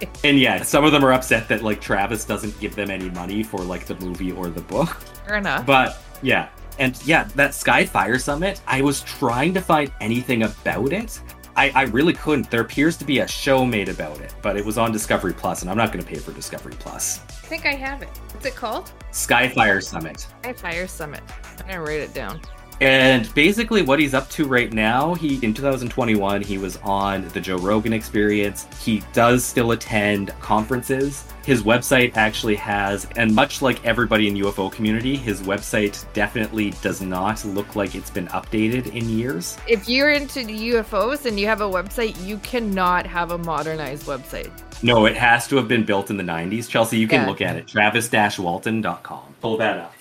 And 0.24 0.38
yeah, 0.38 0.62
some 0.62 0.84
of 0.84 0.92
them 0.92 1.04
are 1.04 1.12
upset 1.12 1.48
that 1.48 1.62
like 1.62 1.80
Travis 1.80 2.24
doesn't 2.24 2.58
give 2.60 2.74
them 2.74 2.90
any 2.90 3.10
money 3.10 3.42
for 3.42 3.60
like 3.60 3.86
the 3.86 3.94
movie 4.00 4.32
or 4.32 4.48
the 4.48 4.60
book. 4.60 4.88
Fair 5.24 5.36
enough. 5.36 5.64
But 5.64 6.02
yeah, 6.22 6.48
and 6.78 7.00
yeah, 7.06 7.24
that 7.36 7.52
Skyfire 7.52 8.20
Summit, 8.20 8.60
I 8.66 8.82
was 8.82 9.02
trying 9.02 9.54
to 9.54 9.60
find 9.60 9.90
anything 10.00 10.42
about 10.42 10.92
it. 10.92 11.20
I, 11.56 11.70
I 11.70 11.82
really 11.84 12.12
couldn't. 12.12 12.50
There 12.50 12.60
appears 12.60 12.98
to 12.98 13.04
be 13.04 13.20
a 13.20 13.28
show 13.28 13.64
made 13.64 13.88
about 13.88 14.20
it, 14.20 14.34
but 14.42 14.58
it 14.58 14.64
was 14.64 14.76
on 14.76 14.92
Discovery 14.92 15.32
Plus, 15.32 15.62
and 15.62 15.70
I'm 15.70 15.78
not 15.78 15.90
going 15.90 16.04
to 16.04 16.10
pay 16.10 16.18
for 16.18 16.32
Discovery 16.32 16.74
Plus. 16.78 17.20
I 17.28 17.48
think 17.48 17.64
I 17.64 17.72
have 17.72 18.02
it. 18.02 18.10
What's 18.32 18.44
it 18.44 18.54
called? 18.54 18.92
Skyfire 19.12 19.82
Summit. 19.82 20.26
Skyfire 20.42 20.88
Summit. 20.88 21.22
I'm 21.58 21.66
gonna 21.66 21.80
write 21.80 22.00
it 22.00 22.12
down. 22.12 22.40
And 22.80 23.32
basically, 23.34 23.82
what 23.82 23.98
he's 23.98 24.12
up 24.12 24.28
to 24.30 24.46
right 24.46 24.72
now, 24.72 25.14
he 25.14 25.38
in 25.44 25.54
2021 25.54 26.42
he 26.42 26.58
was 26.58 26.76
on 26.78 27.26
the 27.28 27.40
Joe 27.40 27.56
Rogan 27.56 27.92
Experience. 27.92 28.66
He 28.82 29.02
does 29.12 29.44
still 29.44 29.72
attend 29.72 30.28
conferences. 30.40 31.24
His 31.44 31.62
website 31.62 32.16
actually 32.16 32.56
has, 32.56 33.06
and 33.16 33.34
much 33.34 33.62
like 33.62 33.84
everybody 33.84 34.28
in 34.28 34.34
UFO 34.34 34.70
community, 34.70 35.16
his 35.16 35.42
website 35.42 36.04
definitely 36.12 36.72
does 36.82 37.00
not 37.00 37.44
look 37.44 37.76
like 37.76 37.94
it's 37.94 38.10
been 38.10 38.26
updated 38.28 38.92
in 38.94 39.08
years. 39.08 39.56
If 39.68 39.88
you're 39.88 40.10
into 40.10 40.40
UFOs 40.40 41.24
and 41.24 41.38
you 41.38 41.46
have 41.46 41.60
a 41.60 41.70
website, 41.70 42.20
you 42.26 42.38
cannot 42.38 43.06
have 43.06 43.30
a 43.30 43.38
modernized 43.38 44.06
website. 44.06 44.50
No, 44.82 45.06
it 45.06 45.16
has 45.16 45.46
to 45.48 45.56
have 45.56 45.68
been 45.68 45.84
built 45.84 46.10
in 46.10 46.16
the 46.16 46.24
90s. 46.24 46.68
Chelsea, 46.68 46.98
you 46.98 47.08
can 47.08 47.22
Yeah. 47.22 47.28
look 47.28 47.40
at 47.40 47.56
it. 47.56 47.66
Travis-Walton.com. 47.68 49.20
Pull 49.40 49.56
that 49.58 49.78
up. 49.78 49.95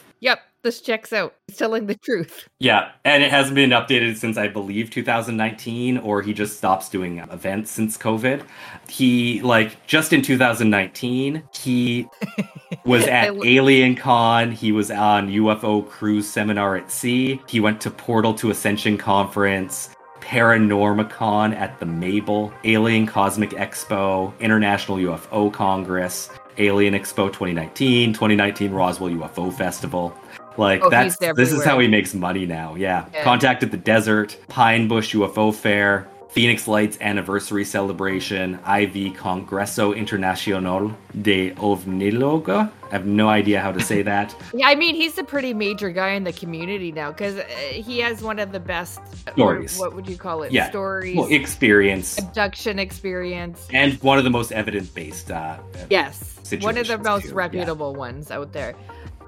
This 0.65 0.81
checks 0.81 1.13
out. 1.13 1.35
He's 1.45 1.57
telling 1.57 1.85
the 1.85 1.93
truth. 1.93 2.49
Yeah, 2.57 2.89
and 3.03 3.21
it 3.21 3.29
hasn't 3.29 3.53
been 3.53 3.69
updated 3.69 4.17
since 4.17 4.35
I 4.35 4.47
believe 4.47 4.89
2019, 4.89 5.99
or 5.99 6.23
he 6.23 6.33
just 6.33 6.57
stops 6.57 6.89
doing 6.89 7.19
events 7.19 7.69
since 7.69 7.99
COVID. 7.99 8.43
He 8.89 9.41
like 9.41 9.85
just 9.85 10.11
in 10.11 10.23
2019, 10.23 11.43
he 11.53 12.07
was 12.83 13.05
at 13.05 13.35
lo- 13.35 13.43
Alien 13.45 13.95
Con. 13.95 14.51
He 14.51 14.71
was 14.71 14.89
on 14.89 15.29
UFO 15.29 15.87
cruise 15.87 16.27
seminar 16.27 16.77
at 16.77 16.89
sea. 16.89 17.39
He 17.47 17.59
went 17.59 17.79
to 17.81 17.91
Portal 17.91 18.33
to 18.33 18.49
Ascension 18.49 18.97
conference. 18.97 19.91
Paranormicon 20.19 21.55
at 21.55 21.79
the 21.79 21.85
Mabel, 21.85 22.51
Alien 22.63 23.05
Cosmic 23.05 23.51
Expo, 23.51 24.33
International 24.39 24.97
UFO 24.97 25.53
Congress, 25.53 26.31
Alien 26.57 26.95
Expo 26.95 27.27
2019, 27.27 28.13
2019 28.13 28.71
Roswell 28.71 29.11
UFO 29.11 29.53
Festival. 29.53 30.17
Like 30.57 30.81
Oh, 30.83 30.89
that's 30.89 31.17
this 31.17 31.51
is 31.51 31.63
how 31.63 31.79
he 31.79 31.87
makes 31.87 32.13
money 32.13 32.45
now. 32.45 32.75
Yeah. 32.75 33.05
Yeah. 33.13 33.23
Contact 33.23 33.63
in 33.63 33.69
the 33.69 33.77
Desert, 33.77 34.37
Pine 34.47 34.87
Bush 34.87 35.13
UFO 35.15 35.53
Fair, 35.53 36.07
Phoenix 36.29 36.67
Lights 36.67 36.97
anniversary 36.99 37.63
celebration, 37.63 38.55
IV 38.55 39.15
Congreso 39.15 39.95
Internacional 39.95 40.93
de 41.21 41.51
OVNILOGA. 41.51 42.69
I 42.83 42.89
have 42.91 43.05
no 43.05 43.29
idea 43.29 43.61
how 43.61 43.71
to 43.71 43.79
say 43.79 44.01
that. 44.11 44.35
Yeah, 44.53 44.67
I 44.67 44.75
mean, 44.75 44.95
he's 44.95 45.17
a 45.17 45.23
pretty 45.23 45.53
major 45.53 45.89
guy 45.91 46.09
in 46.09 46.25
the 46.25 46.33
community 46.33 46.91
now 46.91 47.11
because 47.11 47.37
uh, 47.37 47.43
he 47.71 47.99
has 47.99 48.21
one 48.21 48.39
of 48.39 48.51
the 48.51 48.59
best 48.59 48.99
Stories. 49.33 49.77
What 49.79 49.95
would 49.95 50.07
you 50.09 50.17
call 50.17 50.43
it? 50.43 50.51
Yeah. 50.51 50.69
Stories, 50.69 51.15
well, 51.15 51.27
experience 51.31 52.17
abduction 52.19 52.79
experience. 52.79 53.65
and 53.73 53.93
one 54.01 54.17
of 54.17 54.23
the 54.23 54.29
most 54.29 54.51
evidence 54.51 54.89
based 54.89 55.31
uh, 55.31 55.57
Yes, 55.89 56.39
one 56.61 56.77
of 56.77 56.87
the 56.87 56.97
most 56.97 57.23
too, 57.23 57.29
yeah. 57.29 57.35
reputable 57.35 57.95
ones 57.95 58.29
out 58.29 58.51
there. 58.53 58.75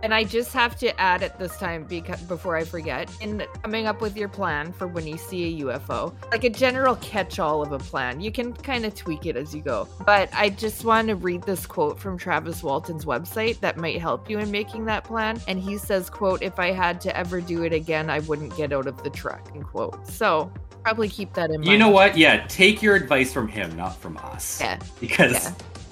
And 0.04 0.14
I 0.14 0.24
just 0.24 0.54
have 0.54 0.78
to 0.80 1.00
add 1.02 1.24
it 1.24 1.38
this 1.40 1.58
time 1.58 1.84
because 1.84 2.22
before 2.22 2.56
I 2.56 2.64
forget, 2.64 3.10
in 3.20 3.44
coming 3.64 3.88
up 3.88 4.00
with 4.00 4.16
your 4.16 4.30
plan 4.30 4.72
for 4.72 4.88
when 4.88 5.08
you 5.08 5.18
see 5.18 5.60
a 5.62 5.66
UFO, 5.66 6.14
like 6.32 6.44
a 6.44 6.50
general 6.50 6.96
catch-all 6.98 7.64
of 7.64 7.72
a 7.72 7.80
plan, 7.80 8.20
you 8.20 8.32
can 8.32 8.54
kind 8.54 8.86
of 8.86 8.94
tweak 8.94 9.26
it 9.26 9.36
as 9.36 9.56
you 9.56 9.62
go. 9.62 9.88
But 10.06 10.30
I 10.34 10.50
just 10.50 10.86
want 10.86 11.08
to 11.08 11.16
read 11.16 11.44
this 11.44 11.66
quote 11.66 12.00
from 12.00 12.18
Travis 12.18 12.62
Walton's 12.62 13.06
website 13.06 13.60
that 13.62 13.78
might 13.78 14.00
help 14.00 14.30
you 14.30 14.38
in 14.40 14.52
making 14.52 14.86
that 14.86 15.04
plan. 15.04 15.42
And 15.48 15.60
he 15.60 15.78
says, 15.78 16.10
"quote 16.10 16.44
If 16.44 16.60
I 16.60 16.72
had 16.72 17.02
to 17.02 17.18
ever 17.18 17.42
do 17.42 17.64
it 17.64 17.74
again, 17.74 18.10
I 18.10 18.20
wouldn't 18.20 18.56
get 18.56 18.72
out 18.72 18.86
of 18.88 19.04
the 19.04 19.10
truck." 19.10 19.50
End 19.56 19.66
quote. 19.66 20.06
So 20.08 20.52
probably 20.84 21.10
keep 21.10 21.34
that 21.34 21.50
in 21.50 21.62
mind. 21.62 21.72
You 21.72 21.78
know 21.78 21.90
what? 21.90 22.16
Yeah, 22.18 22.46
take 22.48 22.82
your 22.84 22.96
advice 22.96 23.34
from 23.34 23.48
him, 23.48 23.76
not 23.76 23.98
from 23.98 24.18
us. 24.18 24.62
Yeah. 24.62 24.78
Because 25.02 25.34
Yeah. 25.34 25.52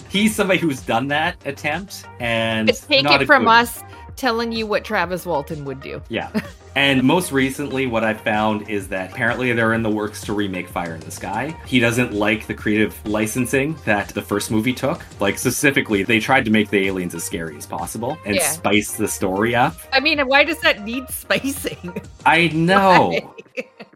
he's 0.10 0.36
somebody 0.36 0.60
who's 0.60 0.80
done 0.82 1.08
that 1.10 1.36
attempt 1.46 2.06
and 2.20 2.68
But 2.68 2.86
take 2.88 3.04
not 3.04 3.22
it 3.24 3.26
from 3.26 3.44
good- 3.44 3.50
us 3.50 3.84
telling 4.15 4.51
you 4.51 4.65
what 4.65 4.84
Travis 4.84 5.25
Walton 5.25 5.65
would 5.65 5.82
do. 5.82 6.01
Yeah. 6.10 6.32
And 6.75 7.04
most 7.04 7.32
recently, 7.32 7.88
what 7.88 8.04
I 8.04 8.13
found 8.13 8.69
is 8.69 8.89
that 8.89 9.12
apparently 9.12 9.54
they're 9.54 9.71
in 9.73 9.82
the 9.82 9.89
works 9.89 10.19
to 10.25 10.34
remake 10.34 10.67
Fire 10.67 10.95
in 10.95 10.99
the 11.01 11.12
Sky. 11.12 11.56
He 11.65 11.80
doesn't 11.80 12.12
like 12.12 12.47
the 12.47 12.54
creative 12.54 12.99
licensing 13.08 13.78
that 13.86 14.10
the 14.10 14.21
first 14.21 14.51
movie 14.51 14.73
took. 14.73 15.01
Like, 15.21 15.38
specifically, 15.38 16.04
they 16.04 16.19
tried 16.19 16.43
to 16.45 16.51
make 16.51 16.69
the 16.69 16.86
aliens 16.88 17.15
as 17.15 17.23
scary 17.23 17.56
as 17.56 17.65
possible 17.65 18.17
and 18.25 18.36
Yeah. 18.36 18.43
spice 18.49 18.91
the 18.93 19.08
story 19.08 19.56
up. 19.56 19.75
I 19.93 20.01
mean, 20.01 20.19
why 20.28 20.43
does 20.43 20.60
that 20.62 20.84
need 20.84 21.10
spicing? 21.10 21.95
I 22.25 22.47
know. 22.49 23.34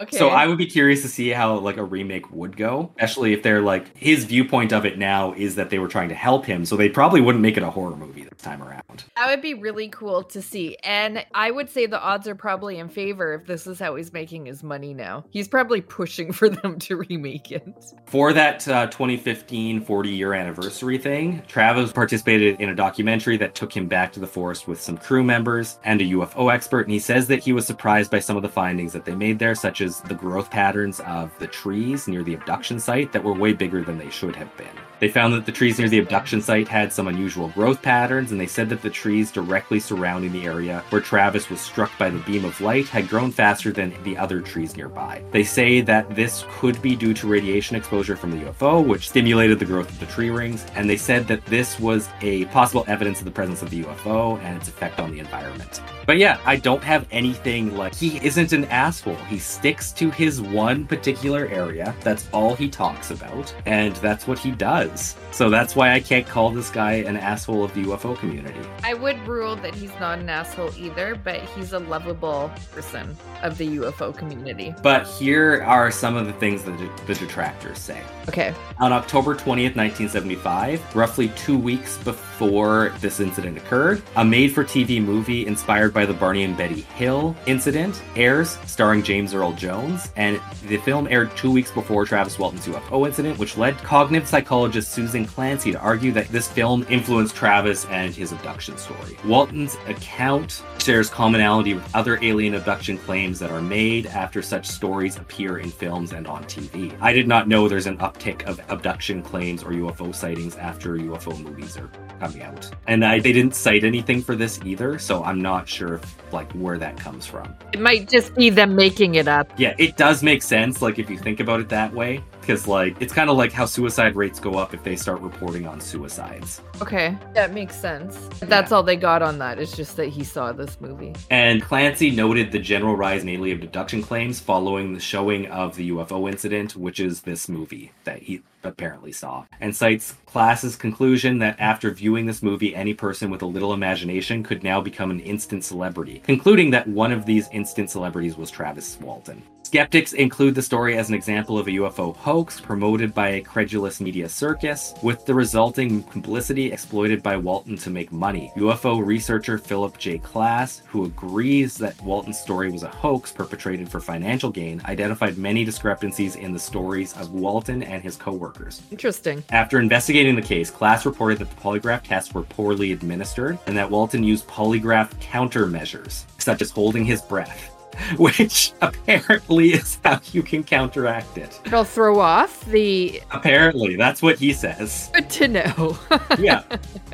okay. 0.00 0.16
So 0.16 0.28
I 0.28 0.46
would 0.46 0.58
be 0.58 0.66
curious 0.66 1.02
to 1.02 1.08
see 1.08 1.30
how 1.30 1.58
like 1.58 1.76
a 1.76 1.84
remake 1.84 2.30
would 2.32 2.56
go, 2.56 2.92
especially 2.98 3.32
if 3.32 3.42
they're 3.42 3.62
like 3.62 3.96
his 3.96 4.24
viewpoint 4.24 4.72
of 4.72 4.84
it 4.84 4.98
now 4.98 5.32
is 5.34 5.54
that 5.56 5.70
they 5.70 5.78
were 5.78 5.88
trying 5.88 6.08
to 6.08 6.14
help 6.14 6.44
him, 6.46 6.64
so 6.64 6.76
they 6.76 6.88
probably 6.88 7.20
wouldn't 7.20 7.42
make 7.42 7.56
it 7.56 7.62
a 7.62 7.70
horror 7.70 7.96
movie 7.96 8.24
this 8.24 8.40
time 8.40 8.62
around. 8.62 9.04
that 9.16 9.28
would 9.28 9.42
be 9.42 9.54
really 9.54 9.88
cool 9.88 10.22
to 10.22 10.42
see. 10.42 10.76
And 10.82 11.24
I 11.34 11.50
would 11.50 11.70
say 11.70 11.86
the 11.86 12.00
odds 12.00 12.28
are 12.28 12.34
probably 12.34 12.78
in 12.78 12.88
favor 12.88 13.34
if 13.34 13.46
this 13.46 13.66
is 13.66 13.78
how 13.78 13.96
he's 13.96 14.12
making 14.12 14.46
his 14.46 14.62
money 14.62 14.94
now. 14.94 15.24
He's 15.30 15.48
probably 15.48 15.80
pushing 15.80 16.32
for 16.32 16.48
them 16.48 16.78
to 16.80 16.96
remake 16.96 17.50
it. 17.52 17.66
For 18.06 18.32
that 18.32 18.66
uh, 18.68 18.86
2015 18.86 19.80
40 19.82 20.08
year 20.10 20.32
anniversary 20.34 20.98
thing, 20.98 21.42
Travis 21.48 21.92
participated 21.92 22.60
in 22.60 22.68
a 22.68 22.74
documentary 22.74 23.36
that 23.38 23.54
took 23.54 23.76
him 23.76 23.86
back 23.88 24.12
to 24.12 24.20
the 24.20 24.26
forest 24.26 24.68
with 24.68 24.80
some 24.80 24.96
crew 24.96 25.22
members 25.22 25.78
and 25.84 26.00
a 26.00 26.04
UFO 26.04 26.52
expert, 26.52 26.82
and 26.82 26.92
he 26.92 26.98
says 26.98 27.28
that 27.28 27.40
he 27.40 27.52
was 27.52 27.66
surprised 27.66 28.10
by 28.10 28.18
some 28.18 28.36
of 28.36 28.42
the 28.42 28.48
findings 28.48 28.92
that 28.92 29.04
they 29.04 29.14
made 29.14 29.38
there, 29.38 29.54
such 29.54 29.80
as 29.80 29.85
the 29.86 30.14
growth 30.14 30.50
patterns 30.50 31.00
of 31.00 31.36
the 31.38 31.46
trees 31.46 32.08
near 32.08 32.22
the 32.22 32.34
abduction 32.34 32.78
site 32.78 33.12
that 33.12 33.24
were 33.24 33.32
way 33.32 33.52
bigger 33.52 33.82
than 33.82 33.98
they 33.98 34.10
should 34.10 34.36
have 34.36 34.54
been. 34.56 34.85
They 34.98 35.08
found 35.08 35.34
that 35.34 35.44
the 35.44 35.52
trees 35.52 35.78
near 35.78 35.88
the 35.88 35.98
abduction 35.98 36.40
site 36.40 36.68
had 36.68 36.92
some 36.92 37.08
unusual 37.08 37.48
growth 37.48 37.82
patterns, 37.82 38.30
and 38.32 38.40
they 38.40 38.46
said 38.46 38.68
that 38.70 38.82
the 38.82 38.90
trees 38.90 39.30
directly 39.30 39.78
surrounding 39.78 40.32
the 40.32 40.46
area 40.46 40.82
where 40.90 41.02
Travis 41.02 41.50
was 41.50 41.60
struck 41.60 41.90
by 41.98 42.08
the 42.08 42.18
beam 42.20 42.44
of 42.44 42.60
light 42.60 42.88
had 42.88 43.08
grown 43.08 43.30
faster 43.30 43.72
than 43.72 43.94
the 44.04 44.16
other 44.16 44.40
trees 44.40 44.76
nearby. 44.76 45.22
They 45.32 45.44
say 45.44 45.82
that 45.82 46.14
this 46.16 46.44
could 46.48 46.80
be 46.80 46.96
due 46.96 47.12
to 47.14 47.26
radiation 47.26 47.76
exposure 47.76 48.16
from 48.16 48.30
the 48.30 48.46
UFO, 48.46 48.86
which 48.86 49.10
stimulated 49.10 49.58
the 49.58 49.64
growth 49.64 49.90
of 49.90 50.00
the 50.00 50.06
tree 50.06 50.30
rings, 50.30 50.64
and 50.74 50.88
they 50.88 50.96
said 50.96 51.26
that 51.28 51.44
this 51.46 51.78
was 51.78 52.08
a 52.22 52.46
possible 52.46 52.84
evidence 52.88 53.18
of 53.18 53.26
the 53.26 53.30
presence 53.30 53.62
of 53.62 53.70
the 53.70 53.82
UFO 53.84 54.40
and 54.40 54.56
its 54.56 54.68
effect 54.68 54.98
on 54.98 55.12
the 55.12 55.18
environment. 55.18 55.82
But 56.06 56.18
yeah, 56.18 56.38
I 56.44 56.56
don't 56.56 56.84
have 56.84 57.06
anything 57.10 57.76
like 57.76 57.94
he 57.94 58.24
isn't 58.24 58.52
an 58.52 58.64
asshole. 58.66 59.16
He 59.28 59.38
sticks 59.38 59.90
to 59.92 60.10
his 60.10 60.40
one 60.40 60.86
particular 60.86 61.46
area. 61.48 61.94
That's 62.00 62.28
all 62.32 62.54
he 62.54 62.68
talks 62.68 63.10
about, 63.10 63.52
and 63.66 63.96
that's 63.96 64.28
what 64.28 64.38
he 64.38 64.52
does. 64.52 64.85
So 65.32 65.50
that's 65.50 65.76
why 65.76 65.92
I 65.92 66.00
can't 66.00 66.26
call 66.26 66.50
this 66.50 66.70
guy 66.70 66.94
an 66.94 67.16
asshole 67.16 67.62
of 67.64 67.74
the 67.74 67.84
UFO 67.84 68.16
community. 68.18 68.60
I 68.82 68.94
would 68.94 69.18
rule 69.26 69.56
that 69.56 69.74
he's 69.74 69.92
not 70.00 70.18
an 70.18 70.28
asshole 70.28 70.72
either, 70.76 71.14
but 71.14 71.40
he's 71.50 71.72
a 71.72 71.78
lovable 71.78 72.50
person 72.72 73.16
of 73.42 73.58
the 73.58 73.76
UFO 73.78 74.16
community. 74.16 74.74
But 74.82 75.06
here 75.06 75.62
are 75.66 75.90
some 75.90 76.16
of 76.16 76.26
the 76.26 76.32
things 76.34 76.62
that 76.64 76.78
the 77.06 77.14
detractors 77.14 77.78
say. 77.78 78.02
Okay. 78.28 78.54
On 78.78 78.92
October 78.92 79.34
20th, 79.34 79.76
1975, 79.76 80.96
roughly 80.96 81.28
two 81.30 81.58
weeks 81.58 81.98
before 81.98 82.92
this 83.00 83.20
incident 83.20 83.58
occurred, 83.58 84.02
a 84.16 84.24
made 84.24 84.52
for 84.52 84.64
TV 84.64 85.02
movie 85.02 85.46
inspired 85.46 85.92
by 85.92 86.06
the 86.06 86.14
Barney 86.14 86.44
and 86.44 86.56
Betty 86.56 86.82
Hill 86.82 87.36
incident 87.46 88.02
airs, 88.14 88.58
starring 88.66 89.02
James 89.02 89.34
Earl 89.34 89.52
Jones. 89.52 90.12
And 90.16 90.40
the 90.66 90.78
film 90.78 91.06
aired 91.08 91.36
two 91.36 91.50
weeks 91.50 91.70
before 91.70 92.04
Travis 92.04 92.38
Walton's 92.38 92.66
UFO 92.66 93.06
incident, 93.06 93.38
which 93.38 93.56
led 93.56 93.76
cognitive 93.78 94.28
psychologist 94.28 94.75
Susan 94.82 95.24
Clancy 95.24 95.72
to 95.72 95.78
argue 95.78 96.12
that 96.12 96.28
this 96.28 96.48
film 96.48 96.86
influenced 96.88 97.34
Travis 97.34 97.84
and 97.86 98.14
his 98.14 98.32
abduction 98.32 98.76
story. 98.78 99.16
Walton's 99.24 99.76
account 99.86 100.62
shares 100.78 101.10
commonality 101.10 101.74
with 101.74 101.94
other 101.94 102.18
alien 102.22 102.54
abduction 102.54 102.98
claims 102.98 103.38
that 103.38 103.50
are 103.50 103.60
made 103.60 104.06
after 104.06 104.42
such 104.42 104.66
stories 104.66 105.16
appear 105.16 105.58
in 105.58 105.70
films 105.70 106.12
and 106.12 106.26
on 106.26 106.44
TV. 106.44 106.96
I 107.00 107.12
did 107.12 107.28
not 107.28 107.48
know 107.48 107.68
there's 107.68 107.86
an 107.86 107.98
uptick 107.98 108.44
of 108.44 108.60
abduction 108.68 109.22
claims 109.22 109.62
or 109.62 109.70
UFO 109.70 110.14
sightings 110.14 110.56
after 110.56 110.96
UFO 110.96 111.38
movies 111.42 111.76
are 111.76 111.90
coming 112.20 112.42
out. 112.42 112.70
And 112.86 113.04
I, 113.04 113.18
they 113.18 113.32
didn't 113.32 113.54
cite 113.54 113.84
anything 113.84 114.22
for 114.22 114.36
this 114.36 114.60
either, 114.64 114.98
so 114.98 115.22
I'm 115.24 115.40
not 115.40 115.68
sure 115.68 115.94
if, 115.94 116.32
like 116.32 116.50
where 116.52 116.78
that 116.78 116.96
comes 116.98 117.26
from. 117.26 117.54
It 117.72 117.80
might 117.80 118.08
just 118.08 118.34
be 118.34 118.50
them 118.50 118.74
making 118.74 119.16
it 119.16 119.28
up. 119.28 119.50
Yeah, 119.58 119.74
it 119.78 119.96
does 119.96 120.22
make 120.22 120.42
sense, 120.42 120.82
like 120.82 120.98
if 120.98 121.10
you 121.10 121.18
think 121.18 121.40
about 121.40 121.60
it 121.60 121.68
that 121.68 121.92
way, 121.92 122.22
because 122.46 122.68
like 122.68 122.96
it's 123.00 123.12
kind 123.12 123.28
of 123.28 123.36
like 123.36 123.52
how 123.52 123.66
suicide 123.66 124.14
rates 124.14 124.38
go 124.38 124.54
up 124.54 124.72
if 124.72 124.82
they 124.84 124.94
start 124.94 125.20
reporting 125.20 125.66
on 125.66 125.80
suicides. 125.80 126.62
Okay. 126.80 127.16
That 127.34 127.52
makes 127.52 127.74
sense. 127.74 128.16
That's 128.40 128.70
all 128.70 128.82
they 128.82 128.96
got 128.96 129.22
on 129.22 129.38
that. 129.38 129.58
It's 129.58 129.76
just 129.76 129.96
that 129.96 130.06
he 130.06 130.22
saw 130.22 130.52
this 130.52 130.80
movie. 130.80 131.14
And 131.30 131.62
Clancy 131.62 132.10
noted 132.10 132.52
the 132.52 132.60
general 132.60 132.96
rise 132.96 133.22
in 133.22 133.28
alien 133.28 133.62
abduction 133.62 134.02
claims 134.02 134.38
following 134.38 134.94
the 134.94 135.00
showing 135.00 135.46
of 135.46 135.74
the 135.74 135.90
UFO 135.90 136.30
incident, 136.30 136.76
which 136.76 137.00
is 137.00 137.22
this 137.22 137.48
movie 137.48 137.92
that 138.04 138.22
he 138.22 138.42
apparently 138.66 139.12
saw, 139.12 139.44
and 139.60 139.74
cites 139.74 140.14
Klass's 140.26 140.76
conclusion 140.76 141.38
that 141.38 141.58
after 141.58 141.90
viewing 141.90 142.26
this 142.26 142.42
movie, 142.42 142.74
any 142.74 142.94
person 142.94 143.30
with 143.30 143.42
a 143.42 143.46
little 143.46 143.72
imagination 143.72 144.42
could 144.42 144.62
now 144.62 144.80
become 144.80 145.10
an 145.10 145.20
instant 145.20 145.64
celebrity, 145.64 146.20
concluding 146.24 146.70
that 146.70 146.86
one 146.88 147.12
of 147.12 147.26
these 147.26 147.48
instant 147.52 147.90
celebrities 147.90 148.36
was 148.36 148.50
Travis 148.50 148.98
Walton. 149.00 149.42
Skeptics 149.66 150.12
include 150.12 150.54
the 150.54 150.62
story 150.62 150.96
as 150.96 151.08
an 151.08 151.16
example 151.16 151.58
of 151.58 151.66
a 151.66 151.72
UFO 151.72 152.14
hoax 152.14 152.60
promoted 152.60 153.12
by 153.12 153.30
a 153.30 153.40
credulous 153.40 154.00
media 154.00 154.28
circus, 154.28 154.94
with 155.02 155.26
the 155.26 155.34
resulting 155.34 156.04
complicity 156.04 156.70
exploited 156.70 157.20
by 157.20 157.36
Walton 157.36 157.76
to 157.78 157.90
make 157.90 158.12
money. 158.12 158.52
UFO 158.56 159.04
researcher 159.04 159.58
Philip 159.58 159.98
J. 159.98 160.18
Klass, 160.18 160.82
who 160.86 161.04
agrees 161.04 161.76
that 161.78 162.00
Walton's 162.02 162.38
story 162.38 162.70
was 162.70 162.84
a 162.84 162.88
hoax 162.88 163.32
perpetrated 163.32 163.88
for 163.88 163.98
financial 163.98 164.50
gain, 164.50 164.80
identified 164.84 165.36
many 165.36 165.64
discrepancies 165.64 166.36
in 166.36 166.52
the 166.52 166.60
stories 166.60 167.16
of 167.16 167.32
Walton 167.32 167.82
and 167.82 168.04
his 168.04 168.14
co-workers. 168.56 168.82
Interesting. 168.90 169.44
After 169.50 169.78
investigating 169.78 170.36
the 170.36 170.42
case, 170.42 170.70
Klass 170.70 171.04
reported 171.04 171.38
that 171.38 171.50
the 171.50 171.56
polygraph 171.56 172.02
tests 172.02 172.34
were 172.34 172.42
poorly 172.42 172.92
administered 172.92 173.58
and 173.66 173.76
that 173.76 173.90
Walton 173.90 174.22
used 174.24 174.46
polygraph 174.46 175.10
countermeasures, 175.20 176.24
such 176.38 176.62
as 176.62 176.70
holding 176.70 177.04
his 177.04 177.22
breath, 177.22 177.75
which 178.16 178.72
apparently 178.82 179.70
is 179.70 179.98
how 180.04 180.20
you 180.32 180.42
can 180.42 180.62
counteract 180.62 181.38
it. 181.38 181.60
It'll 181.64 181.84
throw 181.84 182.20
off 182.20 182.64
the. 182.66 183.20
Apparently, 183.30 183.96
that's 183.96 184.22
what 184.22 184.38
he 184.38 184.52
says. 184.52 185.10
Good 185.12 185.30
to 185.30 185.48
know. 185.48 185.98
Yeah. 186.38 186.64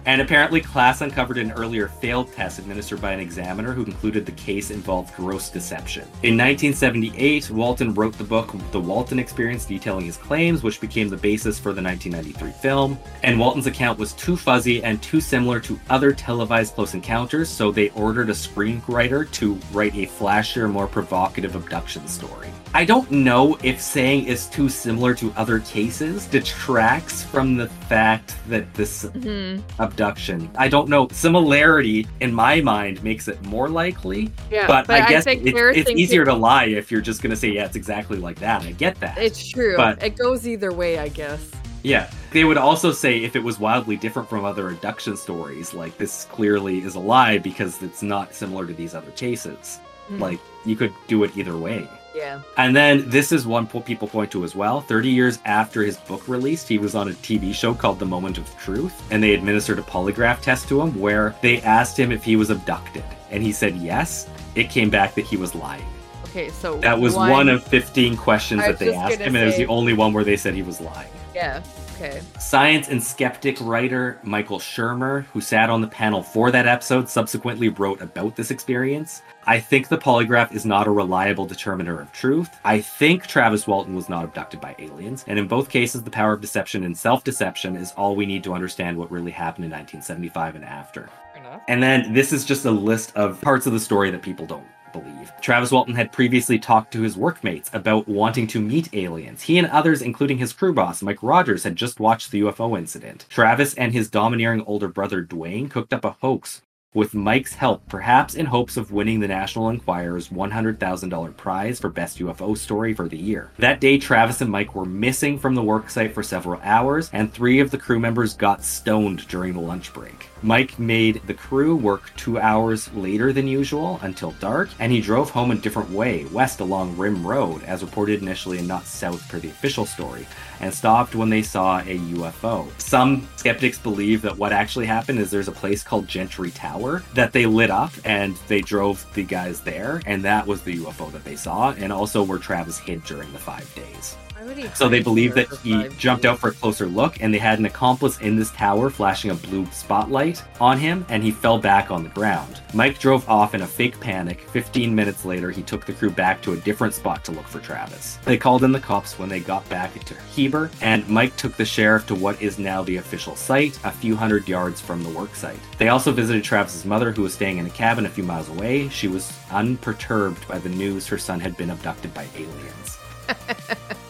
And 0.04 0.20
apparently, 0.20 0.60
Klass 0.60 1.00
uncovered 1.00 1.38
an 1.38 1.52
earlier 1.52 1.86
failed 1.86 2.32
test 2.32 2.58
administered 2.58 3.00
by 3.00 3.12
an 3.12 3.20
examiner 3.20 3.72
who 3.72 3.84
concluded 3.84 4.26
the 4.26 4.32
case 4.32 4.70
involved 4.70 5.14
gross 5.14 5.48
deception. 5.48 6.02
In 6.22 6.36
1978, 6.36 7.50
Walton 7.50 7.94
wrote 7.94 8.18
the 8.18 8.24
book 8.24 8.52
The 8.72 8.80
Walton 8.80 9.20
Experience, 9.20 9.64
detailing 9.64 10.06
his 10.06 10.16
claims, 10.16 10.64
which 10.64 10.80
became 10.80 11.08
the 11.08 11.16
basis 11.16 11.58
for 11.58 11.72
the 11.72 11.82
1993 11.82 12.50
film. 12.60 12.98
And 13.22 13.38
Walton's 13.38 13.68
account 13.68 13.98
was 13.98 14.12
too 14.14 14.36
fuzzy 14.36 14.82
and 14.82 15.00
too 15.02 15.20
similar 15.20 15.60
to 15.60 15.78
other 15.88 16.12
televised 16.12 16.74
close 16.74 16.94
encounters, 16.94 17.48
so 17.48 17.70
they 17.70 17.90
ordered 17.90 18.30
a 18.30 18.34
screenwriter 18.34 19.30
to 19.32 19.54
write 19.72 19.94
a 19.94 20.06
flashier, 20.06 20.71
more 20.72 20.86
provocative 20.86 21.54
abduction 21.54 22.06
story. 22.08 22.48
I 22.74 22.84
don't 22.84 23.10
know 23.10 23.58
if 23.62 23.80
saying 23.80 24.26
it's 24.26 24.46
too 24.46 24.68
similar 24.68 25.14
to 25.16 25.32
other 25.36 25.58
cases 25.60 26.26
detracts 26.26 27.22
from 27.22 27.56
the 27.56 27.68
fact 27.88 28.34
that 28.48 28.72
this 28.74 29.04
Mhm. 29.04 29.62
abduction, 29.78 30.50
I 30.56 30.68
don't 30.68 30.88
know, 30.88 31.08
similarity 31.12 32.06
in 32.20 32.32
my 32.32 32.60
mind 32.62 33.02
makes 33.04 33.28
it 33.28 33.42
more 33.46 33.68
likely. 33.68 34.30
Yeah, 34.50 34.66
But, 34.66 34.88
I 34.88 35.06
guess 35.08 35.24
think 35.24 35.46
it- 35.46 35.54
it's 35.76 35.90
easier 35.90 36.24
to 36.24 36.32
lie 36.32 36.64
if 36.64 36.90
you're 36.90 37.02
just 37.02 37.22
going 37.22 37.30
to 37.30 37.36
say, 37.36 37.48
yeah, 37.48 37.66
it's 37.66 37.76
exactly 37.76 38.18
like 38.18 38.38
that. 38.40 38.62
I 38.62 38.72
get 38.72 38.98
that. 39.00 39.18
It's 39.18 39.46
true. 39.46 39.76
But- 39.76 40.02
it 40.02 40.16
goes 40.16 40.48
either 40.48 40.72
way, 40.72 40.98
I 40.98 41.08
guess. 41.08 41.40
Yeah. 41.82 42.08
They 42.32 42.44
would 42.44 42.56
also 42.56 42.92
say 42.92 43.18
if 43.24 43.36
it 43.36 43.42
was 43.42 43.58
wildly 43.60 43.96
different 43.96 44.30
from 44.30 44.44
other 44.46 44.68
abduction 44.70 45.16
stories, 45.16 45.74
like 45.74 45.98
this 45.98 46.26
clearly 46.32 46.78
is 46.78 46.94
a 46.94 47.00
lie 47.00 47.36
because 47.38 47.82
it's 47.82 48.02
not 48.02 48.34
similar 48.34 48.66
to 48.66 48.72
these 48.72 48.94
other 48.94 49.10
cases. 49.10 49.78
Mhm. 50.12 50.20
Like 50.20 50.40
you 50.64 50.76
could 50.76 50.92
do 51.08 51.24
it 51.24 51.36
either 51.36 51.56
way. 51.56 51.88
Yeah. 52.14 52.40
And 52.58 52.76
then 52.76 53.08
this 53.08 53.32
is 53.32 53.46
one 53.46 53.66
people 53.66 54.06
point 54.06 54.30
to 54.32 54.44
as 54.44 54.54
well. 54.54 54.82
30 54.82 55.08
years 55.08 55.38
after 55.46 55.82
his 55.82 55.96
book 55.96 56.28
released, 56.28 56.68
he 56.68 56.76
was 56.76 56.94
on 56.94 57.08
a 57.08 57.12
TV 57.14 57.54
show 57.54 57.72
called 57.72 57.98
The 57.98 58.04
Moment 58.04 58.36
of 58.36 58.54
Truth, 58.58 58.92
and 59.10 59.22
they 59.22 59.32
administered 59.32 59.78
a 59.78 59.82
polygraph 59.82 60.40
test 60.42 60.68
to 60.68 60.82
him 60.82 60.98
where 61.00 61.34
they 61.40 61.62
asked 61.62 61.98
him 61.98 62.12
if 62.12 62.22
he 62.22 62.36
was 62.36 62.50
abducted. 62.50 63.04
And 63.30 63.42
he 63.42 63.50
said 63.50 63.76
yes. 63.76 64.28
It 64.54 64.68
came 64.68 64.90
back 64.90 65.14
that 65.14 65.24
he 65.24 65.38
was 65.38 65.54
lying. 65.54 65.86
Okay, 66.24 66.50
so 66.50 66.78
That 66.78 66.98
was 66.98 67.14
one, 67.14 67.48
of 67.48 67.64
15 67.64 68.16
questions 68.16 68.62
that 68.62 68.78
they 68.78 68.94
asked 68.94 69.18
him, 69.18 69.34
and 69.34 69.44
it 69.44 69.46
was 69.46 69.56
the 69.56 69.66
only 69.66 69.92
one 69.92 70.12
where 70.12 70.24
they 70.24 70.36
said 70.36 70.54
he 70.54 70.62
was 70.62 70.80
lying. 70.80 71.10
Yeah. 71.34 71.62
Okay. 71.96 72.20
Science 72.38 72.88
and 72.88 73.02
skeptic 73.02 73.60
writer 73.60 74.18
Michael 74.24 74.58
Shermer, 74.58 75.24
who 75.26 75.40
sat 75.40 75.70
on 75.70 75.80
the 75.80 75.86
panel 75.86 76.22
for 76.22 76.50
that 76.50 76.66
episode, 76.66 77.08
subsequently 77.08 77.68
wrote 77.68 78.00
about 78.00 78.34
this 78.34 78.50
experience. 78.50 79.22
I 79.46 79.60
think 79.60 79.88
the 79.88 79.98
polygraph 79.98 80.52
is 80.52 80.64
not 80.64 80.86
a 80.86 80.90
reliable 80.90 81.46
determiner 81.46 82.00
of 82.00 82.10
truth. 82.12 82.50
I 82.64 82.80
think 82.80 83.26
Travis 83.26 83.66
Walton 83.66 83.94
was 83.94 84.08
not 84.08 84.24
abducted 84.24 84.60
by 84.60 84.74
aliens, 84.78 85.24
and 85.28 85.38
in 85.38 85.46
both 85.46 85.68
cases, 85.68 86.02
the 86.02 86.10
power 86.10 86.32
of 86.32 86.40
deception 86.40 86.82
and 86.84 86.96
self 86.96 87.24
deception 87.24 87.76
is 87.76 87.92
all 87.92 88.16
we 88.16 88.26
need 88.26 88.42
to 88.44 88.54
understand 88.54 88.96
what 88.96 89.10
really 89.10 89.30
happened 89.30 89.66
in 89.66 89.70
1975 89.70 90.56
and 90.56 90.64
after. 90.64 91.08
Fair 91.34 91.42
enough. 91.44 91.62
And 91.68 91.82
then 91.82 92.12
this 92.12 92.32
is 92.32 92.44
just 92.44 92.64
a 92.64 92.70
list 92.70 93.14
of 93.16 93.40
parts 93.42 93.66
of 93.66 93.72
the 93.72 93.80
story 93.80 94.10
that 94.10 94.22
people 94.22 94.46
don't 94.46 94.66
believe. 94.92 95.32
Travis 95.40 95.70
Walton 95.70 95.94
had 95.94 96.12
previously 96.12 96.58
talked 96.58 96.92
to 96.92 97.02
his 97.02 97.16
workmates 97.16 97.70
about 97.72 98.08
wanting 98.08 98.46
to 98.48 98.60
meet 98.60 98.92
aliens. 98.94 99.42
He 99.42 99.58
and 99.58 99.68
others, 99.68 100.02
including 100.02 100.38
his 100.38 100.52
crew 100.52 100.72
boss, 100.72 101.02
Mike 101.02 101.22
Rogers, 101.22 101.64
had 101.64 101.76
just 101.76 102.00
watched 102.00 102.30
the 102.30 102.40
UFO 102.42 102.78
incident. 102.78 103.26
Travis 103.28 103.74
and 103.74 103.92
his 103.92 104.10
domineering 104.10 104.62
older 104.66 104.88
brother, 104.88 105.20
Duane, 105.20 105.68
cooked 105.68 105.92
up 105.92 106.04
a 106.04 106.16
hoax 106.20 106.62
with 106.94 107.14
Mike's 107.14 107.54
help, 107.54 107.88
perhaps 107.88 108.34
in 108.34 108.46
hopes 108.46 108.76
of 108.76 108.92
winning 108.92 109.20
the 109.20 109.28
National 109.28 109.70
Enquirer's 109.70 110.28
$100,000 110.28 111.36
prize 111.36 111.80
for 111.80 111.88
Best 111.88 112.18
UFO 112.18 112.56
Story 112.56 112.92
for 112.92 113.08
the 113.08 113.16
year. 113.16 113.50
That 113.58 113.80
day, 113.80 113.98
Travis 113.98 114.40
and 114.42 114.50
Mike 114.50 114.74
were 114.74 114.84
missing 114.84 115.38
from 115.38 115.54
the 115.54 115.62
worksite 115.62 116.12
for 116.12 116.22
several 116.22 116.60
hours, 116.62 117.08
and 117.12 117.32
three 117.32 117.60
of 117.60 117.70
the 117.70 117.78
crew 117.78 117.98
members 117.98 118.34
got 118.34 118.62
stoned 118.62 119.26
during 119.28 119.54
the 119.54 119.60
lunch 119.60 119.92
break. 119.92 120.28
Mike 120.44 120.76
made 120.78 121.22
the 121.26 121.34
crew 121.34 121.76
work 121.76 122.10
two 122.16 122.38
hours 122.38 122.92
later 122.94 123.32
than 123.32 123.46
usual 123.46 124.00
until 124.02 124.32
dark, 124.32 124.68
and 124.80 124.90
he 124.90 125.00
drove 125.00 125.30
home 125.30 125.52
a 125.52 125.54
different 125.54 125.90
way, 125.90 126.24
west 126.32 126.58
along 126.58 126.96
Rim 126.96 127.24
Road, 127.24 127.62
as 127.62 127.82
reported 127.82 128.22
initially 128.22 128.58
and 128.58 128.66
not 128.66 128.84
south 128.84 129.28
per 129.28 129.38
the 129.38 129.48
official 129.48 129.86
story, 129.86 130.26
and 130.60 130.74
stopped 130.74 131.14
when 131.14 131.30
they 131.30 131.42
saw 131.42 131.78
a 131.80 131.98
UFO. 131.98 132.68
Some 132.80 133.28
skeptics 133.36 133.78
believe 133.78 134.20
that 134.22 134.36
what 134.36 134.52
actually 134.52 134.86
happened 134.86 135.20
is 135.20 135.30
there's 135.30 135.48
a 135.48 135.52
place 135.52 135.84
called 135.84 136.08
Gentry 136.08 136.50
Tower 136.50 137.04
that 137.14 137.32
they 137.32 137.46
lit 137.46 137.70
up 137.70 137.92
and 138.04 138.36
they 138.48 138.60
drove 138.60 139.06
the 139.14 139.22
guys 139.22 139.60
there, 139.60 140.02
and 140.06 140.24
that 140.24 140.46
was 140.46 140.62
the 140.62 140.78
UFO 140.78 141.12
that 141.12 141.24
they 141.24 141.36
saw, 141.36 141.70
and 141.72 141.92
also 141.92 142.22
where 142.22 142.38
Travis 142.38 142.78
hid 142.78 143.04
during 143.04 143.32
the 143.32 143.38
five 143.38 143.72
days. 143.76 144.16
Why 144.42 144.48
would 144.48 144.56
he 144.56 144.68
So 144.74 144.88
they 144.88 145.00
believe 145.00 145.34
that 145.34 145.48
he 145.62 145.88
jumped 145.98 146.24
out 146.24 146.40
for 146.40 146.48
a 146.48 146.52
closer 146.52 146.86
look, 146.86 147.20
and 147.20 147.32
they 147.32 147.38
had 147.38 147.60
an 147.60 147.64
accomplice 147.64 148.18
in 148.18 148.34
this 148.34 148.50
tower 148.50 148.90
flashing 148.90 149.30
a 149.30 149.34
blue 149.34 149.66
spotlight 149.66 150.42
on 150.60 150.78
him, 150.78 151.06
and 151.08 151.22
he 151.22 151.30
fell 151.30 151.58
back 151.58 151.92
on 151.92 152.02
the 152.02 152.08
ground. 152.08 152.60
Mike 152.74 152.98
drove 152.98 153.28
off 153.28 153.54
in 153.54 153.62
a 153.62 153.66
fake 153.66 154.00
panic. 154.00 154.40
15 154.50 154.92
minutes 154.92 155.24
later, 155.24 155.52
he 155.52 155.62
took 155.62 155.86
the 155.86 155.92
crew 155.92 156.10
back 156.10 156.42
to 156.42 156.54
a 156.54 156.56
different 156.56 156.92
spot 156.92 157.24
to 157.24 157.30
look 157.30 157.46
for 157.46 157.60
Travis. 157.60 158.18
They 158.24 158.36
called 158.36 158.64
in 158.64 158.72
the 158.72 158.80
cops 158.80 159.16
when 159.16 159.28
they 159.28 159.38
got 159.38 159.68
back 159.68 159.94
to 160.06 160.14
Heber, 160.34 160.72
and 160.80 161.08
Mike 161.08 161.36
took 161.36 161.56
the 161.56 161.64
sheriff 161.64 162.08
to 162.08 162.16
what 162.16 162.42
is 162.42 162.58
now 162.58 162.82
the 162.82 162.96
official 162.96 163.36
site, 163.36 163.78
a 163.84 163.92
few 163.92 164.16
hundred 164.16 164.48
yards 164.48 164.80
from 164.80 165.04
the 165.04 165.10
work 165.10 165.36
site. 165.36 165.60
They 165.78 165.90
also 165.90 166.10
visited 166.10 166.42
Travis's 166.42 166.84
mother, 166.84 167.12
who 167.12 167.22
was 167.22 167.32
staying 167.32 167.58
in 167.58 167.66
a 167.66 167.70
cabin 167.70 168.06
a 168.06 168.10
few 168.10 168.24
miles 168.24 168.48
away. 168.48 168.88
She 168.88 169.06
was 169.06 169.32
unperturbed 169.52 170.48
by 170.48 170.58
the 170.58 170.68
news 170.68 171.06
her 171.06 171.18
son 171.18 171.38
had 171.38 171.56
been 171.56 171.70
abducted 171.70 172.12
by 172.12 172.26
aliens. 172.34 172.98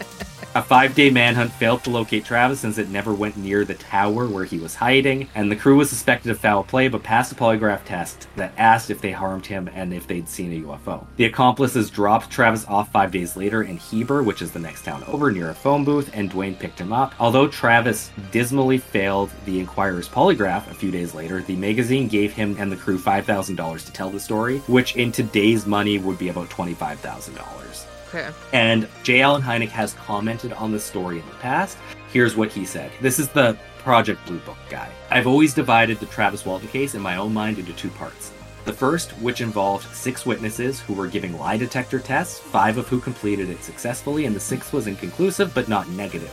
A 0.55 0.62
five 0.62 0.94
day 0.94 1.09
manhunt 1.09 1.50
failed 1.50 1.82
to 1.84 1.90
locate 1.90 2.26
Travis 2.26 2.61
since 2.61 2.76
it 2.76 2.90
never 2.90 3.14
went 3.14 3.38
near 3.38 3.64
the 3.64 3.72
tower 3.72 4.26
where 4.26 4.44
he 4.44 4.59
was 4.59 4.74
hiding, 4.74 5.30
and 5.34 5.50
the 5.50 5.57
crew 5.57 5.78
was 5.78 5.88
suspected 5.88 6.30
of 6.30 6.38
foul 6.38 6.62
play 6.62 6.88
but 6.88 7.03
passed 7.03 7.32
a 7.32 7.34
polygraph 7.34 7.86
test 7.86 8.28
that 8.36 8.53
asked 8.59 8.90
if 8.90 9.00
they 9.00 9.12
harmed 9.12 9.46
him 9.46 9.70
and 9.72 9.94
if 9.94 10.07
they'd 10.07 10.28
seen 10.28 10.53
a 10.53 10.66
UFO. 10.66 11.07
The 11.16 11.24
accomplices 11.24 11.88
dropped 11.88 12.28
Travis 12.28 12.66
off 12.66 12.92
five 12.92 13.11
days 13.11 13.34
later 13.34 13.62
in 13.62 13.78
Heber, 13.78 14.22
which 14.22 14.42
is 14.42 14.50
the 14.50 14.59
next 14.59 14.84
town 14.84 15.03
over, 15.05 15.32
near 15.32 15.48
a 15.48 15.55
phone 15.55 15.86
booth, 15.86 16.11
and 16.12 16.28
Duane 16.28 16.55
picked 16.57 16.78
him 16.78 16.92
up. 16.92 17.14
Although 17.18 17.48
Travis 17.48 18.11
dismally 18.30 18.76
failed 18.76 19.30
the 19.46 19.59
Enquirer's 19.59 20.07
polygraph 20.07 20.70
a 20.70 20.74
few 20.74 20.90
days 20.90 21.14
later, 21.14 21.40
the 21.40 21.57
magazine 21.57 22.09
gave 22.09 22.34
him 22.34 22.57
and 22.59 22.70
the 22.70 22.76
crew 22.76 22.98
$5,000 22.98 23.86
to 23.86 23.92
tell 23.92 24.11
the 24.11 24.20
story, 24.20 24.59
which 24.66 24.96
in 24.96 25.12
today's 25.12 25.64
money 25.64 25.96
would 25.96 26.18
be 26.18 26.28
about 26.28 26.50
$25,000. 26.50 27.86
Okay. 28.15 28.31
And 28.53 28.87
J. 29.05 29.23
Allen 29.23 29.41
Hynek 29.41 29.69
has 29.69 29.95
commented 29.95 30.53
on 30.53 30.71
the 30.71 30.79
story 30.79 31.19
in 31.19 31.27
the 31.27 31.35
past. 31.37 31.79
Here's 32.13 32.37
what 32.37 32.53
he 32.53 32.67
said. 32.67 32.93
This 33.01 33.19
is 33.19 33.29
the 33.29 33.57
Project 33.79 34.25
Blue 34.27 34.39
Book 34.41 34.59
guy. 34.69 34.91
I've 35.11 35.27
always 35.27 35.55
divided 35.55 35.99
the 35.99 36.07
Travis 36.07 36.45
Walton 36.45 36.69
case 36.69 36.95
in 36.95 37.01
my 37.01 37.17
own 37.17 37.33
mind 37.33 37.59
into 37.59 37.73
two 37.73 37.89
parts. 37.91 38.33
The 38.65 38.73
first, 38.73 39.11
which 39.13 39.41
involved 39.41 39.93
six 39.95 40.27
witnesses 40.27 40.79
who 40.81 40.93
were 40.93 41.09
giving 41.09 41.39
lie 41.39 41.57
detector 41.57 41.99
tests, 41.99 42.39
five 42.39 42.77
of 42.77 42.87
who 42.87 43.01
completed 43.01 43.49
it 43.49 43.65
successfully, 43.65 44.27
and 44.27 44.37
the 44.37 44.41
sixth 44.41 44.73
was 44.73 44.87
inconclusive 44.87 45.53
but 45.55 45.69
not 45.69 45.89
negative. 45.89 46.31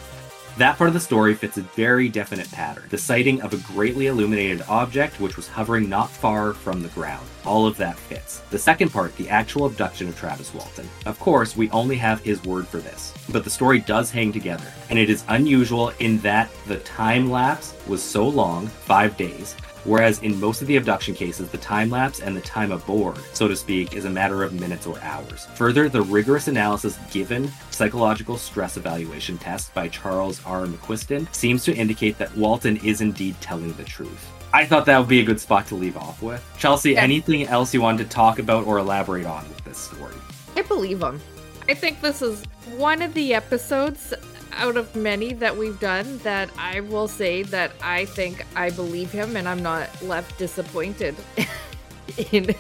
That 0.60 0.78
part 0.78 0.90
of 0.90 0.94
the 0.94 1.00
story 1.00 1.36
fits 1.36 1.58
a 1.58 1.62
very 1.62 2.10
definite 2.10 2.52
pattern 2.52 2.84
the 2.90 2.98
sighting 2.98 3.42
of 3.44 3.54
a 3.54 3.74
greatly 3.74 4.08
illuminated 4.08 4.62
object 4.68 5.22
which 5.22 5.38
was 5.38 5.48
hovering 5.48 5.88
not 5.88 6.10
far 6.10 6.54
from 6.54 6.84
the 6.84 6.90
ground. 6.90 7.26
All 7.46 7.66
of 7.66 7.78
that 7.78 7.98
fits. 7.98 8.40
The 8.50 8.60
second 8.60 8.90
part, 8.90 9.16
the 9.16 9.30
actual 9.30 9.68
abduction 9.68 10.10
of 10.10 10.18
Travis 10.18 10.54
Walton. 10.54 10.90
Of 11.06 11.18
course, 11.18 11.56
we 11.56 11.70
only 11.70 11.96
have 11.96 12.20
his 12.20 12.44
word 12.44 12.68
for 12.68 12.80
this, 12.80 13.14
but 13.30 13.46
the 13.46 13.50
story 13.50 13.80
does 13.80 14.12
hang 14.12 14.34
together, 14.34 14.66
and 14.90 15.00
it 15.00 15.10
is 15.10 15.24
unusual 15.30 15.94
in 16.00 16.20
that 16.20 16.52
the 16.68 16.80
time 16.80 17.32
lapse 17.32 17.74
was 17.88 18.04
so 18.04 18.28
long 18.28 18.68
five 18.68 19.16
days. 19.16 19.56
Whereas 19.86 20.20
in 20.20 20.40
most 20.40 20.62
of 20.62 20.68
the 20.68 20.76
abduction 20.78 21.14
cases, 21.16 21.50
the 21.50 21.58
time 21.58 21.90
lapse 21.90 22.20
and 22.20 22.36
the 22.36 22.42
time 22.42 22.72
aboard, 22.72 23.18
so 23.34 23.48
to 23.48 23.56
speak, 23.56 23.94
is 23.94 24.06
a 24.06 24.10
matter 24.10 24.44
of 24.44 24.54
minutes 24.54 24.86
or 24.86 25.00
hours. 25.02 25.46
Further, 25.56 25.90
the 25.90 26.02
rigorous 26.02 26.48
analysis 26.48 26.98
given 27.12 27.50
psychological 27.72 28.38
stress 28.38 28.78
evaluation 28.78 29.38
test 29.38 29.74
by 29.74 29.88
Charles 29.88 30.42
R. 30.46 30.66
McQuiston 30.66 31.34
seems 31.34 31.64
to 31.64 31.74
indicate 31.76 32.18
that 32.18 32.36
Walton 32.36 32.78
is 32.78 33.02
indeed 33.02 33.36
telling 33.42 33.74
the 33.74 33.84
truth. 33.84 34.30
I 34.52 34.66
thought 34.66 34.86
that 34.88 34.98
would 34.98 35.08
be 35.08 35.20
a 35.20 35.24
good 35.26 35.40
spot 35.40 35.68
to 35.68 35.76
leave 35.76 35.96
off 35.96 36.22
with. 36.22 36.44
Chelsea, 36.58 36.92
Yeah. 36.94 37.02
anything 37.04 37.46
else 37.48 37.74
you 37.74 37.82
wanted 37.82 38.04
to 38.06 38.10
talk 38.10 38.40
about 38.40 38.66
or 38.66 38.80
elaborate 38.80 39.26
on 39.28 39.48
with 39.48 39.64
this 39.64 39.78
story? 39.78 40.16
I 40.58 40.64
believe 40.64 41.02
him. 41.02 41.22
I 41.70 41.76
think 41.76 42.02
this 42.02 42.22
is 42.24 42.44
one 42.78 43.02
of 43.04 43.14
the 43.14 43.36
episodes 43.36 44.12
out 44.54 44.78
of 44.78 44.96
many 44.96 45.34
that 45.34 45.56
we've 45.56 45.80
done 45.80 46.18
that 46.20 46.50
I 46.58 46.82
will 46.82 47.08
say 47.08 47.44
that 47.44 47.72
I 47.82 48.06
think 48.06 48.46
I 48.56 48.70
believe 48.70 49.12
him 49.12 49.36
and 49.36 49.48
I'm 49.48 49.64
not 49.64 50.02
left 50.02 50.38
disappointed 50.38 51.16
in 52.32 52.56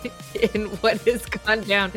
in 0.53 0.67
what 0.77 0.97
has 1.01 1.25
gone 1.25 1.61
down 1.61 1.91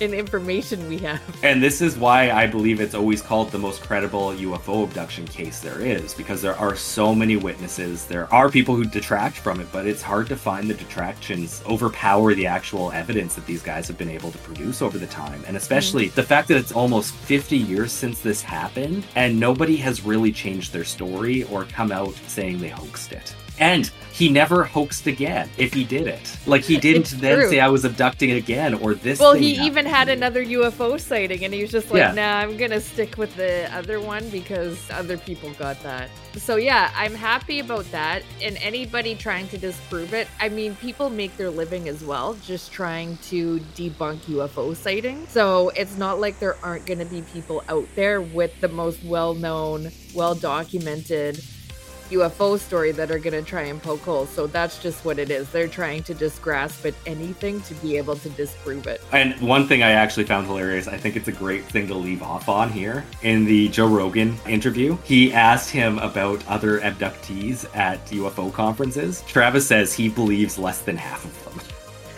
in 0.00 0.14
information 0.14 0.88
we 0.88 0.98
have. 0.98 1.22
And 1.42 1.62
this 1.62 1.80
is 1.80 1.96
why 1.96 2.30
I 2.30 2.46
believe 2.46 2.80
it's 2.80 2.94
always 2.94 3.22
called 3.22 3.50
the 3.50 3.58
most 3.58 3.82
credible 3.82 4.28
UFO 4.30 4.84
abduction 4.84 5.26
case 5.26 5.60
there 5.60 5.80
is, 5.80 6.14
because 6.14 6.42
there 6.42 6.56
are 6.56 6.76
so 6.76 7.14
many 7.14 7.36
witnesses. 7.36 8.06
There 8.06 8.32
are 8.32 8.50
people 8.50 8.76
who 8.76 8.84
detract 8.84 9.36
from 9.36 9.60
it, 9.60 9.68
but 9.72 9.86
it's 9.86 10.02
hard 10.02 10.26
to 10.28 10.36
find 10.36 10.68
the 10.68 10.74
detractions 10.74 11.62
overpower 11.66 12.34
the 12.34 12.46
actual 12.46 12.92
evidence 12.92 13.34
that 13.34 13.46
these 13.46 13.62
guys 13.62 13.88
have 13.88 13.98
been 13.98 14.10
able 14.10 14.30
to 14.30 14.38
produce 14.38 14.82
over 14.82 14.98
the 14.98 15.06
time. 15.06 15.42
And 15.46 15.56
especially 15.56 16.06
mm-hmm. 16.06 16.16
the 16.16 16.22
fact 16.22 16.48
that 16.48 16.56
it's 16.56 16.72
almost 16.72 17.14
50 17.14 17.56
years 17.56 17.92
since 17.92 18.20
this 18.20 18.42
happened, 18.42 19.04
and 19.14 19.38
nobody 19.38 19.76
has 19.76 20.02
really 20.02 20.32
changed 20.32 20.72
their 20.72 20.84
story 20.84 21.44
or 21.44 21.64
come 21.64 21.92
out 21.92 22.14
saying 22.26 22.58
they 22.58 22.68
hoaxed 22.68 23.12
it. 23.12 23.34
And 23.58 23.90
he 24.16 24.30
never 24.30 24.64
hoaxed 24.64 25.06
again 25.06 25.50
if 25.58 25.74
he 25.74 25.84
did 25.84 26.06
it. 26.06 26.36
Like 26.46 26.62
he 26.62 26.78
didn't 26.78 27.08
then 27.20 27.50
say 27.50 27.60
I 27.60 27.68
was 27.68 27.84
abducting 27.84 28.30
again 28.30 28.72
or 28.72 28.94
this. 28.94 29.20
Well, 29.20 29.34
he 29.34 29.54
happened 29.54 29.66
even 29.66 29.86
had 29.86 30.08
another 30.08 30.42
UFO 30.42 30.98
sighting, 30.98 31.44
and 31.44 31.52
he 31.52 31.60
was 31.60 31.70
just 31.70 31.90
like, 31.90 31.98
Yeah. 31.98 32.12
"Nah, 32.12 32.38
I'm 32.38 32.56
gonna 32.56 32.80
stick 32.80 33.18
with 33.18 33.36
the 33.36 33.68
other 33.74 34.00
one 34.00 34.26
because 34.30 34.78
other 34.90 35.18
people 35.18 35.50
got 35.58 35.82
that." 35.82 36.08
So 36.38 36.56
yeah, 36.56 36.90
I'm 36.96 37.14
happy 37.14 37.60
about 37.60 37.90
that. 37.92 38.22
And 38.42 38.56
anybody 38.62 39.14
trying 39.14 39.48
to 39.48 39.58
disprove 39.58 40.14
it, 40.14 40.28
I 40.40 40.48
mean, 40.48 40.76
people 40.76 41.10
make 41.10 41.36
their 41.36 41.50
living 41.50 41.86
as 41.86 42.02
well, 42.02 42.38
just 42.46 42.72
trying 42.72 43.18
to 43.28 43.60
debunk 43.76 44.20
UFO 44.28 44.74
sightings. 44.74 45.30
So 45.30 45.70
it's 45.76 45.98
not 45.98 46.20
like 46.20 46.38
there 46.38 46.56
aren't 46.62 46.86
gonna 46.86 47.04
be 47.04 47.20
people 47.20 47.62
out 47.68 47.86
there 47.94 48.22
with 48.22 48.58
the 48.62 48.68
most 48.68 49.04
well-known, 49.04 49.90
well-documented 50.14 51.42
UFO 52.10 52.58
story 52.58 52.92
that 52.92 53.10
are 53.10 53.18
going 53.18 53.32
to 53.32 53.42
try 53.42 53.62
and 53.62 53.82
poke 53.82 54.00
holes. 54.00 54.28
So 54.30 54.46
that's 54.46 54.82
just 54.82 55.04
what 55.04 55.18
it 55.18 55.30
is. 55.30 55.48
They're 55.50 55.68
trying 55.68 56.02
to 56.04 56.14
just 56.14 56.40
grasp 56.42 56.84
at 56.86 56.94
anything 57.06 57.60
to 57.62 57.74
be 57.74 57.96
able 57.96 58.16
to 58.16 58.28
disprove 58.30 58.86
it. 58.86 59.00
And 59.12 59.38
one 59.40 59.66
thing 59.66 59.82
I 59.82 59.92
actually 59.92 60.24
found 60.24 60.46
hilarious, 60.46 60.88
I 60.88 60.96
think 60.96 61.16
it's 61.16 61.28
a 61.28 61.32
great 61.32 61.64
thing 61.64 61.86
to 61.88 61.94
leave 61.94 62.22
off 62.22 62.48
on 62.48 62.70
here. 62.70 63.04
In 63.22 63.44
the 63.44 63.68
Joe 63.68 63.88
Rogan 63.88 64.36
interview, 64.46 64.96
he 65.04 65.32
asked 65.32 65.70
him 65.70 65.98
about 65.98 66.46
other 66.46 66.80
abductees 66.80 67.66
at 67.76 68.04
UFO 68.06 68.52
conferences. 68.52 69.22
Travis 69.26 69.66
says 69.66 69.92
he 69.92 70.08
believes 70.08 70.58
less 70.58 70.82
than 70.82 70.96
half 70.96 71.24
of 71.24 71.44
them. 71.44 71.60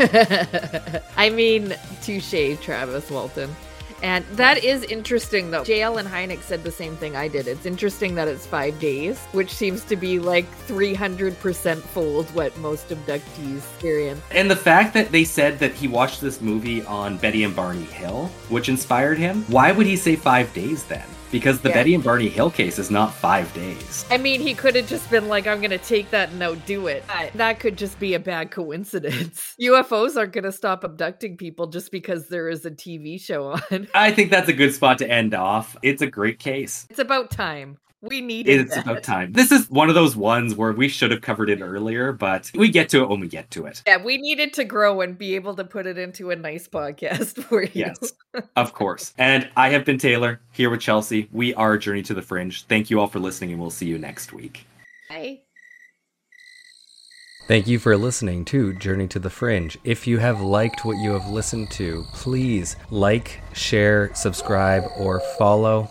I 1.17 1.31
mean, 1.31 1.75
touche, 2.03 2.61
Travis 2.61 3.11
Walton. 3.11 3.55
And 4.03 4.25
that 4.33 4.63
is 4.63 4.85
interesting, 4.85 5.51
though. 5.51 5.65
J. 5.65 5.83
Allen 5.83 6.07
Hynek 6.07 6.43
said 6.43 6.63
the 6.63 6.71
same 6.71 6.97
thing 6.97 7.17
I 7.17 7.29
did. 7.29 7.49
It's 7.49 7.67
interesting 7.67 8.15
that 8.15 8.29
it's 8.29 8.47
five 8.47 8.79
days, 8.79 9.19
which 9.33 9.53
seems 9.53 9.85
to 9.85 9.97
be 9.97 10.19
like 10.19 10.47
300% 10.67 11.79
fold 11.79 12.27
what 12.35 12.57
most 12.59 12.89
abductees 12.89 13.59
experience. 13.59 14.21
And 14.31 14.51
the 14.51 14.57
fact 14.57 14.95
that 14.95 15.11
they 15.11 15.25
said 15.25 15.59
that 15.59 15.73
he 15.73 15.89
watched 15.89 16.21
this 16.21 16.41
movie 16.41 16.85
on 16.85 17.17
Betty 17.17 17.45
and 17.45 17.55
Barney 17.55 17.85
Hill, 17.85 18.27
which 18.49 18.69
inspired 18.69 19.19
him, 19.19 19.45
why 19.49 19.73
would 19.73 19.87
he 19.87 19.97
say 19.97 20.17
five 20.17 20.53
days 20.53 20.85
then? 20.85 21.05
Because 21.31 21.61
the 21.61 21.69
Yeah. 21.69 21.75
Betty 21.77 21.95
and 21.95 22.03
Barney 22.03 22.29
Hill 22.29 22.51
case 22.51 22.79
is 22.79 22.91
not 22.91 23.13
five 23.13 23.53
days. 23.55 24.05
I 24.11 24.17
mean, 24.19 24.41
he 24.41 24.55
could 24.55 24.75
have 24.75 24.89
just 24.89 25.11
been 25.11 25.29
like, 25.29 25.47
I'm 25.47 25.59
going 25.59 25.71
to 25.71 25.79
take 25.79 26.11
that 26.11 26.31
and 26.31 26.43
outdo 26.43 26.87
it. 26.87 27.05
But 27.07 27.33
that 27.35 27.61
could 27.61 27.77
just 27.77 27.99
be 27.99 28.15
a 28.15 28.19
bad 28.19 28.51
coincidence. 28.51 29.55
UFOs 29.61 30.17
aren't 30.17 30.33
going 30.33 30.45
to 30.45 30.53
stop 30.53 30.85
abducting 30.85 31.37
people 31.37 31.67
just 31.67 31.91
because 31.93 32.29
there 32.29 32.49
is 32.49 32.65
a 32.65 32.71
TV 32.71 33.21
show 33.21 33.53
on. 33.53 33.89
I 33.95 34.11
think 34.13 34.31
that's 34.31 34.49
a 34.49 34.53
good 34.53 34.75
spot 34.75 34.99
to 34.99 35.11
end 35.11 35.35
off. 35.35 35.77
It's 35.83 36.03
a 36.03 36.07
great 36.07 36.39
case. 36.39 36.87
It's 36.91 36.99
about 36.99 37.31
time. 37.31 37.79
We 38.01 38.21
needed 38.21 38.53
it. 38.53 38.61
It's 38.61 38.75
that. 38.77 38.85
about 38.85 39.03
time. 39.03 39.33
This 39.33 39.51
is 39.51 39.69
one 39.69 39.89
of 39.89 39.97
those 39.97 40.15
ones 40.15 40.55
where 40.55 40.71
we 40.71 40.89
should 40.89 41.11
have 41.11 41.21
covered 41.21 41.51
it 41.51 41.61
earlier, 41.61 42.13
but 42.13 42.51
we 42.55 42.69
get 42.69 42.89
to 42.91 43.03
it 43.03 43.09
when 43.09 43.19
we 43.19 43.27
get 43.27 43.51
to 43.53 43.67
it. 43.67 43.83
Yeah, 43.87 44.03
we 44.03 44.19
needed 44.19 44.53
to 44.55 44.65
grow 44.65 45.01
and 45.01 45.19
be 45.19 45.35
able 45.35 45.57
to 45.57 45.65
put 45.65 45.87
it 45.87 45.99
into 45.99 46.31
a 46.31 46.37
nice 46.37 46.69
podcast 46.69 47.43
for 47.49 47.63
you. 47.63 47.71
Yes, 47.75 48.13
of 48.55 48.73
course. 48.73 49.15
And 49.19 49.49
I 49.57 49.71
have 49.71 49.85
been 49.85 49.99
Taylor 49.99 50.41
here 50.53 50.71
with 50.71 50.81
Chelsea. 50.81 51.29
We 51.33 51.55
are 51.55 51.77
Journey 51.77 52.03
to 52.03 52.15
the 52.15 52.23
Fringe. 52.23 52.65
Thank 52.67 52.89
you 52.89 53.01
all 53.01 53.09
for 53.09 53.19
listening, 53.19 53.51
and 53.51 53.61
we'll 53.61 53.71
see 53.71 53.87
you 53.87 53.99
next 53.99 54.33
week. 54.33 54.65
Bye. 55.09 55.41
Thank 57.49 57.67
you 57.67 57.79
for 57.79 57.97
listening 57.97 58.45
to 58.45 58.75
Journey 58.75 59.09
to 59.09 59.19
the 59.19 59.31
Fringe. 59.31 59.79
If 59.83 60.07
you 60.07 60.19
have 60.19 60.43
liked 60.43 60.85
what 60.85 60.99
you 60.99 61.13
have 61.13 61.31
listened 61.31 61.71
to, 61.73 62.05
please 62.13 62.77
like, 62.91 63.41
share, 63.55 64.15
subscribe, 64.15 64.85
or 64.99 65.21
follow, 65.39 65.91